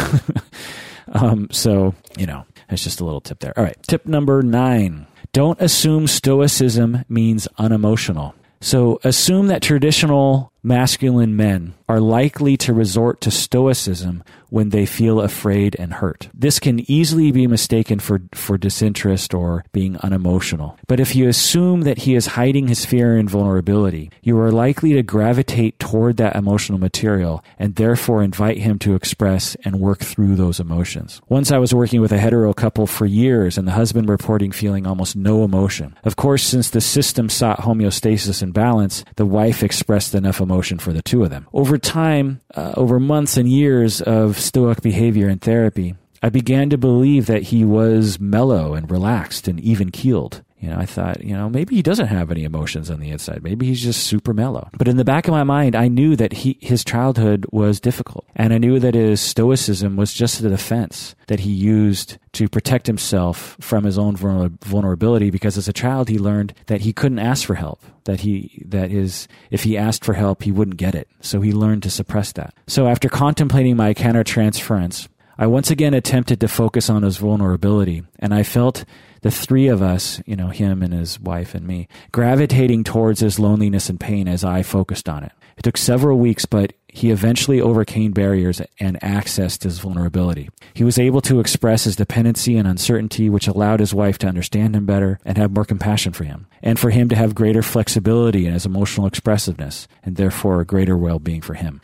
um, 1.12 1.47
so, 1.52 1.93
you 2.18 2.26
know, 2.26 2.45
that's 2.68 2.84
just 2.84 2.99
a 2.99 3.06
little 3.06 3.22
tip 3.22 3.39
there. 3.39 3.54
All 3.58 3.64
right. 3.64 3.78
Tip 3.84 4.06
number 4.08 4.41
nine 4.41 5.06
Don't 5.34 5.62
assume 5.62 6.08
stoicism 6.08 7.06
means 7.08 7.47
unemotional. 7.58 8.34
So 8.60 8.99
assume 9.04 9.47
that 9.47 9.62
traditional 9.62 10.52
masculine 10.64 11.36
men 11.36 11.74
are 11.92 12.00
likely 12.00 12.56
to 12.56 12.74
resort 12.74 13.20
to 13.20 13.30
stoicism 13.30 14.24
when 14.48 14.70
they 14.70 14.86
feel 14.86 15.22
afraid 15.22 15.76
and 15.80 15.94
hurt. 15.94 16.30
This 16.34 16.60
can 16.60 16.89
easily 16.92 17.32
be 17.32 17.48
mistaken 17.48 18.00
for, 18.00 18.22
for 18.34 18.58
disinterest 18.58 19.34
or 19.34 19.64
being 19.72 19.96
unemotional. 19.98 20.78
But 20.88 21.00
if 21.00 21.16
you 21.16 21.30
assume 21.30 21.82
that 21.82 22.00
he 22.00 22.16
is 22.16 22.28
hiding 22.28 22.68
his 22.68 22.86
fear 22.86 23.18
and 23.18 23.30
vulnerability, 23.30 24.12
you 24.22 24.38
are 24.39 24.52
likely 24.52 24.92
to 24.94 25.04
gravitate 25.04 25.80
toward 25.80 26.18
that 26.18 26.36
emotional 26.36 26.80
material 26.80 27.44
and 27.58 27.76
therefore 27.76 28.24
invite 28.24 28.58
him 28.58 28.78
to 28.80 28.96
express 28.96 29.56
and 29.64 29.80
work 29.80 30.00
through 30.00 30.36
those 30.36 30.60
emotions. 30.60 31.22
Once 31.30 31.50
I 31.52 31.58
was 31.58 31.74
working 31.74 32.02
with 32.02 32.12
a 32.12 32.18
hetero 32.18 32.54
couple 32.54 32.88
for 32.88 33.06
years 33.06 33.58
and 33.58 33.66
the 33.66 33.72
husband 33.72 34.10
reporting 34.10 34.52
feeling 34.52 34.86
almost 34.86 35.16
no 35.16 35.46
emotion. 35.46 35.98
Of 36.04 36.18
course, 36.18 36.44
since 36.44 36.70
the 36.70 36.82
system 36.82 37.30
sought 37.30 37.60
homeostasis 37.60 38.42
and 38.42 38.54
balance, 38.54 39.06
the 39.16 39.26
wife 39.26 39.64
expressed 39.64 40.14
enough 40.14 40.42
emotion 40.42 40.78
for 40.78 40.92
the 40.92 41.02
two 41.02 41.24
of 41.24 41.30
them. 41.30 41.48
Over 41.54 41.78
time, 41.82 42.42
uh, 42.56 42.74
over 42.76 43.00
months 43.00 43.38
and 43.38 43.50
years 43.50 44.02
of 44.02 44.40
Stoic 44.40 44.82
behavior 44.82 45.28
and 45.28 45.42
therapy, 45.42 45.96
I 46.24 46.30
began 46.30 46.70
to 46.70 46.78
believe 46.78 47.26
that 47.26 47.44
he 47.44 47.66
was 47.66 48.20
mellow 48.20 48.74
and 48.74 48.90
relaxed 48.90 49.48
and 49.48 49.60
even 49.60 49.92
keeled. 49.92 50.44
You 50.62 50.70
know, 50.70 50.78
I 50.78 50.86
thought, 50.86 51.24
you 51.24 51.36
know, 51.36 51.49
maybe 51.49 51.76
he 51.76 51.82
doesn't 51.82 52.07
have 52.07 52.30
any 52.30 52.43
emotions 52.43 52.91
on 52.91 52.99
the 52.99 53.09
inside. 53.09 53.41
Maybe 53.41 53.66
he's 53.66 53.82
just 53.82 54.03
super 54.03 54.32
mellow. 54.32 54.70
But 54.78 54.88
in 54.88 54.97
the 54.97 55.03
back 55.03 55.28
of 55.28 55.32
my 55.32 55.43
mind, 55.43 55.76
I 55.76 55.88
knew 55.88 56.16
that 56.16 56.32
he, 56.32 56.57
his 56.62 56.86
childhood 56.86 57.47
was 57.51 57.80
difficult. 57.80 58.26
And 58.36 58.53
I 58.53 58.59
knew 58.59 58.80
that 58.80 58.93
his 58.93 59.22
stoicism 59.22 59.95
was 59.95 60.14
just 60.14 60.39
a 60.39 60.49
defense 60.49 61.16
that 61.28 61.39
he 61.39 61.51
used 61.51 62.20
to 62.34 62.47
protect 62.47 62.86
himself 62.86 63.57
from 63.59 63.86
his 63.86 63.97
own 63.97 64.16
vulnerability 64.16 65.32
because 65.32 65.57
as 65.57 65.68
a 65.68 65.74
child, 65.74 66.09
he 66.09 66.20
learned 66.20 66.53
that 66.68 66.82
he 66.82 66.93
couldn't 66.93 67.20
ask 67.20 67.45
for 67.45 67.55
help. 67.55 67.82
That 68.03 68.22
he, 68.22 68.64
that 68.68 68.91
his, 68.91 69.28
if 69.49 69.64
he 69.64 69.78
asked 69.78 70.05
for 70.05 70.14
help, 70.14 70.43
he 70.43 70.51
wouldn't 70.51 70.78
get 70.78 70.93
it. 70.93 71.07
So 71.22 71.41
he 71.41 71.53
learned 71.53 71.84
to 71.84 71.89
suppress 71.89 72.32
that. 72.34 72.53
So 72.68 72.88
after 72.88 73.09
contemplating 73.09 73.76
my 73.76 73.93
countertransference, 73.95 75.07
I 75.38 75.47
once 75.47 75.72
again 75.72 75.95
attempted 75.95 76.39
to 76.41 76.47
focus 76.47 76.88
on 76.88 77.01
his 77.01 77.18
vulnerability, 77.18 78.03
and 78.20 78.32
I 78.32 78.43
felt 78.43 78.86
the 79.22 79.32
three 79.32 79.68
of 79.68 79.82
us, 79.82 80.22
you 80.26 80.36
know, 80.36 80.48
him 80.48 80.82
and 80.82 80.94
his 80.94 81.20
wife 81.20 81.54
and 81.54 81.66
me, 81.66 81.88
gravitating 82.12 82.84
towards 82.84 83.20
his 83.20 83.40
loneliness 83.40 83.90
and 83.90 84.00
pain 84.00 84.28
as 84.28 84.44
I 84.44 84.64
focused 84.64 85.08
on 85.08 85.24
it. 85.24 85.32
It 85.58 85.64
took 85.64 85.78
several 85.78 86.18
weeks, 86.18 86.46
but 86.46 86.74
he 86.88 87.12
eventually 87.12 87.62
overcame 87.62 88.14
barriers 88.14 88.62
and 88.80 89.00
accessed 89.02 89.64
his 89.64 89.80
vulnerability. 89.80 90.50
He 90.74 90.84
was 90.84 90.98
able 90.98 91.22
to 91.22 91.40
express 91.40 91.84
his 91.84 91.96
dependency 91.96 92.58
and 92.58 92.68
uncertainty, 92.68 93.30
which 93.30 93.48
allowed 93.48 93.80
his 93.80 93.94
wife 93.94 94.18
to 94.20 94.28
understand 94.28 94.76
him 94.76 94.86
better 94.86 95.20
and 95.24 95.38
have 95.38 95.52
more 95.52 95.66
compassion 95.66 96.14
for 96.14 96.24
him, 96.24 96.48
and 96.64 96.80
for 96.80 96.90
him 96.90 97.10
to 97.10 97.16
have 97.16 97.36
greater 97.36 97.62
flexibility 97.62 98.48
in 98.48 98.54
his 98.54 98.66
emotional 98.66 99.08
expressiveness, 99.08 99.88
and 100.04 100.16
therefore 100.16 100.64
greater 100.66 100.98
well 100.98 101.20
being 101.20 101.42
for 101.42 101.54
him. 101.54 101.80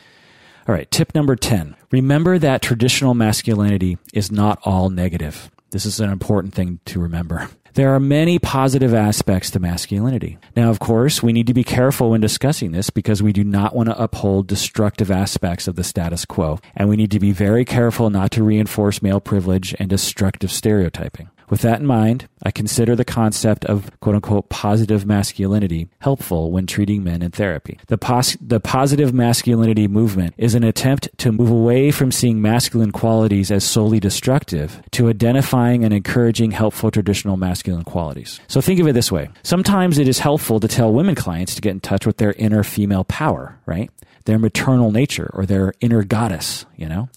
All 0.66 0.74
right, 0.74 0.90
tip 0.90 1.14
number 1.14 1.36
10. 1.36 1.76
Remember 1.92 2.38
that 2.38 2.60
traditional 2.60 3.14
masculinity 3.14 3.96
is 4.12 4.30
not 4.30 4.58
all 4.64 4.90
negative. 4.90 5.50
This 5.70 5.84
is 5.84 6.00
an 6.00 6.10
important 6.10 6.54
thing 6.54 6.80
to 6.86 6.98
remember. 6.98 7.48
There 7.74 7.94
are 7.94 8.00
many 8.00 8.38
positive 8.38 8.94
aspects 8.94 9.50
to 9.50 9.60
masculinity. 9.60 10.38
Now, 10.56 10.70
of 10.70 10.78
course, 10.80 11.22
we 11.22 11.32
need 11.32 11.46
to 11.46 11.54
be 11.54 11.62
careful 11.62 12.10
when 12.10 12.20
discussing 12.20 12.72
this 12.72 12.90
because 12.90 13.22
we 13.22 13.32
do 13.32 13.44
not 13.44 13.76
want 13.76 13.88
to 13.88 14.02
uphold 14.02 14.46
destructive 14.46 15.10
aspects 15.10 15.68
of 15.68 15.76
the 15.76 15.84
status 15.84 16.24
quo, 16.24 16.58
and 16.74 16.88
we 16.88 16.96
need 16.96 17.10
to 17.10 17.20
be 17.20 17.32
very 17.32 17.64
careful 17.64 18.08
not 18.08 18.30
to 18.32 18.42
reinforce 18.42 19.02
male 19.02 19.20
privilege 19.20 19.76
and 19.78 19.90
destructive 19.90 20.50
stereotyping. 20.50 21.28
With 21.50 21.62
that 21.62 21.80
in 21.80 21.86
mind, 21.86 22.28
I 22.42 22.50
consider 22.50 22.94
the 22.94 23.04
concept 23.04 23.64
of 23.64 23.90
quote 24.00 24.14
unquote 24.16 24.48
positive 24.48 25.06
masculinity 25.06 25.88
helpful 26.00 26.50
when 26.50 26.66
treating 26.66 27.02
men 27.02 27.22
in 27.22 27.30
therapy. 27.30 27.78
The, 27.86 27.98
pos- 27.98 28.36
the 28.40 28.60
positive 28.60 29.12
masculinity 29.12 29.88
movement 29.88 30.34
is 30.36 30.54
an 30.54 30.64
attempt 30.64 31.08
to 31.18 31.32
move 31.32 31.50
away 31.50 31.90
from 31.90 32.12
seeing 32.12 32.42
masculine 32.42 32.92
qualities 32.92 33.50
as 33.50 33.64
solely 33.64 34.00
destructive 34.00 34.82
to 34.92 35.08
identifying 35.08 35.84
and 35.84 35.94
encouraging 35.94 36.50
helpful 36.50 36.90
traditional 36.90 37.36
masculine 37.36 37.84
qualities. 37.84 38.40
So 38.48 38.60
think 38.60 38.80
of 38.80 38.86
it 38.86 38.92
this 38.92 39.10
way. 39.10 39.28
Sometimes 39.42 39.98
it 39.98 40.08
is 40.08 40.18
helpful 40.18 40.60
to 40.60 40.68
tell 40.68 40.92
women 40.92 41.14
clients 41.14 41.54
to 41.54 41.60
get 41.60 41.70
in 41.70 41.80
touch 41.80 42.06
with 42.06 42.18
their 42.18 42.32
inner 42.32 42.62
female 42.62 43.04
power, 43.04 43.58
right? 43.66 43.90
Their 44.26 44.38
maternal 44.38 44.92
nature 44.92 45.30
or 45.32 45.46
their 45.46 45.72
inner 45.80 46.04
goddess, 46.04 46.66
you 46.76 46.88
know? 46.88 47.08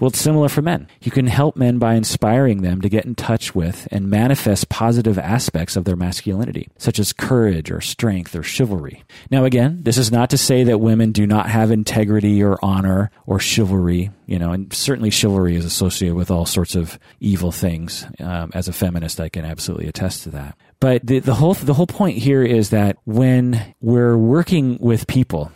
Well, 0.00 0.08
it's 0.08 0.20
similar 0.20 0.48
for 0.48 0.60
men. 0.60 0.88
You 1.00 1.12
can 1.12 1.28
help 1.28 1.56
men 1.56 1.78
by 1.78 1.94
inspiring 1.94 2.62
them 2.62 2.80
to 2.80 2.88
get 2.88 3.04
in 3.04 3.14
touch 3.14 3.54
with 3.54 3.86
and 3.92 4.10
manifest 4.10 4.68
positive 4.68 5.18
aspects 5.18 5.76
of 5.76 5.84
their 5.84 5.94
masculinity, 5.96 6.68
such 6.78 6.98
as 6.98 7.12
courage 7.12 7.70
or 7.70 7.80
strength 7.80 8.34
or 8.34 8.42
chivalry. 8.42 9.04
Now, 9.30 9.44
again, 9.44 9.80
this 9.82 9.96
is 9.96 10.10
not 10.10 10.30
to 10.30 10.38
say 10.38 10.64
that 10.64 10.78
women 10.78 11.12
do 11.12 11.26
not 11.26 11.48
have 11.48 11.70
integrity 11.70 12.42
or 12.42 12.58
honor 12.62 13.10
or 13.26 13.38
chivalry, 13.38 14.10
you 14.26 14.38
know, 14.38 14.52
and 14.52 14.72
certainly 14.72 15.10
chivalry 15.10 15.54
is 15.56 15.64
associated 15.64 16.16
with 16.16 16.30
all 16.30 16.46
sorts 16.46 16.74
of 16.74 16.98
evil 17.20 17.52
things. 17.52 18.04
Um, 18.18 18.50
as 18.54 18.66
a 18.66 18.72
feminist, 18.72 19.20
I 19.20 19.28
can 19.28 19.44
absolutely 19.44 19.86
attest 19.86 20.24
to 20.24 20.30
that. 20.30 20.56
But 20.80 21.06
the, 21.06 21.20
the 21.20 21.34
whole 21.34 21.54
the 21.54 21.74
whole 21.74 21.86
point 21.86 22.18
here 22.18 22.42
is 22.42 22.70
that 22.70 22.98
when 23.04 23.74
we're 23.80 24.16
working 24.16 24.76
with 24.80 25.06
people, 25.06 25.52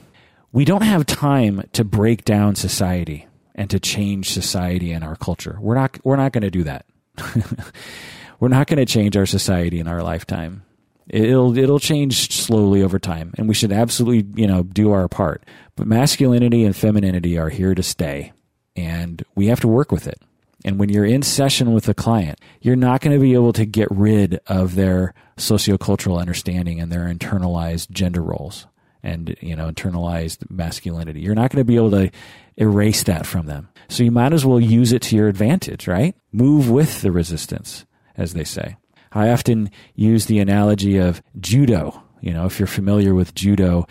we 0.52 0.64
don't 0.64 0.82
have 0.82 1.04
time 1.04 1.68
to 1.72 1.84
break 1.84 2.24
down 2.24 2.54
society 2.54 3.27
and 3.58 3.68
to 3.70 3.80
change 3.80 4.30
society 4.30 4.92
and 4.92 5.04
our 5.04 5.16
culture. 5.16 5.58
We're 5.60 5.74
not 5.74 5.98
we're 6.04 6.16
not 6.16 6.32
going 6.32 6.42
to 6.42 6.50
do 6.50 6.62
that. 6.62 6.86
we're 8.40 8.48
not 8.48 8.68
going 8.68 8.78
to 8.78 8.86
change 8.86 9.16
our 9.16 9.26
society 9.26 9.80
in 9.80 9.88
our 9.88 10.02
lifetime. 10.02 10.62
It'll 11.08 11.58
it'll 11.58 11.80
change 11.80 12.32
slowly 12.32 12.82
over 12.82 13.00
time, 13.00 13.34
and 13.36 13.48
we 13.48 13.54
should 13.54 13.72
absolutely 13.72 14.40
you 14.40 14.46
know 14.46 14.62
do 14.62 14.92
our 14.92 15.08
part. 15.08 15.44
But 15.74 15.88
masculinity 15.88 16.64
and 16.64 16.74
femininity 16.74 17.36
are 17.36 17.48
here 17.48 17.74
to 17.74 17.82
stay, 17.82 18.32
and 18.76 19.24
we 19.34 19.48
have 19.48 19.60
to 19.60 19.68
work 19.68 19.90
with 19.90 20.06
it. 20.06 20.22
And 20.64 20.78
when 20.78 20.88
you're 20.88 21.04
in 21.04 21.22
session 21.22 21.72
with 21.72 21.88
a 21.88 21.94
client, 21.94 22.40
you're 22.60 22.76
not 22.76 23.00
going 23.00 23.14
to 23.14 23.20
be 23.20 23.34
able 23.34 23.52
to 23.54 23.64
get 23.64 23.88
rid 23.90 24.40
of 24.46 24.76
their 24.76 25.14
sociocultural 25.36 26.20
understanding 26.20 26.80
and 26.80 26.92
their 26.92 27.12
internalized 27.12 27.90
gender 27.90 28.22
roles 28.22 28.66
and 29.02 29.36
you 29.40 29.54
know 29.54 29.70
internalized 29.70 30.50
masculinity. 30.50 31.20
You're 31.20 31.34
not 31.34 31.50
going 31.50 31.60
to 31.60 31.64
be 31.64 31.76
able 31.76 31.90
to 31.92 32.10
erase 32.56 33.04
that 33.04 33.26
from 33.26 33.46
them. 33.46 33.68
So 33.88 34.02
you 34.02 34.10
might 34.10 34.32
as 34.32 34.44
well 34.44 34.60
use 34.60 34.92
it 34.92 35.02
to 35.02 35.16
your 35.16 35.28
advantage, 35.28 35.86
right? 35.86 36.14
Move 36.32 36.68
with 36.68 37.02
the 37.02 37.12
resistance, 37.12 37.86
as 38.16 38.34
they 38.34 38.44
say. 38.44 38.76
I 39.12 39.30
often 39.30 39.70
use 39.94 40.26
the 40.26 40.38
analogy 40.38 40.98
of 40.98 41.22
judo. 41.40 42.02
You 42.20 42.32
know, 42.32 42.46
if 42.46 42.58
you're 42.58 42.66
familiar 42.66 43.14
with 43.14 43.34
judo, 43.34 43.86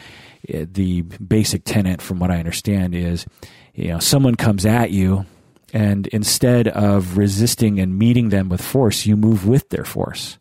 eh, 0.50 0.66
the 0.70 1.02
basic 1.02 1.64
tenet, 1.64 2.02
from 2.02 2.20
what 2.20 2.30
I 2.30 2.38
understand, 2.38 2.94
is 2.94 3.26
you 3.74 3.90
know 3.90 4.00
someone 4.00 4.36
comes 4.36 4.66
at 4.66 4.92
you, 4.92 5.26
and 5.74 6.08
instead 6.08 6.68
of 6.68 7.18
resisting 7.18 7.80
and 7.80 7.98
meeting 7.98 8.30
them 8.30 8.50
with 8.50 8.62
force, 8.62 9.06
you 9.06 9.16
move 9.16 9.48
with 9.48 9.70
their 9.70 9.86
force. 9.86 10.38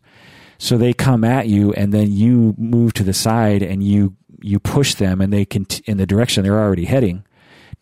So 0.59 0.77
they 0.77 0.93
come 0.93 1.23
at 1.23 1.47
you, 1.47 1.71
and 1.73 1.93
then 1.93 2.11
you 2.11 2.53
move 2.57 2.93
to 2.93 3.03
the 3.03 3.13
side, 3.13 3.63
and 3.63 3.83
you 3.83 4.15
you 4.41 4.59
push 4.59 4.95
them, 4.95 5.21
and 5.21 5.31
they 5.31 5.45
can 5.45 5.65
in 5.85 5.97
the 5.97 6.05
direction 6.05 6.43
they're 6.43 6.59
already 6.59 6.85
heading 6.85 7.23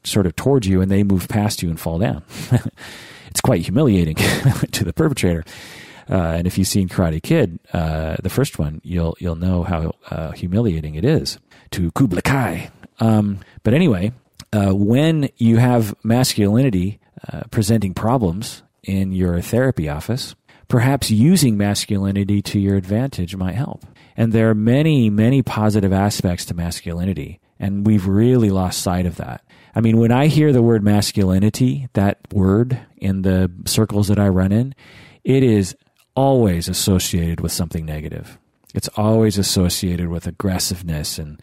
sort 0.08 0.26
of 0.26 0.36
towards 0.36 0.68
you 0.68 0.82
and 0.82 0.91
they 0.91 1.03
move 1.03 1.28
past 1.28 1.64
you 1.64 1.70
and 1.70 1.80
fall 1.80 1.99
down. 1.99 2.24
it's 3.28 3.41
quite 3.41 3.62
humiliating 3.62 4.16
to 4.72 4.84
the 4.84 4.93
perpetrator. 4.93 5.43
Uh, 6.10 6.36
and 6.38 6.47
if 6.47 6.58
you've 6.58 6.68
seen 6.68 6.88
Karate 6.88 7.22
Kid, 7.22 7.60
uh, 7.74 8.16
the 8.22 8.30
first 8.30 8.60
one, 8.60 8.80
you'll 8.84 9.18
you'll 9.20 9.36
know 9.36 9.64
how 9.64 9.93
uh, 10.12 10.32
humiliating 10.32 10.95
it 10.95 11.03
is 11.03 11.39
to 11.72 11.91
Cobra 11.91 12.22
Kai. 12.22 12.70
Um, 12.99 13.39
but 13.64 13.74
anyway, 13.74 14.12
uh, 14.53 14.72
when 14.72 15.30
you 15.38 15.58
have 15.58 15.95
masculinity 16.03 16.99
uh, 17.32 17.41
presenting 17.49 17.95
problems 17.95 18.62
in 18.84 19.14
your 19.14 19.41
therapy 19.41 19.89
office, 19.89 20.36
perhaps 20.68 21.10
using 21.10 21.58
masculinity 21.58 22.41
to 22.43 22.60
your 22.60 22.76
advantage 22.76 23.36
might 23.36 23.56
help. 23.56 23.84
And 24.18 24.32
there 24.32 24.49
are 24.49 24.55
many, 24.55 25.09
many 25.09 25.41
positive 25.41 25.91
aspects 25.91 26.45
to 26.45 26.53
masculinity, 26.53 27.39
and 27.59 27.86
we've 27.86 28.07
really 28.07 28.49
lost 28.49 28.82
sight 28.82 29.05
of 29.05 29.18
that. 29.18 29.43
I 29.76 29.82
mean, 29.82 29.97
when 29.97 30.11
I 30.11 30.28
hear 30.28 30.53
the 30.53 30.61
word 30.61 30.84
masculinity, 30.84 31.89
that 31.93 32.20
word 32.32 32.80
in 32.97 33.24
the 33.24 33.51
circles 33.66 34.07
that 34.07 34.20
I 34.20 34.30
run 34.30 34.51
in, 34.51 34.74
it 35.24 35.43
is 35.43 35.76
always 36.16 36.70
associated 36.70 37.41
with 37.41 37.51
something 37.51 37.86
negative. 37.86 38.38
It's 38.74 38.88
always 38.95 39.38
associated 39.38 40.07
with 40.07 40.28
aggressiveness 40.28 41.20
and 41.20 41.41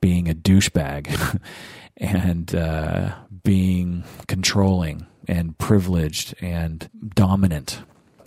being 0.00 0.28
a 0.28 0.34
douchebag 0.34 1.40
and 1.96 2.54
uh, 2.54 3.14
being 3.42 4.04
controlling 4.28 5.06
and 5.26 5.56
privileged 5.58 6.34
and 6.40 6.88
dominant 7.14 7.82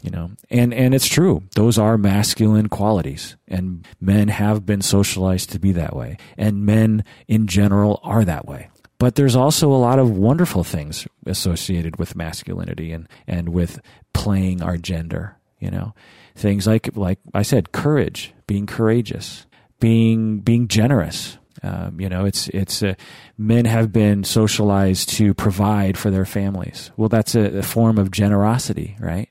you 0.07 0.11
know 0.15 0.31
and 0.49 0.73
and 0.73 0.95
it's 0.95 1.07
true 1.07 1.43
those 1.55 1.77
are 1.77 1.97
masculine 1.97 2.69
qualities 2.69 3.35
and 3.47 3.85
men 3.99 4.29
have 4.29 4.65
been 4.65 4.81
socialized 4.81 5.51
to 5.51 5.59
be 5.59 5.73
that 5.73 5.93
way 5.93 6.15
and 6.37 6.65
men 6.65 7.03
in 7.27 7.45
general 7.45 7.99
are 8.03 8.23
that 8.23 8.45
way 8.47 8.69
but 8.99 9.15
there's 9.15 9.35
also 9.35 9.71
a 9.71 9.83
lot 9.87 9.99
of 9.99 10.17
wonderful 10.17 10.63
things 10.63 11.07
associated 11.25 11.99
with 11.99 12.15
masculinity 12.15 12.91
and, 12.91 13.07
and 13.27 13.49
with 13.49 13.79
playing 14.13 14.61
our 14.61 14.77
gender 14.77 15.37
You 15.59 15.71
know, 15.71 15.93
things 16.35 16.67
like 16.67 16.95
like 16.95 17.19
I 17.33 17.41
said, 17.41 17.71
courage, 17.71 18.33
being 18.45 18.67
courageous, 18.67 19.47
being 19.79 20.41
being 20.41 20.67
generous. 20.67 21.39
Um, 21.63 21.99
you 21.99 22.09
know, 22.09 22.25
it's 22.25 22.47
it's 22.49 22.83
uh, 22.83 22.93
men 23.37 23.65
have 23.65 23.91
been 23.91 24.23
socialized 24.23 25.09
to 25.17 25.33
provide 25.33 25.97
for 25.97 26.11
their 26.11 26.25
families. 26.25 26.91
Well, 26.95 27.09
that's 27.09 27.33
a, 27.33 27.57
a 27.57 27.63
form 27.63 27.97
of 27.97 28.11
generosity, 28.11 28.95
right? 28.99 29.29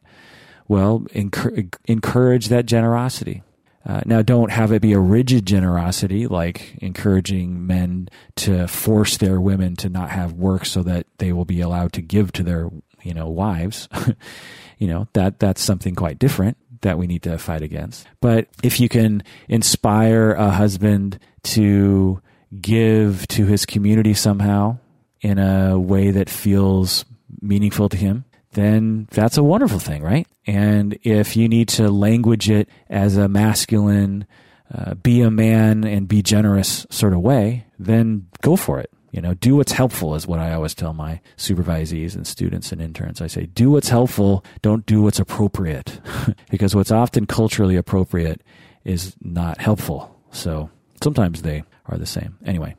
Well, 0.69 1.07
encourage 1.13 2.49
that 2.49 2.67
generosity. 2.67 3.43
Uh, 3.85 4.01
now, 4.05 4.21
don't 4.21 4.51
have 4.51 4.73
it 4.73 4.83
be 4.83 4.93
a 4.93 4.99
rigid 4.99 5.47
generosity, 5.47 6.27
like 6.27 6.77
encouraging 6.83 7.65
men 7.69 8.09
to 8.35 8.67
force 8.67 9.17
their 9.17 9.41
women 9.41 9.77
to 9.77 9.89
not 9.89 10.11
have 10.11 10.33
work 10.33 10.65
so 10.65 10.83
that 10.83 11.07
they 11.19 11.33
will 11.33 11.45
be 11.45 11.61
allowed 11.61 11.93
to 11.93 12.03
give 12.03 12.33
to 12.33 12.43
their, 12.43 12.69
you 13.03 13.15
know, 13.15 13.29
wives. 13.29 13.89
you 14.79 14.89
know 14.89 15.07
that 15.13 15.39
that's 15.39 15.63
something 15.63 15.95
quite 15.95 16.19
different 16.19 16.57
that 16.83 16.99
we 16.99 17.07
need 17.07 17.23
to 17.23 17.39
fight 17.39 17.63
against. 17.63 18.07
But 18.21 18.49
if 18.63 18.81
you 18.81 18.89
can 18.89 19.23
inspire 19.49 20.33
a 20.33 20.51
husband 20.51 21.21
to 21.45 22.21
give 22.61 23.27
to 23.29 23.47
his 23.47 23.65
community 23.65 24.15
somehow 24.15 24.79
in 25.21 25.39
a 25.39 25.79
way 25.79 26.11
that 26.11 26.29
feels 26.29 27.05
meaningful 27.41 27.89
to 27.89 27.97
him, 27.97 28.25
then 28.57 29.07
that's 29.11 29.37
a 29.37 29.43
wonderful 29.43 29.79
thing, 29.79 30.03
right? 30.03 30.27
And 30.47 30.99
if 31.03 31.37
you 31.37 31.47
need 31.47 31.69
to 31.69 31.91
language 31.91 32.49
it 32.49 32.71
as 32.89 33.19
a 33.19 33.29
masculine, 33.29 34.27
uh, 34.75 34.95
be 34.95 35.21
a 35.21 35.31
man 35.31 35.85
and 35.85 36.09
be 36.09 36.23
generous 36.23 36.87
sort 36.89 37.13
of 37.13 37.21
way, 37.21 37.67
then 37.79 38.27
go 38.41 38.57
for 38.57 38.81
it. 38.81 38.91
You 39.13 39.21
know, 39.21 39.35
do 39.35 39.57
what's 39.57 39.73
helpful 39.73 40.15
is 40.15 40.27
what 40.27 40.39
I 40.39 40.55
always 40.55 40.75
tell 40.75 40.95
my 40.95 41.21
supervisees 41.37 42.15
and 42.15 42.27
students 42.27 42.73
and 42.73 42.81
interns. 42.81 43.21
I 43.21 43.27
say, 43.27 43.45
do 43.45 43.71
what's 43.71 43.91
helpful, 43.91 44.43
don't 44.63 44.87
do 44.87 45.03
what's 45.03 45.19
appropriate. 45.19 46.01
because 46.51 46.75
what's 46.75 46.91
often 46.91 47.27
culturally 47.27 47.77
appropriate 47.77 48.43
is 48.85 49.15
not 49.21 49.61
helpful. 49.61 50.19
So 50.31 50.71
sometimes 51.03 51.43
they 51.43 51.63
are 51.87 51.99
the 51.99 52.07
same. 52.07 52.39
Anyway, 52.47 52.75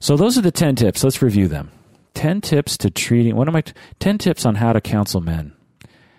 so 0.00 0.16
those 0.16 0.36
are 0.36 0.42
the 0.42 0.50
10 0.50 0.74
tips. 0.74 1.04
Let's 1.04 1.22
review 1.22 1.46
them. 1.46 1.70
10 2.20 2.42
tips 2.42 2.76
to 2.76 2.90
treating, 2.90 3.34
what 3.34 3.48
am 3.48 3.56
I, 3.56 3.64
10 3.98 4.18
tips 4.18 4.44
on 4.44 4.56
how 4.56 4.74
to 4.74 4.80
counsel 4.82 5.22
men, 5.22 5.54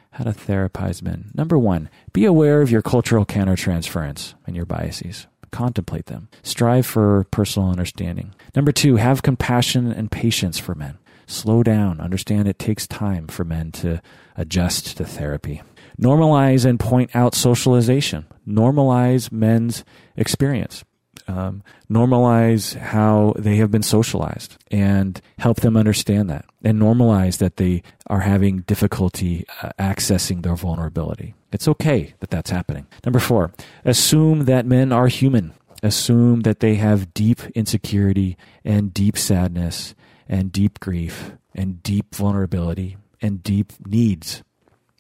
how 0.10 0.24
to 0.24 0.32
therapize 0.32 1.04
men. 1.04 1.30
Number 1.36 1.60
one, 1.60 1.92
be 2.12 2.26
aware 2.26 2.64
of 2.64 2.72
your 2.72 2.82
cultural 2.82 3.24
countertransference 3.24 4.34
and 4.48 4.56
your 4.56 4.66
biases 4.66 5.28
contemplate 5.52 6.08
them. 6.08 6.28
Strive 6.42 6.88
for 6.88 7.26
personal 7.26 7.70
understanding. 7.70 8.34
Number 8.56 8.72
two, 8.72 8.96
have 8.96 9.22
compassion 9.22 9.92
and 9.92 10.10
patience 10.10 10.58
for 10.58 10.74
men. 10.74 10.98
Slow 11.28 11.62
down. 11.62 12.02
Understand 12.02 12.48
it 12.48 12.58
takes 12.58 12.88
time 12.88 13.28
for 13.28 13.44
men 13.44 13.72
to 13.74 14.02
adjust 14.36 14.98
to 14.98 15.06
therapy. 15.06 15.62
Normalize 16.02 16.66
and 16.66 16.80
point 16.80 17.16
out 17.16 17.36
socialization. 17.36 18.26
Normalize 18.48 19.32
men's 19.32 19.84
experience 20.18 20.84
um, 21.32 21.64
normalize 21.90 22.76
how 22.76 23.34
they 23.38 23.56
have 23.56 23.72
been 23.72 23.84
socialized 23.84 24.58
and 24.70 25.22
help 25.40 25.62
them 25.62 25.78
understand 25.78 26.30
that 26.30 26.46
and 26.64 26.80
normalize 26.80 27.38
that 27.38 27.58
they 27.58 27.82
are 28.08 28.20
having 28.20 28.60
difficulty 28.62 29.46
uh, 29.62 29.72
accessing 29.80 30.44
their 30.44 30.56
vulnerability. 30.56 31.34
It's 31.52 31.68
okay 31.68 32.14
that 32.20 32.30
that's 32.30 32.52
happening. 32.52 32.88
Number 33.06 33.20
four, 33.20 33.52
assume 33.84 34.46
that 34.46 34.66
men 34.66 34.92
are 34.92 35.08
human. 35.08 35.54
Assume 35.84 36.42
that 36.42 36.60
they 36.60 36.76
have 36.76 37.14
deep 37.14 37.42
insecurity 37.56 38.38
and 38.64 38.94
deep 38.94 39.18
sadness 39.18 39.96
and 40.30 40.52
deep 40.52 40.80
grief 40.80 41.32
and 41.56 41.82
deep 41.82 42.14
vulnerability 42.14 42.98
and 43.22 43.42
deep 43.42 43.74
needs. 43.86 44.44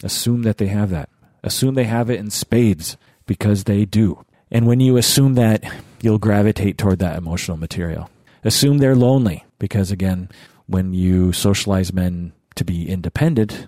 Assume 0.03 0.41
that 0.43 0.57
they 0.57 0.67
have 0.67 0.89
that. 0.89 1.09
Assume 1.43 1.75
they 1.75 1.85
have 1.85 2.09
it 2.09 2.19
in 2.19 2.29
spades 2.29 2.97
because 3.25 3.65
they 3.65 3.85
do. 3.85 4.25
And 4.51 4.67
when 4.67 4.79
you 4.79 4.97
assume 4.97 5.35
that, 5.35 5.63
you'll 6.01 6.19
gravitate 6.19 6.77
toward 6.77 6.99
that 6.99 7.17
emotional 7.17 7.57
material. 7.57 8.09
Assume 8.43 8.79
they're 8.79 8.95
lonely, 8.95 9.45
because 9.59 9.91
again, 9.91 10.29
when 10.67 10.93
you 10.93 11.31
socialize 11.31 11.93
men 11.93 12.33
to 12.55 12.65
be 12.65 12.89
independent, 12.89 13.67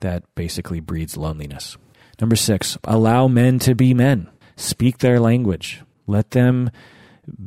that 0.00 0.22
basically 0.34 0.80
breeds 0.80 1.16
loneliness. 1.16 1.76
Number 2.20 2.36
six, 2.36 2.78
allow 2.84 3.26
men 3.26 3.58
to 3.60 3.74
be 3.74 3.94
men. 3.94 4.28
Speak 4.56 4.98
their 4.98 5.18
language. 5.18 5.82
Let 6.06 6.30
them 6.30 6.70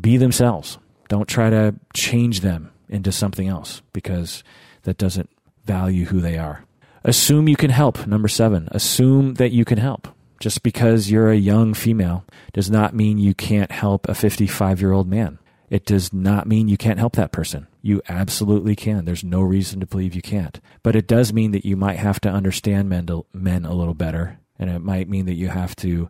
be 0.01 0.18
themselves. 0.18 0.78
Don't 1.07 1.28
try 1.28 1.49
to 1.49 1.76
change 1.93 2.41
them 2.41 2.72
into 2.89 3.11
something 3.11 3.47
else 3.47 3.82
because 3.93 4.43
that 4.84 4.97
doesn't 4.97 5.30
value 5.65 6.05
who 6.05 6.20
they 6.20 6.38
are. 6.38 6.63
Assume 7.03 7.47
you 7.47 7.55
can 7.55 7.70
help. 7.70 8.05
Number 8.07 8.28
seven, 8.28 8.68
assume 8.72 9.36
that 9.36 9.51
you 9.51 9.63
can 9.63 9.78
help. 9.78 10.07
Just 10.40 10.64
because 10.64 11.10
you're 11.10 11.32
a 11.32 11.38
young 11.38 11.74
female 11.74 12.26
does 12.54 12.70
not 12.70 12.94
mean 12.94 13.18
you 13.18 13.34
can't 13.34 13.72
help 13.72 14.08
a 14.08 14.16
55 14.16 14.82
year 14.82 14.92
old 14.92 15.08
man. 15.08 15.40
It 15.70 15.86
does 15.86 16.14
not 16.14 16.48
mean 16.48 16.70
you 16.70 16.78
can't 16.78 17.00
help 17.00 17.16
that 17.16 17.32
person. 17.32 17.68
You 17.82 18.02
absolutely 18.08 18.76
can. 18.76 19.04
There's 19.04 19.24
no 19.24 19.42
reason 19.42 19.82
to 19.82 19.86
believe 19.86 20.16
you 20.16 20.22
can't. 20.22 20.62
But 20.82 20.96
it 20.96 21.08
does 21.08 21.34
mean 21.34 21.52
that 21.52 21.66
you 21.66 21.76
might 21.76 21.98
have 21.98 22.22
to 22.22 22.30
understand 22.30 22.88
men, 22.88 23.06
to, 23.08 23.26
men 23.34 23.66
a 23.66 23.74
little 23.74 23.94
better. 23.94 24.40
And 24.58 24.70
it 24.70 24.80
might 24.80 25.10
mean 25.10 25.26
that 25.26 25.34
you 25.34 25.50
have 25.50 25.76
to 25.78 26.10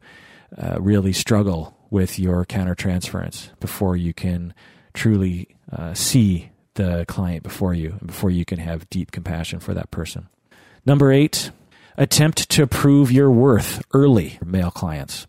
uh, 0.58 0.80
really 0.80 1.14
struggle 1.14 1.76
with 1.90 2.20
your 2.20 2.46
countertransference 2.46 3.50
before 3.60 3.96
you 3.96 4.14
can 4.14 4.54
truly 4.94 5.48
uh, 5.72 5.94
see 5.94 6.52
the 6.76 7.06
client 7.08 7.44
before 7.44 7.74
you, 7.74 7.98
and 8.00 8.08
before 8.08 8.30
you 8.30 8.46
can 8.46 8.60
have 8.60 8.90
deep 8.90 9.12
compassion 9.12 9.60
for 9.60 9.74
that 9.74 9.90
person. 9.90 10.28
Number 10.86 11.12
eight, 11.12 11.52
attempt 11.98 12.50
to 12.52 12.68
prove 12.68 13.12
your 13.12 13.32
worth 13.32 13.84
early, 13.94 14.38
male 14.44 14.72
clients. 14.72 15.28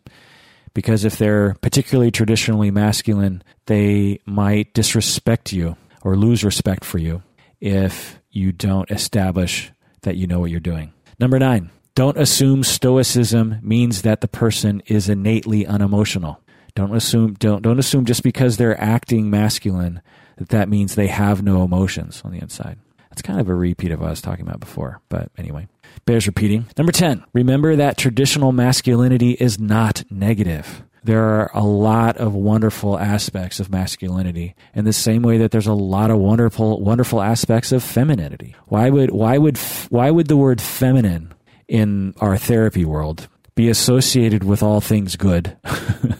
Because 0.75 1.05
if 1.05 1.19
they're 1.19 1.55
particularly 1.61 2.11
traditionally 2.11 2.71
masculine, 2.71 3.43
they 3.67 4.21
might 4.27 4.75
disrespect 4.75 5.53
you 5.53 5.77
or 6.03 6.17
lose 6.17 6.45
respect 6.45 6.85
for 6.85 6.99
you 6.99 7.23
if 7.61 8.21
you 8.31 8.53
don't 8.53 8.91
establish 8.91 9.73
that 10.03 10.17
you 10.17 10.27
know 10.27 10.39
what 10.39 10.51
you're 10.51 10.61
doing. 10.61 10.93
Number 11.19 11.39
nine, 11.39 11.71
don't 11.95 12.19
assume 12.19 12.63
stoicism 12.63 13.59
means 13.63 14.03
that 14.03 14.21
the 14.21 14.29
person 14.29 14.83
is 14.87 15.09
innately 15.09 15.67
unemotional. 15.67 16.41
Don't 16.77 16.95
assume 16.95 17.35
don't 17.35 17.63
don't 17.63 17.81
assume 17.81 18.05
just 18.05 18.23
because 18.23 18.57
they're 18.57 18.81
acting 18.81 19.31
masculine 19.31 20.01
that 20.37 20.51
that 20.51 20.69
means 20.69 20.95
they 20.95 21.09
have 21.09 21.43
no 21.43 21.65
emotions 21.65 22.23
on 22.25 22.31
the 22.31 22.39
inside. 22.39 22.79
That's 23.11 23.23
kind 23.23 23.41
of 23.41 23.49
a 23.49 23.55
repeat 23.55 23.91
of 23.91 23.99
what 23.99 24.07
I 24.07 24.11
was 24.11 24.21
talking 24.21 24.47
about 24.47 24.61
before, 24.61 25.01
but 25.09 25.33
anyway 25.37 25.67
bears 26.05 26.27
repeating. 26.27 26.67
Number 26.77 26.93
10, 26.93 27.25
remember 27.33 27.77
that 27.77 27.99
traditional 27.99 28.53
masculinity 28.53 29.33
is 29.33 29.59
not 29.59 30.05
negative. 30.11 30.83
There 31.05 31.25
are 31.25 31.51
a 31.55 31.65
lot 31.65 32.17
of 32.17 32.35
wonderful 32.35 32.99
aspects 32.99 33.61
of 33.61 33.71
masculinity 33.71 34.55
in 34.75 34.85
the 34.85 34.93
same 34.93 35.23
way 35.23 35.39
that 35.39 35.51
there's 35.51 35.67
a 35.67 35.73
lot 35.73 36.11
of 36.11 36.19
wonderful 36.19 36.81
wonderful 36.81 37.23
aspects 37.23 37.73
of 37.73 37.83
femininity. 37.83 38.55
Why 38.67 38.91
would 38.91 39.11
why 39.11 39.39
would 39.39 39.57
why 39.89 40.11
would 40.11 40.27
the 40.27 40.37
word 40.37 40.61
feminine 40.61 41.33
in 41.69 42.15
our 42.21 42.37
therapy 42.37 42.85
world 42.85 43.29
be 43.55 43.69
associated 43.69 44.45
with 44.45 44.63
all 44.63 44.81
things 44.81 45.17
good 45.17 45.57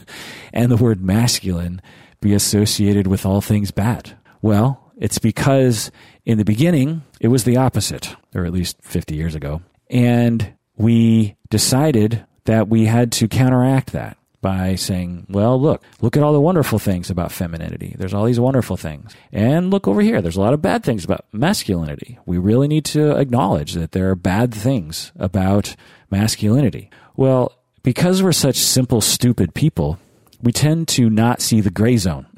and 0.53 0.71
the 0.71 0.77
word 0.77 1.03
masculine 1.03 1.81
be 2.21 2.33
associated 2.33 3.05
with 3.05 3.25
all 3.25 3.41
things 3.41 3.71
bad? 3.71 4.17
Well, 4.41 4.91
it's 4.97 5.19
because 5.19 5.91
in 6.25 6.37
the 6.37 6.45
beginning, 6.45 7.03
it 7.19 7.29
was 7.29 7.43
the 7.43 7.57
opposite, 7.57 8.15
or 8.35 8.45
at 8.45 8.53
least 8.53 8.77
50 8.81 9.15
years 9.15 9.35
ago. 9.35 9.61
And 9.89 10.53
we 10.77 11.35
decided 11.49 12.25
that 12.45 12.67
we 12.67 12.85
had 12.85 13.11
to 13.13 13.27
counteract 13.27 13.91
that 13.91 14.17
by 14.41 14.75
saying, 14.75 15.25
well, 15.29 15.59
look, 15.59 15.83
look 16.01 16.15
at 16.15 16.23
all 16.23 16.31
the 16.31 16.39
wonderful 16.39 16.79
things 16.79 17.09
about 17.09 17.31
femininity. 17.31 17.95
There's 17.97 18.13
all 18.13 18.25
these 18.25 18.39
wonderful 18.39 18.77
things. 18.77 19.13
And 19.33 19.69
look 19.69 19.87
over 19.87 20.01
here. 20.01 20.21
There's 20.21 20.37
a 20.37 20.41
lot 20.41 20.53
of 20.53 20.61
bad 20.61 20.83
things 20.83 21.03
about 21.03 21.25
masculinity. 21.33 22.17
We 22.25 22.37
really 22.37 22.67
need 22.67 22.85
to 22.85 23.17
acknowledge 23.17 23.73
that 23.73 23.91
there 23.91 24.09
are 24.09 24.15
bad 24.15 24.53
things 24.53 25.11
about 25.17 25.75
masculinity. 26.09 26.89
Well, 27.17 27.53
because 27.83 28.23
we're 28.23 28.31
such 28.31 28.55
simple, 28.57 29.01
stupid 29.01 29.53
people, 29.53 29.99
we 30.41 30.53
tend 30.53 30.87
to 30.89 31.09
not 31.09 31.41
see 31.41 31.59
the 31.59 31.71
gray 31.71 31.97
zone. 31.97 32.27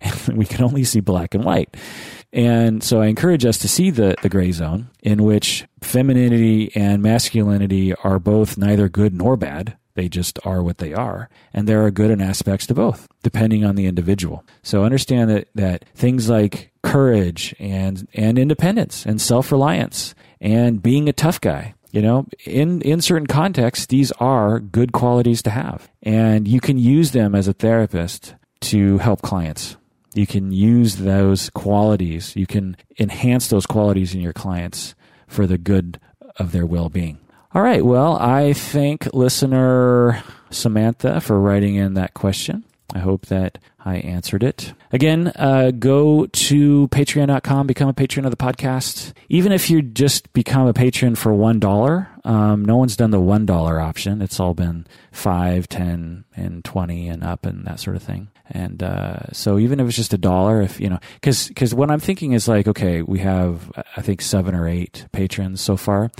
And 0.00 0.38
we 0.38 0.44
can 0.44 0.64
only 0.64 0.84
see 0.84 1.00
black 1.00 1.34
and 1.34 1.44
white. 1.44 1.76
And 2.32 2.82
so 2.82 3.00
I 3.00 3.06
encourage 3.06 3.44
us 3.44 3.58
to 3.58 3.68
see 3.68 3.90
the, 3.90 4.14
the 4.22 4.28
gray 4.28 4.52
zone 4.52 4.90
in 5.02 5.22
which 5.22 5.66
femininity 5.80 6.74
and 6.74 7.02
masculinity 7.02 7.94
are 7.94 8.18
both 8.18 8.58
neither 8.58 8.88
good 8.88 9.14
nor 9.14 9.36
bad. 9.36 9.76
They 9.94 10.08
just 10.08 10.38
are 10.44 10.62
what 10.62 10.78
they 10.78 10.94
are. 10.94 11.28
And 11.52 11.66
there 11.66 11.84
are 11.84 11.90
good 11.90 12.10
and 12.10 12.22
aspects 12.22 12.66
to 12.66 12.74
both, 12.74 13.08
depending 13.22 13.64
on 13.64 13.74
the 13.74 13.86
individual. 13.86 14.44
So 14.62 14.84
understand 14.84 15.30
that, 15.30 15.48
that 15.54 15.86
things 15.94 16.28
like 16.28 16.70
courage 16.82 17.54
and, 17.58 18.06
and 18.14 18.38
independence 18.38 19.04
and 19.06 19.20
self 19.20 19.50
reliance 19.50 20.14
and 20.40 20.82
being 20.82 21.08
a 21.08 21.12
tough 21.12 21.40
guy, 21.40 21.74
you 21.90 22.02
know, 22.02 22.26
in, 22.44 22.80
in 22.82 23.00
certain 23.00 23.26
contexts, 23.26 23.86
these 23.86 24.12
are 24.12 24.60
good 24.60 24.92
qualities 24.92 25.42
to 25.42 25.50
have. 25.50 25.90
And 26.02 26.46
you 26.46 26.60
can 26.60 26.78
use 26.78 27.10
them 27.10 27.34
as 27.34 27.48
a 27.48 27.52
therapist 27.52 28.34
to 28.60 28.98
help 28.98 29.22
clients 29.22 29.76
you 30.18 30.26
can 30.26 30.52
use 30.52 30.96
those 30.96 31.50
qualities, 31.50 32.34
you 32.36 32.46
can 32.46 32.76
enhance 32.98 33.48
those 33.48 33.66
qualities 33.66 34.14
in 34.14 34.20
your 34.20 34.32
clients 34.32 34.94
for 35.26 35.46
the 35.46 35.58
good 35.58 36.00
of 36.36 36.52
their 36.52 36.66
well 36.66 36.88
being. 36.88 37.18
All 37.54 37.62
right. 37.62 37.84
Well, 37.84 38.16
I 38.18 38.52
thank 38.52 39.12
listener 39.14 40.22
Samantha 40.50 41.20
for 41.20 41.40
writing 41.40 41.76
in 41.76 41.94
that 41.94 42.14
question. 42.14 42.64
I 42.94 43.00
hope 43.00 43.26
that 43.26 43.58
I 43.84 43.96
answered 43.96 44.42
it. 44.42 44.72
Again, 44.92 45.32
uh, 45.36 45.72
go 45.72 46.26
to 46.26 46.88
patreon.com, 46.88 47.66
become 47.66 47.88
a 47.88 47.94
patron 47.94 48.24
of 48.24 48.30
the 48.30 48.36
podcast. 48.36 49.12
Even 49.28 49.52
if 49.52 49.68
you 49.68 49.82
just 49.82 50.32
become 50.32 50.66
a 50.66 50.72
patron 50.72 51.14
for 51.14 51.32
$1, 51.32 52.26
um, 52.26 52.64
no 52.64 52.76
one's 52.76 52.96
done 52.96 53.10
the 53.10 53.20
$1 53.20 53.82
option. 53.82 54.22
It's 54.22 54.40
all 54.40 54.54
been 54.54 54.86
5 55.12 55.68
10 55.68 56.24
and 56.34 56.64
20 56.64 57.08
and 57.08 57.22
up 57.22 57.44
and 57.44 57.66
that 57.66 57.78
sort 57.78 57.96
of 57.96 58.02
thing. 58.02 58.28
And 58.50 58.82
uh, 58.82 59.32
so 59.32 59.58
even 59.58 59.80
if 59.80 59.86
it's 59.88 59.96
just 59.96 60.14
a 60.14 60.18
dollar, 60.18 60.62
if 60.62 60.80
you 60.80 60.88
know, 60.88 60.98
because 61.14 61.48
because 61.48 61.74
what 61.74 61.90
I'm 61.90 62.00
thinking 62.00 62.32
is 62.32 62.48
like, 62.48 62.66
okay, 62.66 63.02
we 63.02 63.18
have 63.20 63.70
I 63.96 64.02
think 64.02 64.22
seven 64.22 64.54
or 64.54 64.66
eight 64.66 65.06
patrons 65.12 65.60
so 65.60 65.76
far. 65.76 66.10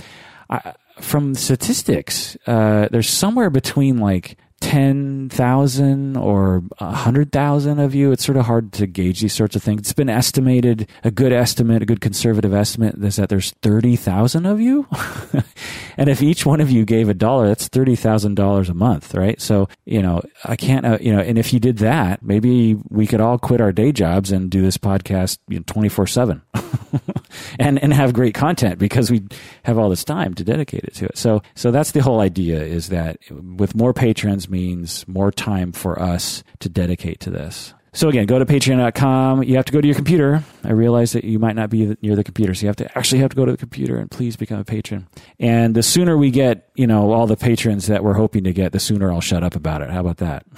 I, 0.49 0.73
from 0.99 1.33
statistics, 1.33 2.37
uh, 2.45 2.89
there's 2.91 3.09
somewhere 3.09 3.49
between 3.49 3.97
like 3.97 4.37
10,000 4.59 6.17
or 6.17 6.63
100,000 6.77 7.79
of 7.79 7.95
you. 7.95 8.11
It's 8.11 8.25
sort 8.25 8.37
of 8.37 8.45
hard 8.45 8.71
to 8.73 8.87
gauge 8.87 9.21
these 9.21 9.33
sorts 9.33 9.55
of 9.55 9.63
things. 9.63 9.81
It's 9.81 9.93
been 9.93 10.09
estimated, 10.09 10.89
a 11.03 11.11
good 11.11 11.31
estimate, 11.31 11.81
a 11.81 11.85
good 11.85 12.01
conservative 12.01 12.53
estimate 12.53 12.95
is 13.03 13.15
that 13.15 13.29
there's 13.29 13.51
30,000 13.61 14.45
of 14.45 14.59
you. 14.59 14.87
and 15.97 16.09
if 16.09 16.21
each 16.21 16.45
one 16.45 16.61
of 16.61 16.69
you 16.69 16.85
gave 16.85 17.09
a 17.09 17.13
dollar, 17.13 17.47
that's 17.47 17.69
$30,000 17.69 18.69
a 18.69 18.73
month, 18.73 19.13
right? 19.13 19.39
So, 19.41 19.67
you 19.85 20.01
know, 20.01 20.21
I 20.43 20.55
can't, 20.55 20.85
uh, 20.85 20.97
you 20.99 21.13
know, 21.13 21.21
and 21.21 21.37
if 21.37 21.53
you 21.53 21.59
did 21.59 21.77
that, 21.79 22.21
maybe 22.21 22.75
we 22.89 23.07
could 23.07 23.21
all 23.21 23.37
quit 23.37 23.61
our 23.61 23.71
day 23.71 23.91
jobs 23.91 24.31
and 24.31 24.49
do 24.49 24.61
this 24.61 24.77
podcast 24.77 25.39
24 25.65 26.07
7 26.07 26.41
and, 27.59 27.81
and 27.81 27.93
have 27.93 28.13
great 28.13 28.33
content 28.33 28.79
because 28.79 29.09
we 29.09 29.23
have 29.63 29.77
all 29.77 29.89
this 29.89 30.03
time 30.03 30.33
to 30.35 30.43
dedicate 30.43 30.83
it 30.83 30.95
to 30.95 31.05
it. 31.05 31.17
So, 31.17 31.41
so 31.55 31.71
that's 31.71 31.91
the 31.91 32.01
whole 32.01 32.19
idea 32.19 32.61
is 32.61 32.89
that 32.89 33.19
with 33.29 33.75
more 33.75 33.93
patrons, 33.93 34.49
means 34.49 35.07
more 35.07 35.31
time 35.31 35.71
for 35.71 36.01
us 36.01 36.43
to 36.59 36.69
dedicate 36.69 37.19
to 37.21 37.29
this. 37.29 37.73
So 37.91 38.07
again, 38.07 38.27
go 38.27 38.37
to 38.37 38.45
patreon.com. 38.45 39.43
You 39.43 39.55
have 39.55 39.65
to 39.65 39.73
go 39.73 39.81
to 39.81 39.87
your 39.87 39.95
computer. 39.95 40.43
I 40.63 40.71
realize 40.73 41.13
that 41.13 41.23
you 41.23 41.39
might 41.39 41.55
not 41.55 41.71
be 41.71 41.97
near 42.03 42.15
the 42.15 42.23
computer, 42.23 42.53
so 42.53 42.61
you 42.61 42.67
have 42.67 42.75
to 42.77 42.97
actually 42.97 43.19
have 43.21 43.31
to 43.31 43.35
go 43.35 43.45
to 43.45 43.51
the 43.51 43.57
computer 43.57 43.97
and 43.97 44.11
please 44.11 44.35
become 44.35 44.59
a 44.59 44.63
patron. 44.63 45.07
And 45.39 45.75
the 45.75 45.81
sooner 45.81 46.15
we 46.15 46.29
get, 46.29 46.69
you 46.75 46.85
know, 46.85 47.11
all 47.11 47.25
the 47.25 47.35
patrons 47.35 47.87
that 47.87 48.03
we're 48.03 48.13
hoping 48.13 48.43
to 48.43 48.53
get, 48.53 48.73
the 48.73 48.79
sooner 48.79 49.11
I'll 49.11 49.21
shut 49.21 49.43
up 49.43 49.55
about 49.55 49.81
it. 49.81 49.89
How 49.89 50.01
about 50.01 50.17
that? 50.17 50.45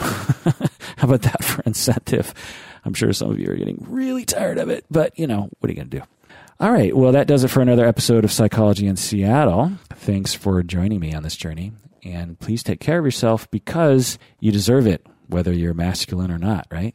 How 0.98 1.08
about 1.08 1.22
that 1.22 1.44
for 1.44 1.62
incentive? 1.62 2.34
I'm 2.84 2.94
sure 2.94 3.14
some 3.14 3.32
of 3.32 3.40
you 3.40 3.50
are 3.50 3.56
getting 3.56 3.86
really 3.88 4.26
tired 4.26 4.58
of 4.58 4.70
it, 4.70 4.86
but 4.92 5.18
you 5.18 5.26
know, 5.26 5.50
what 5.60 5.70
are 5.70 5.72
you 5.72 5.76
going 5.76 5.90
to 5.90 6.00
do? 6.00 6.04
All 6.62 6.72
right. 6.72 6.96
Well, 6.96 7.14
that 7.14 7.26
does 7.26 7.44
it 7.44 7.48
for 7.48 7.64
another 7.64 7.88
episode 7.88 8.24
of 8.24 8.32
Psychology 8.32 8.86
in 8.86 8.96
Seattle. 8.96 9.72
Thanks 9.96 10.36
for 10.36 10.62
joining 10.62 11.00
me 11.00 11.12
on 11.12 11.24
this 11.24 11.36
journey. 11.36 11.72
And 12.04 12.40
please 12.40 12.62
take 12.62 12.80
care 12.80 13.00
of 13.00 13.06
yourself 13.06 13.50
because 13.50 14.20
you 14.40 14.52
deserve 14.52 14.86
it, 14.86 15.04
whether 15.26 15.52
you're 15.52 15.74
masculine 15.74 16.30
or 16.30 16.38
not, 16.38 16.68
right? 16.72 16.94